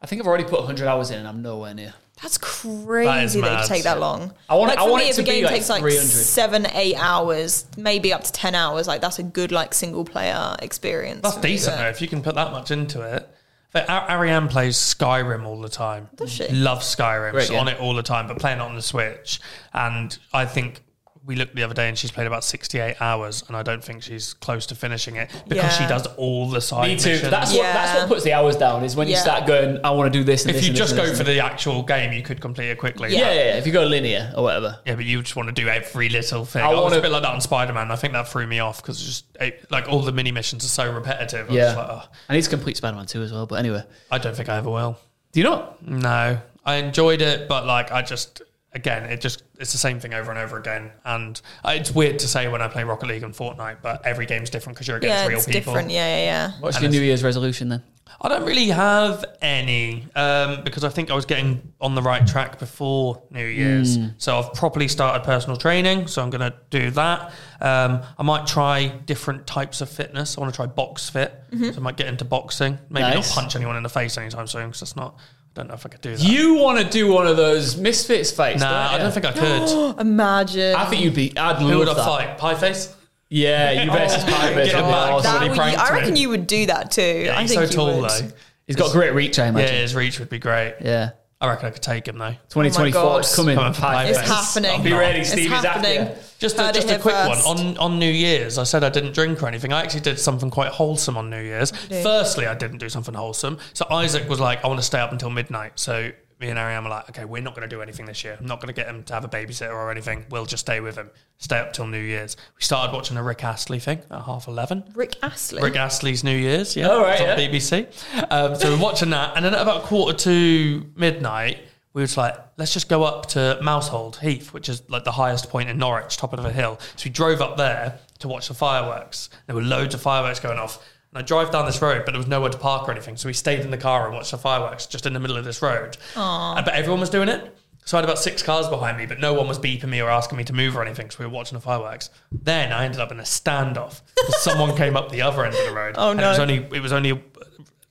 I 0.00 0.06
think 0.06 0.20
I've 0.22 0.28
already 0.28 0.44
put 0.44 0.60
100 0.60 0.86
hours 0.86 1.10
in, 1.10 1.18
and 1.18 1.26
I'm 1.26 1.42
nowhere 1.42 1.74
near. 1.74 1.94
That's 2.22 2.38
crazy 2.38 3.40
that, 3.40 3.46
mad. 3.46 3.52
it 3.52 3.62
could 3.62 3.68
take 3.68 3.82
that 3.84 4.00
long. 4.00 4.32
I 4.48 4.56
want- 4.56 4.70
like 4.70 4.78
I 4.78 4.84
for 4.84 4.90
want 4.90 5.04
me, 5.04 5.08
it 5.08 5.10
if 5.10 5.16
to 5.16 5.22
a 5.22 5.24
be, 5.24 5.30
game 5.30 5.44
like, 5.44 5.54
takes 5.54 5.68
like 5.68 5.82
300. 5.82 6.04
seven, 6.04 6.66
eight 6.72 6.96
hours, 6.96 7.66
maybe 7.76 8.12
up 8.12 8.24
to 8.24 8.32
ten 8.32 8.56
hours, 8.56 8.88
like 8.88 9.00
that's 9.00 9.20
a 9.20 9.22
good 9.22 9.52
like 9.52 9.72
single 9.72 10.04
player 10.04 10.56
experience. 10.60 11.22
That's 11.22 11.36
decent 11.36 11.76
though. 11.76 11.88
If 11.88 12.02
you 12.02 12.08
can 12.08 12.22
put 12.22 12.34
that 12.34 12.50
much 12.50 12.70
into 12.72 13.02
it. 13.02 13.28
But 13.72 13.88
Ar- 13.90 14.10
Ariane 14.10 14.48
plays 14.48 14.76
Skyrim 14.76 15.44
all 15.44 15.60
the 15.60 15.68
time. 15.68 16.08
Does 16.16 16.32
she? 16.32 16.48
Loves 16.48 16.86
Skyrim. 16.94 17.32
Great 17.32 17.42
She's 17.42 17.50
game. 17.50 17.60
on 17.60 17.68
it 17.68 17.78
all 17.80 17.94
the 17.94 18.02
time, 18.02 18.26
but 18.26 18.38
playing 18.38 18.58
it 18.58 18.62
on 18.62 18.74
the 18.74 18.82
Switch. 18.82 19.40
And 19.74 20.16
I 20.32 20.46
think 20.46 20.82
we 21.24 21.34
looked 21.36 21.54
the 21.54 21.62
other 21.62 21.74
day 21.74 21.88
and 21.88 21.98
she's 21.98 22.10
played 22.10 22.26
about 22.26 22.42
68 22.44 22.96
hours, 23.00 23.44
and 23.48 23.56
I 23.56 23.62
don't 23.62 23.82
think 23.84 24.02
she's 24.02 24.32
close 24.34 24.66
to 24.66 24.74
finishing 24.74 25.16
it 25.16 25.30
because 25.48 25.76
she 25.76 25.86
does 25.86 26.06
all 26.16 26.48
the 26.48 26.60
side 26.60 26.88
Me 26.88 26.96
too. 26.96 27.10
missions. 27.10 27.30
That's 27.30 27.52
what 27.52 27.62
that's 27.62 27.98
what 28.00 28.08
puts 28.08 28.24
the 28.24 28.32
hours 28.32 28.56
down. 28.56 28.84
Is 28.84 28.96
when 28.96 29.08
you 29.08 29.16
start 29.16 29.46
going, 29.46 29.78
I 29.84 29.90
want 29.90 30.12
to 30.12 30.18
do 30.18 30.24
this. 30.24 30.42
And 30.42 30.50
if 30.50 30.56
this 30.56 30.64
you 30.64 30.70
and 30.70 30.76
just 30.76 30.96
this 30.96 31.10
go 31.10 31.14
for 31.16 31.24
the 31.24 31.40
actual 31.40 31.82
game, 31.82 32.12
you 32.12 32.22
could 32.22 32.40
complete 32.40 32.70
it 32.70 32.78
quickly. 32.78 33.10
yeah, 33.12 33.18
yeah, 33.18 33.34
yeah. 33.34 33.56
If 33.58 33.66
you 33.66 33.72
go 33.72 33.84
linear 33.84 34.32
or 34.36 34.42
whatever. 34.44 34.78
Yeah, 34.86 34.94
but 34.96 35.04
you 35.04 35.20
just 35.22 35.36
want 35.36 35.48
to 35.48 35.52
do 35.54 35.68
every 35.68 36.08
little 36.08 36.44
thing. 36.44 36.62
I 36.62 36.66
I, 36.68 36.74
was 36.74 36.82
wanna- 36.84 36.98
a 36.98 37.02
bit 37.02 37.10
like 37.10 37.22
that 37.22 37.32
on 37.34 37.40
Spider 37.40 37.72
Man. 37.72 37.90
I 37.90 37.96
think 37.96 38.12
that 38.14 38.28
threw 38.28 38.46
me 38.46 38.60
off 38.60 38.80
because 38.82 39.04
just 39.04 39.24
it, 39.40 39.70
like 39.70 39.88
all 39.88 40.00
the 40.00 40.12
mini 40.12 40.32
missions 40.32 40.64
are 40.64 40.68
so 40.68 40.92
repetitive. 40.92 41.46
I 41.46 41.48
was 41.48 41.56
Yeah, 41.56 41.74
like, 41.76 41.88
oh, 41.90 42.02
I 42.28 42.34
need 42.34 42.42
to 42.44 42.50
complete 42.50 42.76
Spider-Man 42.76 43.06
2 43.06 43.22
as 43.22 43.32
well. 43.32 43.46
But 43.46 43.56
anyway, 43.56 43.82
I 44.10 44.18
don't 44.18 44.34
think 44.36 44.48
I 44.48 44.56
ever 44.56 44.70
will. 44.70 44.98
do 45.32 45.40
you 45.40 45.44
know? 45.44 45.74
No, 45.82 46.38
I 46.64 46.74
enjoyed 46.76 47.22
it, 47.22 47.48
but 47.48 47.66
like 47.66 47.90
I 47.92 48.02
just 48.02 48.42
again, 48.72 49.04
it 49.04 49.20
just 49.20 49.42
it's 49.58 49.72
the 49.72 49.78
same 49.78 49.98
thing 50.00 50.14
over 50.14 50.30
and 50.30 50.38
over 50.38 50.58
again. 50.58 50.90
And 51.04 51.40
uh, 51.64 51.72
it's 51.76 51.92
weird 51.94 52.18
to 52.20 52.28
say 52.28 52.48
when 52.48 52.62
I 52.62 52.68
play 52.68 52.84
Rocket 52.84 53.06
League 53.06 53.22
and 53.22 53.34
Fortnite, 53.34 53.78
but 53.82 54.04
every 54.06 54.26
game's 54.26 54.50
different 54.50 54.76
because 54.76 54.88
you're 54.88 54.98
against 54.98 55.14
Yeah, 55.22 55.26
real 55.26 55.38
it's 55.38 55.46
people. 55.46 55.72
different. 55.72 55.90
Yeah, 55.90 56.16
yeah, 56.16 56.24
yeah. 56.24 56.52
What's 56.60 56.76
And 56.76 56.82
your 56.84 56.92
New 56.92 57.00
Year's 57.06 57.24
resolution 57.24 57.68
then? 57.68 57.82
I 58.20 58.28
don't 58.28 58.44
really 58.46 58.68
have 58.68 59.24
any 59.42 60.04
um, 60.16 60.64
because 60.64 60.82
I 60.82 60.88
think 60.88 61.10
I 61.10 61.14
was 61.14 61.24
getting 61.24 61.72
on 61.80 61.94
the 61.94 62.02
right 62.02 62.26
track 62.26 62.58
before 62.58 63.22
New 63.30 63.44
Year's. 63.44 63.96
Hmm. 63.96 64.06
So 64.16 64.38
I've 64.38 64.52
properly 64.54 64.88
started 64.88 65.24
personal 65.24 65.56
training. 65.56 66.08
So 66.08 66.22
I'm 66.22 66.30
going 66.30 66.40
to 66.50 66.56
do 66.70 66.90
that. 66.92 67.32
Um, 67.60 68.02
I 68.18 68.22
might 68.24 68.46
try 68.46 68.88
different 68.88 69.46
types 69.46 69.82
of 69.82 69.88
fitness. 69.88 70.36
I 70.36 70.40
want 70.40 70.52
to 70.52 70.56
try 70.56 70.66
box 70.66 71.08
fit. 71.08 71.32
Mm-hmm. 71.52 71.70
So 71.70 71.76
I 71.76 71.80
might 71.80 71.96
get 71.96 72.08
into 72.08 72.24
boxing. 72.24 72.78
Maybe 72.90 73.02
Nice. 73.02 73.28
not 73.30 73.42
punch 73.42 73.54
anyone 73.56 73.76
in 73.76 73.82
the 73.84 73.88
face 73.88 74.18
anytime 74.18 74.46
soon 74.48 74.66
because 74.66 74.80
that's 74.80 74.96
not. 74.96 75.16
I 75.58 75.62
don't 75.62 75.68
know 75.68 75.74
if 75.74 75.84
I 75.84 75.88
could 75.88 76.00
do 76.00 76.14
that. 76.16 76.22
You 76.24 76.54
want 76.54 76.78
to 76.78 76.88
do 76.88 77.12
one 77.12 77.26
of 77.26 77.36
those 77.36 77.76
Misfits 77.76 78.30
fights? 78.30 78.60
nah, 78.60 78.92
don't 78.92 79.00
I 79.00 79.02
don't 79.02 79.12
think 79.12 79.26
I 79.26 79.32
could. 79.32 79.98
Imagine. 80.00 80.74
I 80.76 80.84
think 80.86 81.02
you'd 81.02 81.14
be. 81.14 81.36
I'd 81.36 81.56
Who 81.56 81.78
would 81.78 81.88
love 81.88 81.98
I 81.98 82.00
that. 82.00 82.06
fight? 82.06 82.38
Pie 82.38 82.54
face? 82.54 82.94
Yeah, 83.28 83.82
you 83.82 83.90
versus 83.92 84.22
Pie 84.22 84.30
Get 84.30 84.54
Face. 84.54 84.72
him 84.72 84.84
be 84.84 84.90
back. 84.90 85.10
awesome. 85.12 85.22
that 85.24 85.28
somebody 85.30 85.48
would 85.50 85.56
pranked 85.58 85.80
I 85.80 85.92
reckon 85.94 86.14
me. 86.14 86.20
you 86.20 86.28
would 86.28 86.46
do 86.46 86.66
that 86.66 86.90
too. 86.92 87.02
Yeah, 87.02 87.36
I 87.36 87.42
he's 87.42 87.50
think 87.50 87.62
so 87.62 87.66
you 87.66 87.72
tall 87.92 88.00
would. 88.02 88.08
though. 88.10 88.28
He's 88.68 88.76
got 88.76 88.92
great 88.92 89.14
reach, 89.14 89.38
I 89.38 89.44
Yeah, 89.44 89.48
imagine. 89.50 89.74
his 89.76 89.94
reach 89.96 90.18
would 90.20 90.30
be 90.30 90.38
great. 90.38 90.76
Yeah. 90.80 91.10
I 91.40 91.48
reckon 91.48 91.66
I 91.66 91.70
could 91.70 91.82
take 91.82 92.08
him 92.08 92.18
though. 92.18 92.32
2024 92.48 92.92
God. 93.00 93.24
is 93.24 93.36
coming. 93.36 93.54
Come 93.56 93.66
on, 93.66 93.74
Pie 93.74 93.80
Pie 93.80 94.04
It's 94.06 94.18
Face. 94.18 94.28
Face. 94.28 94.54
happening. 94.54 94.82
Be 94.82 94.92
ready, 94.92 95.20
It's 95.20 95.30
Steve. 95.30 95.44
He's 95.50 95.52
after 95.52 95.68
happening. 95.68 96.16
Just 96.40 96.56
a, 96.58 96.72
just 96.72 96.90
a 96.90 96.98
quick 96.98 97.14
first. 97.14 97.46
one 97.46 97.58
on 97.58 97.78
on 97.78 97.98
New 98.00 98.10
Year's. 98.10 98.58
I 98.58 98.64
said 98.64 98.82
I 98.82 98.88
didn't 98.90 99.12
drink 99.14 99.40
or 99.42 99.46
anything. 99.46 99.72
I 99.72 99.80
actually 99.82 100.00
did 100.00 100.18
something 100.18 100.50
quite 100.50 100.70
wholesome 100.72 101.16
on 101.16 101.30
New 101.30 101.40
Year's. 101.40 101.70
do? 101.70 102.02
Firstly, 102.02 102.46
I 102.46 102.54
didn't 102.54 102.78
do 102.78 102.88
something 102.88 103.14
wholesome. 103.14 103.58
So 103.72 103.86
Isaac 103.90 104.28
was 104.28 104.40
like, 104.40 104.64
"I 104.64 104.68
want 104.68 104.80
to 104.80 104.86
stay 104.86 104.98
up 104.98 105.12
until 105.12 105.30
midnight." 105.30 105.72
So 105.76 106.10
me 106.40 106.48
and 106.50 106.58
Ariane 106.58 106.84
were 106.84 106.90
like, 106.90 107.08
"Okay, 107.10 107.24
we're 107.24 107.42
not 107.42 107.54
going 107.54 107.68
to 107.68 107.74
do 107.74 107.82
anything 107.82 108.06
this 108.06 108.22
year. 108.22 108.36
I'm 108.38 108.46
not 108.46 108.60
going 108.60 108.68
to 108.68 108.72
get 108.72 108.86
him 108.86 109.02
to 109.04 109.14
have 109.14 109.24
a 109.24 109.28
babysitter 109.28 109.72
or 109.72 109.90
anything. 109.90 110.24
We'll 110.30 110.46
just 110.46 110.60
stay 110.66 110.80
with 110.80 110.96
him, 110.96 111.10
stay 111.38 111.58
up 111.58 111.72
till 111.72 111.86
New 111.86 112.00
Year's." 112.00 112.36
We 112.56 112.62
started 112.62 112.94
watching 112.94 113.16
a 113.16 113.22
Rick 113.22 113.42
Astley 113.44 113.78
thing 113.80 114.00
at 114.10 114.22
half 114.22 114.46
eleven. 114.48 114.84
Rick 114.94 115.16
Astley. 115.22 115.62
Rick 115.62 115.76
Astley's 115.76 116.22
New 116.22 116.36
Year's, 116.36 116.76
yeah, 116.76 116.88
Oh, 116.88 117.02
right, 117.02 117.12
it's 117.12 117.22
on 117.22 117.38
yeah. 117.38 117.48
BBC. 117.48 118.30
Um, 118.30 118.54
so 118.54 118.70
we're 118.74 118.82
watching 118.82 119.10
that, 119.10 119.36
and 119.36 119.44
then 119.44 119.54
at 119.54 119.60
about 119.62 119.82
quarter 119.84 120.16
to 120.18 120.86
midnight, 120.96 121.58
we 121.94 122.02
were 122.02 122.06
just 122.06 122.16
like, 122.16 122.36
let's 122.58 122.72
just 122.72 122.88
go 122.88 123.02
up 123.02 123.26
to 123.26 123.58
Mousehold 123.62 124.18
Heath, 124.18 124.52
which 124.52 124.68
is 124.68 124.82
like 124.88 125.04
the 125.04 125.12
highest 125.12 125.48
point 125.50 125.68
in 125.68 125.78
Norwich, 125.78 126.16
top 126.16 126.32
of 126.32 126.44
a 126.44 126.52
hill. 126.52 126.78
So 126.96 127.04
we 127.06 127.10
drove 127.10 127.40
up 127.40 127.56
there 127.56 127.98
to 128.20 128.28
watch 128.28 128.48
the 128.48 128.54
fireworks. 128.54 129.30
There 129.46 129.56
were 129.56 129.62
loads 129.62 129.94
of 129.94 130.02
fireworks 130.02 130.38
going 130.38 130.58
off. 130.58 130.84
And 131.12 131.18
I 131.18 131.22
drive 131.22 131.50
down 131.50 131.64
this 131.66 131.80
road, 131.80 132.02
but 132.04 132.12
there 132.12 132.18
was 132.18 132.26
nowhere 132.28 132.50
to 132.50 132.58
park 132.58 132.86
or 132.88 132.92
anything. 132.92 133.16
So 133.16 133.28
we 133.28 133.32
stayed 133.32 133.60
in 133.60 133.70
the 133.70 133.78
car 133.78 134.06
and 134.06 134.14
watched 134.14 134.30
the 134.30 134.38
fireworks 134.38 134.86
just 134.86 135.06
in 135.06 135.12
the 135.14 135.20
middle 135.20 135.36
of 135.36 135.44
this 135.44 135.62
road. 135.62 135.96
Uh, 136.14 136.60
But 136.62 136.74
everyone 136.74 137.00
was 137.00 137.10
doing 137.10 137.28
it. 137.28 137.56
So 137.86 137.96
I 137.96 138.00
had 138.00 138.04
about 138.04 138.18
six 138.18 138.42
cars 138.42 138.68
behind 138.68 138.98
me, 138.98 139.06
but 139.06 139.18
no 139.18 139.32
one 139.32 139.48
was 139.48 139.58
beeping 139.58 139.88
me 139.88 140.02
or 140.02 140.10
asking 140.10 140.36
me 140.36 140.44
to 140.44 140.52
move 140.52 140.76
or 140.76 140.82
anything. 140.82 141.08
So 141.10 141.20
we 141.20 141.24
were 141.24 141.32
watching 141.32 141.56
the 141.56 141.62
fireworks. 141.62 142.10
Then 142.30 142.70
I 142.70 142.84
ended 142.84 143.00
up 143.00 143.10
in 143.10 143.18
a 143.18 143.22
standoff. 143.22 144.02
someone 144.40 144.76
came 144.76 144.94
up 144.94 145.10
the 145.10 145.22
other 145.22 145.42
end 145.46 145.54
of 145.54 145.64
the 145.66 145.72
road. 145.74 145.94
Oh, 145.96 146.10
and 146.10 146.20
It 146.20 146.24
was 146.24 146.36
no. 146.36 146.42
only 146.42 146.56
it 146.76 146.82
was 146.82 146.92
only 146.92 147.10
a 147.12 147.20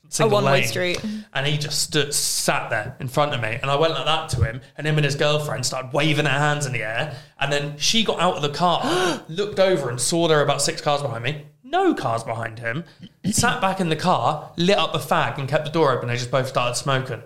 single 0.10 0.36
one-way 0.36 0.64
street. 0.64 1.04
And 1.34 1.48
he 1.48 1.58
just 1.58 1.82
stood 1.82 2.14
sat 2.14 2.70
there 2.70 2.96
in 3.00 3.08
front 3.08 3.34
of 3.34 3.42
me, 3.42 3.58
and 3.60 3.72
I 3.72 3.76
went 3.76 3.94
like 3.94 4.06
that 4.06 4.30
to 4.30 4.44
him, 4.44 4.62
and 4.78 4.86
him 4.86 4.98
and 4.98 5.04
his 5.06 5.16
girlfriend 5.16 5.66
started 5.66 5.92
waving 5.94 6.26
their 6.26 6.34
hands 6.34 6.68
in 6.68 6.74
the 6.74 6.84
air, 6.84 7.16
and 7.40 7.52
then 7.52 7.78
she 7.80 8.04
got 8.04 8.20
out 8.20 8.36
of 8.36 8.44
the 8.44 8.50
car, 8.50 9.24
looked 9.30 9.60
over, 9.60 9.90
and 9.90 10.00
saw 10.00 10.28
there 10.28 10.38
were 10.38 10.44
about 10.44 10.62
six 10.62 10.80
cars 10.80 11.02
behind 11.02 11.24
me. 11.24 11.46
No 11.70 11.94
cars 11.94 12.24
behind 12.24 12.60
him. 12.60 12.86
sat 13.26 13.60
back 13.60 13.82
in 13.82 13.90
the 13.90 13.96
car, 13.98 14.54
lit 14.56 14.78
up 14.78 14.96
a 14.96 15.00
fag, 15.00 15.38
and 15.38 15.50
kept 15.50 15.66
the 15.66 15.72
door 15.72 15.92
open. 15.92 16.08
They 16.08 16.16
just 16.16 16.32
both 16.32 16.48
started 16.48 16.76
smoking. 16.76 17.22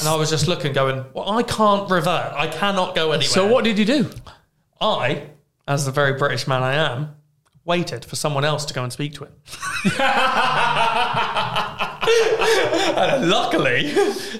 And 0.00 0.08
I 0.08 0.16
was 0.16 0.28
just 0.28 0.48
looking, 0.48 0.72
going, 0.72 1.04
"Well, 1.14 1.30
I 1.30 1.44
can't 1.44 1.88
revert. 1.88 2.32
I 2.32 2.48
cannot 2.48 2.96
go 2.96 3.12
anywhere." 3.12 3.28
So 3.28 3.46
what 3.46 3.62
did 3.62 3.78
you 3.78 3.84
do? 3.84 4.10
I, 4.80 5.28
as 5.68 5.84
the 5.86 5.92
very 5.92 6.14
British 6.14 6.48
man 6.48 6.64
I 6.64 6.74
am, 6.74 7.14
waited 7.64 8.04
for 8.04 8.16
someone 8.16 8.44
else 8.44 8.64
to 8.64 8.74
go 8.74 8.82
and 8.82 8.92
speak 8.92 9.14
to 9.14 9.24
him. 9.24 9.32
and 12.96 13.30
luckily, 13.30 13.90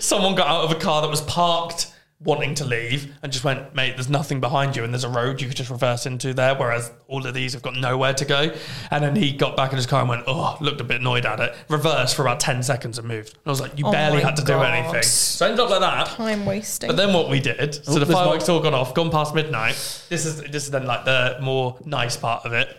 someone 0.01 0.35
got 0.35 0.49
out 0.49 0.65
of 0.65 0.73
a 0.73 0.81
car 0.81 1.03
that 1.03 1.11
was 1.11 1.21
parked 1.21 1.92
wanting 2.25 2.55
to 2.55 2.65
leave 2.65 3.13
and 3.23 3.33
just 3.33 3.45
went, 3.45 3.75
mate, 3.75 3.97
there's 3.97 4.09
nothing 4.09 4.41
behind 4.41 4.77
you 4.77 4.85
and 4.85 4.93
there's 4.95 5.03
a 5.05 5.09
road 5.09 5.41
you 5.41 5.49
could 5.49 5.57
just 5.57 5.71
reverse 5.71 6.07
into 6.07 6.33
there, 6.33 6.55
whereas 6.55 6.93
all 7.09 7.27
of 7.27 7.35
these 7.35 7.53
have 7.53 7.63
got 7.63 7.75
nowhere 7.75 8.15
to 8.15 8.25
go. 8.25 8.55
And 8.91 9.03
then 9.03 9.17
he 9.17 9.33
got 9.33 9.57
back 9.57 9.71
in 9.73 9.77
his 9.77 9.87
car 9.87 10.01
and 10.01 10.09
went, 10.09 10.25
oh, 10.27 10.57
looked 10.61 10.81
a 10.81 10.85
bit 10.85 11.01
annoyed 11.01 11.27
at 11.27 11.41
it, 11.41 11.55
reversed 11.69 12.15
for 12.15 12.23
about 12.23 12.39
10 12.39 12.63
seconds 12.63 12.99
and 12.99 13.09
moved. 13.09 13.35
And 13.35 13.41
I 13.47 13.51
was 13.51 13.61
like, 13.61 13.77
you 13.79 13.87
Oh 13.87 13.91
barely 13.93 14.19
my 14.19 14.25
had 14.29 14.37
to 14.37 14.43
do 14.43 14.53
God. 14.53 14.73
anything. 14.73 15.03
So 15.03 15.47
it 15.47 15.51
ended 15.51 15.65
up 15.65 15.71
like 15.71 15.81
that. 15.81 16.07
Time 16.17 16.47
wasting. 16.47 16.89
But 16.89 16.97
then 16.97 17.13
what 17.13 17.29
we 17.29 17.41
did, 17.41 17.75
so 17.75 17.83
Oh, 17.87 17.95
the 17.95 18.05
there's 18.05 18.13
fireworks 18.17 18.49
all 18.49 18.61
gone 18.61 18.75
off, 18.75 18.95
gone 18.95 19.11
past 19.11 19.35
midnight. 19.35 19.75
This 20.09 20.25
is 20.25 20.41
this 20.43 20.65
is 20.65 20.71
then 20.71 20.87
like 20.87 21.05
the 21.05 21.39
more 21.43 21.77
nice 21.85 22.17
part 22.17 22.45
of 22.47 22.53
it. 22.53 22.77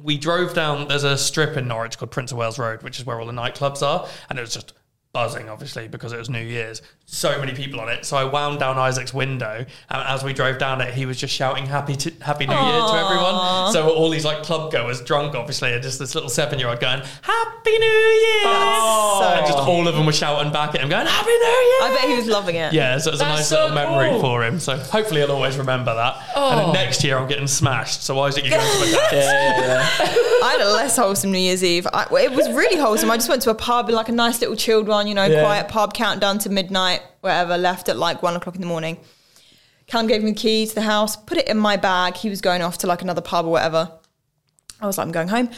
We 0.00 0.16
drove 0.16 0.54
down. 0.54 0.86
There's 0.86 1.02
a 1.04 1.18
strip 1.18 1.56
in 1.56 1.66
Norwich 1.66 1.98
called 1.98 2.12
Prince 2.12 2.30
of 2.30 2.38
Wales 2.38 2.56
Road, 2.58 2.82
which 2.84 3.00
is 3.00 3.06
where 3.06 3.18
all 3.18 3.26
the 3.26 3.32
nightclubs 3.32 3.82
are, 3.82 4.06
and 4.30 4.38
it 4.38 4.42
was 4.42 4.54
just 4.54 4.72
buzzing, 5.12 5.48
obviously, 5.48 5.88
because 5.88 6.12
it 6.12 6.18
was 6.18 6.28
New 6.30 6.42
Year's. 6.42 6.82
So 7.06 7.38
many 7.40 7.52
people 7.54 7.80
on 7.80 7.88
it. 7.88 8.04
So 8.04 8.16
I 8.18 8.24
wound 8.24 8.60
down 8.60 8.76
Isaac's 8.78 9.14
window, 9.14 9.64
and 9.88 10.08
as 10.08 10.22
we 10.22 10.34
drove 10.34 10.58
down 10.58 10.80
it, 10.82 10.92
he 10.92 11.06
was 11.06 11.16
just 11.16 11.34
shouting 11.34 11.64
"Happy 11.66 11.96
to, 11.96 12.12
Happy 12.20 12.46
New 12.46 12.52
Year" 12.54 12.80
to 12.82 12.92
everyone. 12.94 13.72
So 13.72 13.88
all 13.90 14.10
these 14.10 14.24
like 14.26 14.42
club 14.42 14.70
goers, 14.70 15.00
drunk, 15.00 15.34
obviously, 15.34 15.72
and 15.72 15.82
just 15.82 15.98
this 15.98 16.14
little 16.14 16.28
seven 16.28 16.58
year 16.58 16.68
old 16.68 16.80
going 16.80 17.00
"Happy 17.22 17.78
New 17.78 17.86
Year," 17.86 18.42
so 18.44 19.34
and 19.38 19.46
just 19.46 19.58
all 19.58 19.88
of 19.88 19.94
them 19.94 20.04
were 20.04 20.12
shouting 20.12 20.52
back 20.52 20.74
at 20.74 20.82
him, 20.82 20.90
going 20.90 21.06
"Happy 21.06 21.30
New 21.30 21.34
Year." 21.34 21.82
I 21.82 21.96
bet 21.98 22.10
he 22.10 22.16
was 22.16 22.26
loving 22.26 22.56
it. 22.56 22.72
Yeah, 22.74 22.98
so 22.98 23.08
it 23.08 23.12
was 23.12 23.20
a 23.22 23.24
nice 23.24 23.48
so 23.48 23.62
little 23.68 23.74
memory 23.74 24.10
cool. 24.10 24.20
for 24.20 24.44
him. 24.44 24.60
So 24.60 24.76
hopefully 24.76 25.20
he'll 25.22 25.32
always 25.32 25.56
remember 25.56 25.94
that. 25.94 26.16
And 26.16 26.24
Oh. 26.36 26.56
then 26.58 26.72
next 26.74 27.02
year 27.04 27.16
I'm 27.16 27.26
getting 27.28 27.46
smashed. 27.46 28.02
So 28.02 28.18
Isaac, 28.20 28.44
you're 28.44 28.58
going 28.58 28.70
to 28.70 28.78
my 28.80 28.90
dad's. 28.90 29.12
Yeah, 29.12 29.56
yeah, 29.58 29.66
yeah. 30.00 30.44
I 30.44 30.52
had 30.52 30.60
a 30.60 30.70
less 30.72 30.96
wholesome 30.96 31.32
New 31.32 31.38
Year's 31.38 31.64
Eve. 31.64 31.86
I, 31.92 32.02
it 32.22 32.32
was 32.32 32.48
really 32.50 32.76
wholesome. 32.78 33.10
I 33.10 33.16
just 33.16 33.28
went 33.28 33.42
to 33.42 33.50
a 33.50 33.54
pub, 33.54 33.88
like 33.90 34.08
a 34.08 34.12
nice 34.12 34.40
little 34.40 34.54
chilled 34.56 34.86
one, 34.86 34.97
you 35.06 35.14
know, 35.14 35.24
Yeah. 35.24 35.42
quiet 35.42 35.68
pub, 35.68 35.94
countdown 35.94 36.38
to 36.40 36.50
midnight, 36.50 37.02
whatever, 37.20 37.56
left 37.56 37.88
at 37.88 37.96
like 37.96 38.22
one 38.22 38.34
o'clock 38.36 38.54
in 38.54 38.60
the 38.60 38.66
morning. 38.66 38.98
Callum 39.86 40.06
gave 40.06 40.22
me 40.22 40.32
the 40.32 40.36
key 40.38 40.66
to 40.66 40.74
the 40.74 40.82
house, 40.82 41.16
put 41.16 41.38
it 41.38 41.48
in 41.48 41.56
my 41.56 41.76
bag. 41.76 42.16
He 42.16 42.28
was 42.28 42.40
going 42.40 42.60
off 42.62 42.78
to 42.78 42.86
like 42.86 43.02
another 43.02 43.22
pub 43.22 43.46
or 43.46 43.50
whatever. 43.52 43.90
I 44.80 44.86
was 44.86 44.98
like, 44.98 45.06
I'm 45.06 45.12
going 45.12 45.28
home. 45.28 45.50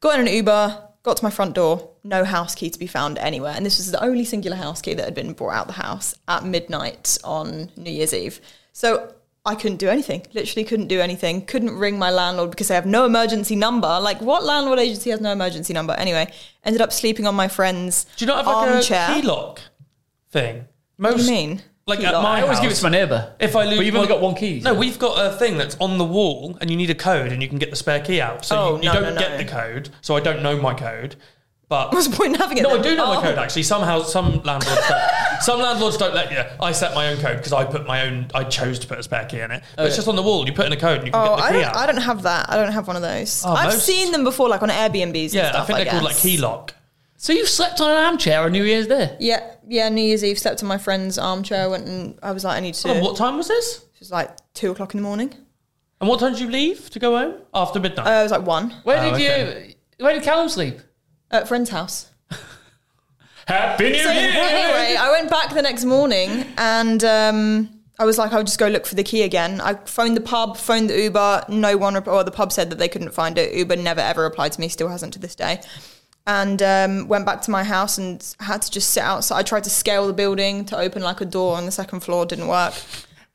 Got 0.00 0.20
in 0.20 0.28
an 0.28 0.32
Uber, 0.34 0.82
got 1.02 1.16
to 1.16 1.24
my 1.24 1.30
front 1.30 1.54
door, 1.54 1.90
no 2.04 2.22
house 2.24 2.54
key 2.54 2.68
to 2.70 2.78
be 2.78 2.86
found 2.86 3.18
anywhere. 3.18 3.54
And 3.56 3.64
this 3.64 3.78
was 3.78 3.90
the 3.90 4.02
only 4.04 4.24
singular 4.24 4.56
house 4.56 4.80
key 4.82 4.94
that 4.94 5.04
had 5.04 5.14
been 5.14 5.32
brought 5.32 5.54
out 5.54 5.66
the 5.68 5.72
house 5.72 6.14
at 6.28 6.44
midnight 6.44 7.16
on 7.24 7.70
New 7.76 7.90
Year's 7.90 8.12
Eve. 8.12 8.40
So 8.72 9.12
I 9.48 9.54
couldn't 9.54 9.78
do 9.78 9.88
anything. 9.88 10.24
Literally 10.34 10.64
couldn't 10.64 10.88
do 10.88 11.00
anything. 11.00 11.44
Couldn't 11.46 11.70
ring 11.76 11.98
my 11.98 12.10
landlord 12.10 12.50
because 12.50 12.68
they 12.68 12.74
have 12.74 12.86
no 12.86 13.04
emergency 13.06 13.56
number. 13.56 13.88
Like, 14.00 14.20
what 14.20 14.44
landlord 14.44 14.78
agency 14.78 15.10
has 15.10 15.20
no 15.20 15.32
emergency 15.32 15.72
number? 15.72 15.94
Anyway, 15.94 16.30
ended 16.64 16.80
up 16.82 16.92
sleeping 16.92 17.26
on 17.26 17.34
my 17.34 17.48
friend's 17.48 18.04
Do 18.16 18.24
you 18.24 18.26
not 18.28 18.44
have 18.44 18.46
like 18.46 18.90
a 18.90 19.14
key 19.14 19.22
lock 19.26 19.60
thing? 20.30 20.66
What 20.96 21.16
do 21.16 21.22
you 21.22 21.30
mean? 21.30 21.62
Like 21.86 22.00
Key 22.00 22.04
at 22.06 22.12
lock? 22.12 22.22
my 22.22 22.40
I 22.40 22.42
always 22.42 22.60
give 22.60 22.70
it 22.70 22.74
to 22.74 22.82
my 22.82 22.90
neighbour. 22.90 23.34
If 23.40 23.56
I 23.56 23.64
lose, 23.64 23.78
But 23.78 23.86
you've 23.86 23.94
only 23.94 24.08
got 24.08 24.20
one 24.20 24.34
key. 24.34 24.60
No, 24.60 24.74
we've 24.74 24.98
got 24.98 25.24
a 25.24 25.34
thing 25.38 25.56
that's 25.56 25.74
on 25.80 25.96
the 25.96 26.04
wall, 26.04 26.58
and 26.60 26.70
you 26.70 26.76
need 26.76 26.90
a 26.90 26.94
code, 26.94 27.32
and 27.32 27.40
you 27.42 27.48
can 27.48 27.58
get 27.58 27.70
the 27.70 27.76
spare 27.76 28.00
key 28.00 28.20
out. 28.20 28.44
So 28.44 28.56
Oh, 28.58 28.70
you, 28.76 28.82
you 28.82 28.92
no, 28.92 29.00
don't 29.00 29.14
no, 29.14 29.20
get 29.20 29.30
no. 29.32 29.38
the 29.38 29.44
code. 29.46 29.88
So 30.02 30.14
I 30.14 30.20
don't 30.20 30.42
know 30.42 30.60
my 30.60 30.74
code, 30.74 31.16
but 31.68 31.92
What's 31.92 32.08
the 32.08 32.16
point 32.16 32.34
in 32.34 32.40
having 32.40 32.58
it? 32.58 32.62
No, 32.62 32.70
I 32.70 32.74
then? 32.74 32.82
do 32.82 32.96
know 32.96 33.04
Oh. 33.06 33.14
my 33.14 33.22
code 33.22 33.38
actually. 33.38 33.62
Somehow, 33.64 34.02
some 34.02 34.40
landlords 34.42 34.88
don't. 34.88 35.02
some 35.42 35.60
landlords 35.60 35.96
don't 35.98 36.14
let 36.14 36.32
you. 36.32 36.42
I 36.60 36.72
set 36.72 36.94
my 36.94 37.08
own 37.08 37.18
code 37.18 37.36
because 37.36 37.52
I 37.52 37.64
put 37.64 37.86
my 37.86 38.02
own. 38.06 38.28
I 38.34 38.44
chose 38.44 38.78
to 38.80 38.86
put 38.86 38.98
a 38.98 39.02
spare 39.02 39.26
key 39.26 39.40
in 39.40 39.50
it. 39.50 39.62
But 39.76 39.86
it's 39.86 39.92
Okay. 39.94 39.96
just 39.96 40.08
on 40.08 40.16
the 40.16 40.22
wall. 40.22 40.46
You 40.46 40.52
put 40.52 40.66
in 40.66 40.72
a 40.72 40.76
code 40.76 40.98
and 40.98 41.06
you 41.06 41.12
can 41.12 41.20
Oh, 41.20 41.36
get 41.36 41.36
the 41.36 41.42
I 41.42 41.48
key 41.50 41.54
don't, 41.60 41.64
out. 41.64 41.76
I 41.76 41.86
don't 41.86 42.00
have 42.02 42.22
that. 42.22 42.46
I 42.50 42.56
don't 42.56 42.72
have 42.72 42.86
one 42.86 42.96
of 42.96 43.02
those. 43.02 43.42
Oh, 43.46 43.52
I've 43.52 43.72
most- 43.72 43.84
seen 43.86 44.12
them 44.12 44.24
before, 44.24 44.48
like 44.48 44.62
on 44.62 44.70
Airbnbs. 44.70 45.32
yeah, 45.34 45.40
and 45.46 45.48
stuff, 45.50 45.62
I 45.64 45.66
think 45.66 45.78
they're 45.78 45.90
called 45.92 46.04
like 46.04 46.16
key 46.16 46.38
lock. 46.38 46.74
So 47.20 47.32
you 47.32 47.46
slept 47.46 47.80
on 47.80 47.90
an 47.90 47.96
armchair 47.96 48.42
on 48.42 48.52
New 48.52 48.62
Year's 48.62 48.86
Day? 48.86 49.16
Yeah, 49.18 49.42
yeah. 49.66 49.88
New 49.88 50.02
Year's 50.02 50.22
Eve, 50.24 50.38
slept 50.38 50.62
on 50.62 50.68
my 50.68 50.78
friend's 50.78 51.18
armchair. 51.18 51.68
Went 51.68 51.86
and 51.88 52.16
I 52.22 52.30
was 52.30 52.44
like, 52.44 52.56
I 52.56 52.60
need 52.60 52.74
to. 52.74 52.88
And 52.90 53.02
what 53.02 53.16
time 53.16 53.36
was 53.36 53.48
this? 53.48 53.78
It 53.94 54.00
was 54.00 54.12
like 54.12 54.30
two 54.54 54.70
o'clock 54.70 54.94
in 54.94 55.00
the 55.00 55.04
morning. 55.04 55.34
And 56.00 56.08
what 56.08 56.20
time 56.20 56.30
did 56.32 56.40
you 56.40 56.48
leave 56.48 56.88
to 56.90 57.00
go 57.00 57.16
home? 57.18 57.34
After 57.52 57.80
midnight. 57.80 58.06
Uh, 58.06 58.20
it 58.20 58.22
was 58.22 58.30
like 58.30 58.46
one 58.46 58.70
Where 58.84 58.98
Oh, 59.00 59.04
did 59.04 59.14
okay. 59.14 59.74
you? 59.98 60.04
Where 60.04 60.14
did 60.14 60.22
Callum 60.22 60.48
sleep? 60.48 60.78
At 61.30 61.44
a 61.44 61.46
friend's 61.46 61.70
house. 61.70 62.10
Happy 63.46 63.90
New 63.90 64.02
So 64.02 64.10
Year! 64.10 64.30
anyway, 64.34 64.96
I 64.98 65.10
went 65.10 65.30
back 65.30 65.54
the 65.54 65.62
next 65.62 65.84
morning 65.84 66.46
and 66.58 67.02
um, 67.04 67.70
I 67.98 68.04
was 68.04 68.18
like, 68.18 68.32
I'll 68.32 68.44
just 68.44 68.58
go 68.58 68.68
look 68.68 68.86
for 68.86 68.94
the 68.94 69.02
key 69.02 69.22
again. 69.22 69.60
I 69.60 69.74
phoned 69.74 70.16
the 70.16 70.20
pub, 70.20 70.56
phoned 70.56 70.90
the 70.90 71.00
Uber. 71.00 71.44
No 71.48 71.76
one, 71.76 71.94
rep- 71.94 72.06
or 72.08 72.22
the 72.24 72.30
pub 72.30 72.52
said 72.52 72.70
that 72.70 72.78
they 72.78 72.88
couldn't 72.88 73.12
find 73.12 73.38
it. 73.38 73.54
Uber 73.54 73.76
never 73.76 74.00
ever 74.00 74.22
replied 74.22 74.52
to 74.52 74.60
me. 74.60 74.68
Still 74.68 74.88
hasn't 74.88 75.14
to 75.14 75.18
this 75.18 75.34
day. 75.34 75.60
And 76.26 76.62
um, 76.62 77.08
went 77.08 77.24
back 77.24 77.40
to 77.42 77.50
my 77.50 77.64
house 77.64 77.96
and 77.96 78.22
had 78.40 78.60
to 78.60 78.70
just 78.70 78.90
sit 78.90 79.02
outside. 79.02 79.38
I 79.38 79.42
tried 79.42 79.64
to 79.64 79.70
scale 79.70 80.06
the 80.06 80.12
building 80.12 80.66
to 80.66 80.76
open 80.76 81.00
like 81.02 81.22
a 81.22 81.24
door 81.24 81.56
on 81.56 81.64
the 81.64 81.72
second 81.72 82.00
floor. 82.00 82.26
Didn't 82.26 82.48
work. 82.48 82.74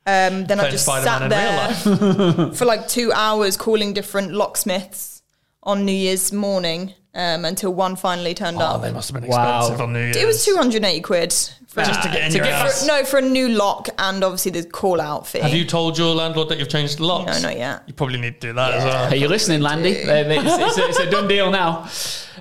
Um, 0.06 0.44
then 0.46 0.60
I 0.60 0.70
just 0.70 0.84
Spider-Man 0.84 1.30
sat 1.74 1.84
there 1.84 2.52
for 2.54 2.66
like 2.66 2.86
two 2.86 3.10
hours 3.12 3.56
calling 3.56 3.94
different 3.94 4.32
locksmiths 4.32 5.22
on 5.62 5.84
New 5.84 5.92
Year's 5.92 6.30
morning 6.32 6.94
um, 7.14 7.44
until 7.44 7.72
one 7.72 7.96
finally 7.96 8.34
turned 8.34 8.58
Oh, 8.58 8.64
up. 8.64 8.82
they 8.82 8.92
must 8.92 9.10
have 9.12 9.20
been 9.20 9.30
Wow. 9.30 9.58
expensive 9.60 9.80
on 9.80 9.92
New 9.92 10.00
Year's. 10.00 10.16
It 10.16 10.26
was 10.26 10.44
280 10.44 11.00
quid. 11.00 11.32
For 11.68 11.82
just 11.82 12.02
to 12.04 12.08
get 12.08 12.22
in 12.26 12.30
to 12.30 12.36
your 12.36 12.46
get- 12.46 12.54
house. 12.54 12.82
for, 12.82 12.86
no, 12.86 13.04
for 13.04 13.16
a 13.18 13.22
new 13.22 13.48
lock 13.48 13.88
and 13.98 14.22
obviously 14.22 14.52
the 14.52 14.62
call 14.62 15.00
out 15.00 15.26
fee. 15.26 15.40
Have 15.40 15.52
you 15.52 15.64
told 15.64 15.98
your 15.98 16.14
landlord 16.14 16.48
that 16.50 16.58
you've 16.60 16.68
changed 16.68 16.98
the 16.98 17.04
locks? 17.04 17.42
No, 17.42 17.48
not 17.48 17.58
yet. 17.58 17.82
You 17.88 17.94
probably 17.94 18.20
need 18.20 18.40
to 18.40 18.46
do 18.48 18.52
that 18.52 18.74
as 18.74 18.84
well. 18.84 19.04
Are 19.12 19.16
you 19.16 19.26
listening, 19.26 19.60
Landy? 19.60 20.04
Uh, 20.04 20.12
it's, 20.14 20.44
it's, 20.46 20.78
a, 20.78 20.88
it's 20.88 20.98
a 21.00 21.10
done 21.10 21.26
deal 21.26 21.50
now. 21.50 21.88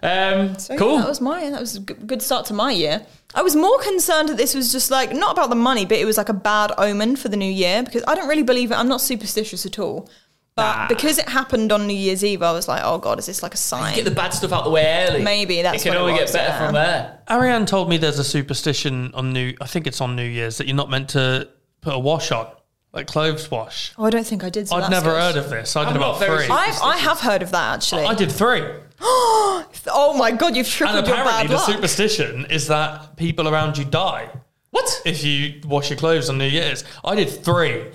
Um, 0.04 0.58
So, 0.60 0.74
yeah, 0.74 0.80
cool. 0.80 0.98
that 0.98 1.08
was 1.08 1.22
my 1.22 1.50
that 1.50 1.60
was 1.60 1.76
a 1.78 1.80
good 1.80 2.06
good 2.08 2.22
start 2.22 2.46
to 2.48 2.54
my 2.54 2.72
year. 2.72 3.06
I 3.36 3.42
was 3.42 3.56
more 3.56 3.80
concerned 3.80 4.30
that 4.30 4.38
this 4.38 4.54
was 4.54 4.72
just 4.72 4.92
like 4.92 5.14
not 5.16 5.32
about 5.32 5.50
the 5.50 5.56
money, 5.56 5.86
but 5.86 5.98
it 5.98 6.06
was 6.06 6.18
like 6.18 6.30
a 6.30 6.34
bad 6.34 6.72
omen 6.78 7.16
for 7.16 7.30
the 7.30 7.38
new 7.38 7.52
year 7.52 7.82
because 7.82 8.04
I 8.08 8.14
don't 8.16 8.28
really 8.28 8.44
believe 8.44 8.72
it. 8.72 8.76
I'm 8.76 8.88
not 8.90 9.02
superstitious 9.02 9.66
at 9.66 9.80
all. 9.80 10.10
But 10.56 10.76
Nah. 10.76 10.88
because 10.88 11.18
it 11.18 11.28
happened 11.28 11.72
on 11.72 11.88
New 11.88 11.96
Year's 11.96 12.24
Eve, 12.24 12.44
I 12.44 12.52
was 12.52 12.68
like, 12.68 12.82
oh 12.86 13.00
god, 13.00 13.18
is 13.20 13.26
this 13.26 13.42
like 13.42 13.54
a 13.56 13.58
sign? 13.58 13.96
Get 13.96 14.06
the 14.06 14.12
bad 14.12 14.34
stuff 14.34 14.52
out 14.54 14.64
the 14.64 14.70
way 14.70 15.08
early. 15.08 15.24
Maybe 15.24 15.62
that's 15.64 15.82
it 15.82 15.90
can 15.90 15.94
what 15.94 15.98
it 15.98 16.02
only 16.02 16.22
was, 16.22 16.32
get 16.32 16.40
better 16.40 16.50
yeah. 16.52 16.66
from 16.66 16.74
there. 16.76 17.20
Ariane 17.30 17.66
told 17.66 17.90
me 17.90 17.98
there's 17.98 18.20
a 18.20 18.24
superstition 18.24 19.12
on 19.16 19.34
New. 19.34 19.56
I 19.60 19.66
think 19.66 19.88
it's 19.88 20.00
on 20.02 20.16
New 20.16 20.24
Year's 20.28 20.58
that 20.58 20.68
you're 20.68 20.76
not 20.76 20.90
meant 20.92 21.10
to 21.10 21.50
put 21.82 21.96
a 21.96 22.00
wash 22.00 22.32
on, 22.32 22.48
like 22.92 23.08
clothes 23.08 23.50
wash. 23.50 23.94
oh, 23.98 24.06
I 24.06 24.10
don't 24.12 24.28
think 24.28 24.44
I 24.44 24.50
did. 24.52 24.68
So 24.68 24.76
I'd 24.76 24.82
that's 24.84 24.92
never 24.92 25.10
good. 25.12 25.22
heard 25.22 25.36
of 25.38 25.50
this. 25.50 25.76
I 25.76 25.86
did 25.86 25.94
I'm 25.96 26.00
not 26.00 26.18
about 26.22 26.38
three. 26.38 26.48
I've, 26.48 26.82
I 26.84 26.98
have 26.98 27.20
heard 27.20 27.42
of 27.42 27.50
that 27.52 27.74
actually. 27.76 28.04
I 28.06 28.14
did 28.14 28.32
three. 28.32 28.62
oh 29.02 30.16
my 30.18 30.32
god, 30.32 30.56
you've 30.56 30.68
tripled 30.70 31.00
And 31.00 31.08
your 31.08 31.16
bad 31.18 31.26
apparently, 31.26 31.48
the 31.56 31.62
luck. 31.62 31.72
superstition 31.72 32.46
is 32.50 32.68
that 32.68 33.18
people 33.18 33.48
around 33.50 33.78
you 33.78 33.86
die 33.86 34.30
What? 34.70 35.02
if 35.06 35.24
you 35.24 35.62
wash 35.66 35.90
your 35.90 35.98
clothes 35.98 36.30
on 36.30 36.38
New 36.38 36.46
Year's. 36.48 36.84
I 37.04 37.16
did 37.16 37.30
three. 37.30 37.86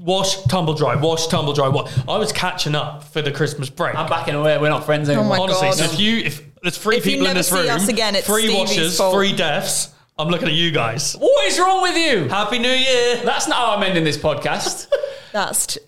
Wash, 0.00 0.42
tumble 0.44 0.74
dry, 0.74 0.94
wash, 0.96 1.26
tumble 1.26 1.52
dry. 1.52 1.68
What? 1.68 1.92
I 2.08 2.16
was 2.18 2.32
catching 2.32 2.74
up 2.74 3.04
for 3.04 3.20
the 3.22 3.32
Christmas 3.32 3.68
break. 3.70 3.94
I'm 3.96 4.08
backing 4.08 4.34
away. 4.34 4.56
We're 4.58 4.68
not 4.68 4.84
friends 4.86 5.08
anymore. 5.08 5.26
Oh 5.26 5.28
my 5.28 5.38
Honestly, 5.38 5.68
God. 5.68 5.76
so 5.76 5.84
if 5.84 5.98
you 6.00 6.18
if 6.18 6.42
there's 6.62 6.78
three 6.78 6.96
If 6.96 7.06
you 7.06 7.12
people 7.12 7.26
in 7.26 7.30
never 7.34 7.38
this 7.40 7.48
see 7.48 7.56
room, 7.60 7.70
us 7.70 7.88
again, 7.88 8.14
it's 8.16 8.26
three 8.26 8.42
Stevie's 8.42 8.58
washes, 8.58 8.96
fault. 8.98 9.14
three 9.14 9.34
deaths. 9.34 9.90
I'm 10.18 10.28
looking 10.28 10.48
at 10.48 10.54
you 10.54 10.70
guys. 10.72 11.14
What 11.14 11.46
is 11.46 11.58
wrong 11.58 11.82
with 11.82 11.96
you? 11.96 12.28
Happy 12.28 12.58
New 12.58 12.68
Year. 12.70 13.16
That's 13.24 13.46
not 13.48 13.56
how 13.58 13.76
I'm 13.76 13.82
ending 13.84 14.04
this 14.04 14.16
podcast. 14.18 14.88
That's. 15.32 15.66
T- 15.66 15.80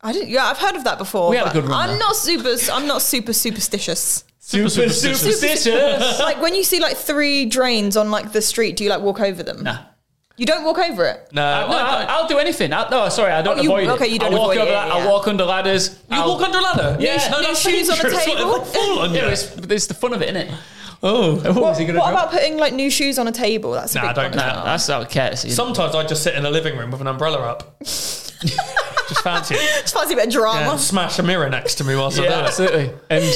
I 0.00 0.12
didn't. 0.12 0.28
Yeah, 0.28 0.44
I've 0.46 0.58
heard 0.58 0.76
of 0.76 0.84
that 0.84 0.98
before. 0.98 1.30
We 1.30 1.36
had 1.36 1.44
a 1.46 1.48
but 1.48 1.52
good 1.54 1.64
run 1.64 1.72
I'm 1.80 1.88
there. 1.90 1.98
not 1.98 2.14
super. 2.16 2.54
I'm 2.72 2.86
not 2.86 3.02
super 3.02 3.32
superstitious. 3.32 4.24
super 4.38 4.68
superstitious. 4.68 5.20
superstitious. 5.40 6.20
like 6.20 6.40
when 6.40 6.54
you 6.54 6.62
see 6.64 6.80
like 6.80 6.96
three 6.96 7.46
drains 7.46 7.96
on 7.96 8.10
like 8.10 8.32
the 8.32 8.42
street, 8.42 8.76
do 8.76 8.84
you 8.84 8.90
like 8.90 9.00
walk 9.00 9.20
over 9.20 9.42
them? 9.42 9.62
nah. 9.64 9.78
You 10.38 10.46
don't 10.46 10.64
walk 10.64 10.78
over 10.78 11.04
it. 11.04 11.28
No, 11.32 11.42
Uh, 11.42 11.66
no, 11.66 11.76
I 11.76 11.80
I'll, 11.80 11.98
don't- 11.98 12.10
I'll 12.10 12.28
do 12.28 12.38
anything. 12.38 12.72
I, 12.72 12.88
no, 12.88 13.08
sorry, 13.10 13.32
I 13.32 13.42
don't 13.42 13.58
Oh, 13.58 13.62
you- 13.62 13.70
avoid 13.70 13.88
it. 13.88 13.90
okay, 13.90 14.06
you 14.06 14.18
don't 14.18 14.32
I'll 14.32 14.38
walk 14.38 14.52
avoid 14.54 14.58
over 14.62 14.70
it, 14.70 14.74
that. 14.74 14.86
yeah, 14.88 14.94
I'll 14.94 15.04
yeah. 15.04 15.10
walk 15.10 15.28
under 15.28 15.44
ladders. 15.44 15.90
you 15.90 15.96
I'll, 16.16 16.28
walk 16.28 16.42
under 16.42 16.58
a 16.58 16.62
ladder. 16.62 16.96
Yeah. 17.00 17.28
no, 17.30 17.40
New 17.40 17.46
that's 17.48 17.60
shoes 17.60 17.90
on 17.90 17.98
a 17.98 18.02
dangerous. 18.02 18.24
table? 18.24 18.48
What, 18.50 18.66
fall 18.68 18.98
on 19.00 19.10
you. 19.10 19.16
Yeah, 19.16 19.28
it's, 19.30 19.56
it's 19.56 19.86
the 19.88 19.94
fun 19.94 20.12
of 20.14 20.22
it, 20.22 20.28
isn't 20.34 20.48
it? 20.48 20.54
oh. 21.02 21.36
What, 21.60 21.72
is 21.72 21.78
he 21.78 21.84
What 21.86 21.92
do? 21.92 21.98
about 21.98 22.30
putting 22.30 22.56
like 22.56 22.72
new 22.72 22.88
shoes 22.90 23.18
on 23.18 23.26
a 23.28 23.32
table? 23.32 23.72
That's 23.72 23.94
a 23.96 23.98
Nah, 24.00 24.06
big 24.08 24.14
don't 24.14 24.24
one. 24.26 24.32
do 24.32 24.38
that. 24.38 24.54
well. 24.56 24.64
That's 24.64 24.88
out 24.90 25.02
of 25.02 25.10
courtesy. 25.10 25.50
Sometimes 25.50 25.94
I 25.94 26.06
just 26.06 26.22
sit 26.22 26.34
in 26.34 26.46
a 26.46 26.50
living 26.50 26.76
room 26.78 26.90
with 26.92 27.00
an 27.00 27.06
umbrella 27.08 27.38
up. 27.40 27.78
just 27.84 29.22
fancy 29.22 29.54
it. 29.56 29.82
Just 29.82 29.94
fancy 29.94 30.12
a 30.14 30.16
bit 30.16 30.26
of 30.28 30.32
drama. 30.32 30.60
Yeah, 30.60 30.76
smash 30.76 31.18
a 31.18 31.22
mirror 31.24 31.48
next 31.48 31.76
to 31.76 31.84
me 31.84 31.96
whilst 31.96 32.16
yeah, 32.18 32.24
I 32.24 32.28
do 32.28 32.34
it. 32.34 32.44
absolutely. 32.46 32.90
And 33.10 33.34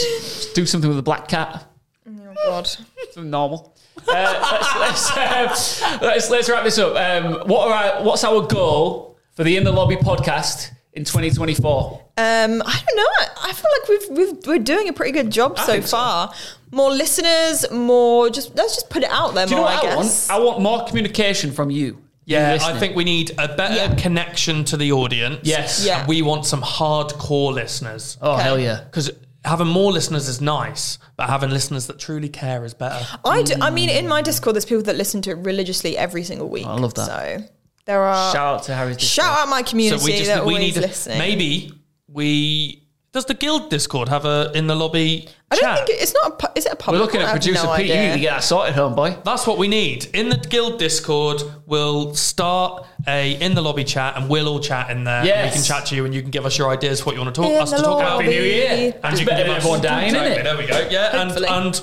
do 0.55 0.67
something 0.67 0.89
with 0.89 0.99
a 0.99 1.03
black 1.03 1.27
cat. 1.29 1.65
Oh 2.09 2.35
god. 2.47 2.67
Something 2.67 3.31
normal. 3.31 3.77
Uh, 4.09 4.79
let's, 4.81 5.17
let's, 5.17 5.83
um, 5.83 5.99
let's 6.03 6.31
let's 6.31 6.49
wrap 6.51 6.65
this 6.65 6.79
up. 6.79 6.97
Um, 6.97 7.49
what 7.49 7.69
are 7.69 7.75
our, 7.75 8.03
what's 8.05 8.25
our 8.25 8.47
goal 8.47 9.17
for 9.35 9.45
the 9.45 9.57
In 9.57 9.65
the 9.65 9.73
Lobby 9.73 9.97
podcast 9.97 10.71
in 10.93 11.05
2024? 11.05 12.01
Um, 12.19 12.63
I 12.67 12.83
don't 12.87 12.97
know. 12.97 13.43
I 13.43 13.53
feel 13.53 13.71
like 13.81 13.89
we've, 13.89 14.19
we've 14.19 14.47
we're 14.47 14.59
doing 14.59 14.89
a 14.89 14.93
pretty 14.93 15.13
good 15.13 15.31
job 15.31 15.59
so 15.59 15.65
think 15.65 15.87
so. 15.87 15.97
far. 15.97 16.33
more 16.71 16.91
listeners, 16.91 17.71
more 17.71 18.29
just 18.29 18.55
let's 18.55 18.75
just 18.75 18.91
put 18.91 19.03
it 19.03 19.11
out 19.11 19.35
there 19.35 19.47
Do 19.47 19.53
you 19.53 19.57
know 19.57 19.63
what 19.63 19.83
I 19.85 19.91
I, 19.93 19.97
want? 19.97 20.27
I 20.31 20.39
want 20.39 20.61
more 20.61 20.85
communication 20.87 21.53
from 21.53 21.71
you. 21.71 21.99
You 22.25 22.37
Yeah, 22.37 22.59
I 22.63 22.79
think 22.79 22.95
we 22.95 23.05
need 23.05 23.33
a 23.39 23.49
better 23.57 23.75
Yeah. 23.75 23.95
connection 23.97 24.65
to 24.67 24.77
the 24.77 24.93
audience. 24.93 25.41
Yes. 25.43 25.85
Yeah. 25.85 26.01
And 26.01 26.09
we 26.09 26.23
want 26.23 26.45
some 26.47 26.63
hardcore 26.63 27.53
listeners. 27.53 28.19
Oh 28.21 28.33
Okay. 28.35 28.43
hell 28.43 28.59
yeah! 28.61 28.85
Because 28.85 29.11
having 29.45 29.67
more 29.67 29.93
listeners 29.93 30.29
is 30.29 30.41
nice, 30.41 30.99
but 31.17 31.29
having 31.29 31.51
listeners 31.51 31.87
that 31.89 31.99
truly 31.99 32.29
care 32.29 32.65
is 32.65 32.75
better. 32.75 33.05
I 33.25 33.43
do. 33.43 33.55
I 33.61 33.71
mean, 33.71 33.89
in 33.89 34.09
my 34.09 34.23
Discord, 34.23 34.55
there's 34.55 34.65
people 34.65 34.83
that 34.85 34.97
listen 34.97 35.23
to 35.23 35.31
it 35.31 35.39
religiously 35.39 35.97
every 35.97 36.23
single 36.25 36.49
week. 36.49 36.67
I 36.67 36.75
love 36.75 36.95
that. 36.95 37.07
So 37.07 37.45
there 37.87 38.03
are. 38.03 38.33
Shout 38.33 38.55
out 38.55 38.63
to 38.65 38.75
Harrie's. 38.75 39.01
Shout 39.01 39.39
out 39.39 39.49
my 39.49 39.63
community. 39.63 39.99
So 39.99 40.05
we 40.05 40.13
just 40.13 40.27
They're 40.27 40.45
we 40.45 40.55
always 40.55 40.77
need 40.77 40.81
listening. 40.83 41.19
maybe 41.19 41.73
we 42.09 42.82
does 43.13 43.27
the 43.27 43.35
guild 43.35 43.69
Discord 43.71 44.09
have 44.09 44.25
a 44.25 44.51
in 44.55 44.67
the 44.67 44.75
lobby 44.75 45.29
I 45.51 45.57
don't 45.57 45.63
chat? 45.65 45.77
think 45.87 45.91
it, 45.91 46.03
it's 46.03 46.15
not. 46.15 46.33
A, 46.33 46.47
pu- 46.47 46.53
is 46.59 46.65
it 46.65 46.73
a 46.73 46.91
We're 46.91 46.97
looking 46.99 47.21
one? 47.21 47.27
I 47.27 47.31
at 47.31 47.35
have 47.35 47.43
producer 47.43 47.67
no 47.67 47.77
Pete. 47.77 47.87
You 47.89 47.95
need 47.95 48.13
to 48.15 48.19
get 48.21 48.31
that 48.33 48.43
sorted, 48.43 48.75
homeboy. 48.75 49.23
That's 49.25 49.47
what 49.47 49.59
we 49.59 49.69
need. 49.69 50.07
In 50.15 50.31
the 50.31 50.37
guild 50.39 50.79
Discord, 50.79 51.43
we'll 51.67 52.15
start 52.15 52.87
a 53.07 53.35
in 53.43 53.55
the 53.55 53.61
lobby 53.61 53.85
chat 53.85 54.17
and 54.17 54.31
we'll 54.31 54.49
all 54.49 54.61
chat 54.61 54.91
in 54.91 55.05
there. 55.05 55.25
Yeah, 55.27 55.45
We 55.45 55.53
can 55.53 55.63
chat 55.63 55.85
to 55.87 55.95
you 55.95 56.07
and 56.07 56.15
you 56.15 56.23
can 56.23 56.31
give 56.31 56.47
us 56.47 56.57
your 56.57 56.71
ideas, 56.71 57.01
for 57.01 57.07
what 57.07 57.15
you 57.17 57.21
want 57.21 57.35
to 57.35 57.41
talk 57.43 57.51
In 57.51 57.61
us 57.61 57.71
the 57.71 57.77
to 57.79 57.83
talk 57.83 58.01
about. 58.01 58.13
lobby. 58.15 58.25
Happy 58.25 58.37
New 58.39 58.43
Year! 58.45 58.95
And 59.05 59.13
It's 59.13 59.21
you 59.21 59.27
better 59.27 59.27
can 59.27 59.27
than 59.27 59.37
give 59.47 59.49
us- 59.51 59.57
everyone 59.59 59.81
dying, 59.83 60.07
Exactly, 60.07 60.31
isn't 60.33 60.41
it? 60.41 60.45
There 60.45 60.57
we 60.57 60.67
go. 60.67 60.89
Yeah, 60.91 61.21
and 61.21 61.31
Hopefully. 61.31 61.49
and 61.49 61.83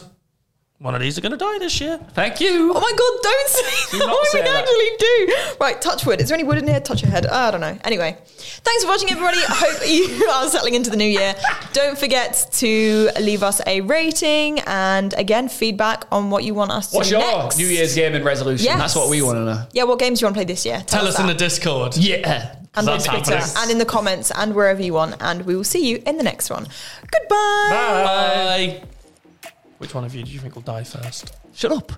one 0.80 0.96
of 0.96 1.02
these 1.02 1.18
are 1.18 1.22
going 1.22 1.34
to 1.34 1.38
die 1.38 1.58
this 1.60 1.82
year. 1.82 2.00
Thank 2.14 2.40
you. 2.40 2.72
Oh 2.74 2.80
my 2.80 2.92
god! 2.92 3.20
Don't 3.22 3.50
say 3.50 3.92
Do 3.92 4.00
that. 4.00 4.08
We 4.10 4.26
say 4.30 4.42
that. 4.42 4.64
actually 4.64 4.90
do. 4.98 5.56
Right, 5.60 5.82
touch 5.82 6.06
wood. 6.06 6.22
Is 6.22 6.30
there 6.30 6.38
any 6.38 6.46
wood 6.48 6.58
in 6.58 6.68
here? 6.68 6.80
Touch 6.80 7.02
your 7.02 7.12
head. 7.12 7.26
Oh, 7.30 7.36
I 7.36 7.52
don't 7.52 7.60
know. 7.60 7.78
Anyway, 7.84 8.18
thanks 8.28 8.84
for 8.84 8.90
watching, 8.90 9.10
everybody. 9.10 9.40
I 9.40 9.54
hope 9.56 9.88
you 9.88 10.26
are 10.30 10.48
settling 10.48 10.76
into 10.76 10.90
the 10.90 10.96
new 10.96 11.04
year. 11.04 11.36
Don't 11.74 11.98
forget 11.98 12.48
to 12.54 13.10
leave 13.20 13.44
us 13.44 13.60
a 13.68 13.82
rating 13.82 14.60
and 14.62 15.14
again 15.16 15.50
feedback 15.50 16.06
on 16.14 16.30
what 16.30 16.44
you 16.46 16.54
want 16.54 16.72
us 16.72 16.94
What's 16.94 17.10
to 17.10 17.18
your 17.20 17.44
next. 17.44 17.58
New 17.58 17.68
Year's 17.68 17.94
game 17.96 18.16
and 18.16 18.24
resolution? 18.24 18.64
Yes. 18.66 18.80
That's 18.80 18.96
what 18.96 19.10
we 19.10 19.22
want 19.22 19.38
to 19.38 19.44
know. 19.46 19.66
Yeah, 19.74 19.84
what 19.84 20.00
games 20.00 20.20
do 20.20 20.24
you 20.24 20.28
want 20.28 20.36
to 20.36 20.40
play 20.40 20.46
this 20.46 20.66
year? 20.66 20.82
Tell 20.88 21.06
us 21.08 21.20
in 21.20 21.28
the. 21.28 21.34
Discord. 21.34 21.96
Yeah. 21.98 22.56
and 22.76 22.88
on 22.88 23.00
Twitter 23.00 23.36
happening. 23.38 23.56
and 23.58 23.72
in 23.72 23.78
the 23.80 23.86
comments 23.86 24.32
and 24.32 24.54
wherever 24.56 24.82
you 24.82 24.94
want. 24.94 25.16
And 25.20 25.46
we 25.46 25.56
will 25.56 25.64
see 25.64 25.90
you 25.90 26.02
in 26.06 26.18
the 26.18 26.24
next 26.24 26.50
one. 26.50 26.68
Goodbye. 27.12 28.80
Bye. 28.82 28.84
Which 29.80 29.96
one 29.96 30.04
of 30.04 30.14
you 30.14 30.24
do 30.24 30.32
you 30.32 30.40
think 30.40 30.56
will 30.56 30.62
die 30.62 30.84
first? 30.84 31.36
Shut 31.54 31.72
up. 31.72 31.92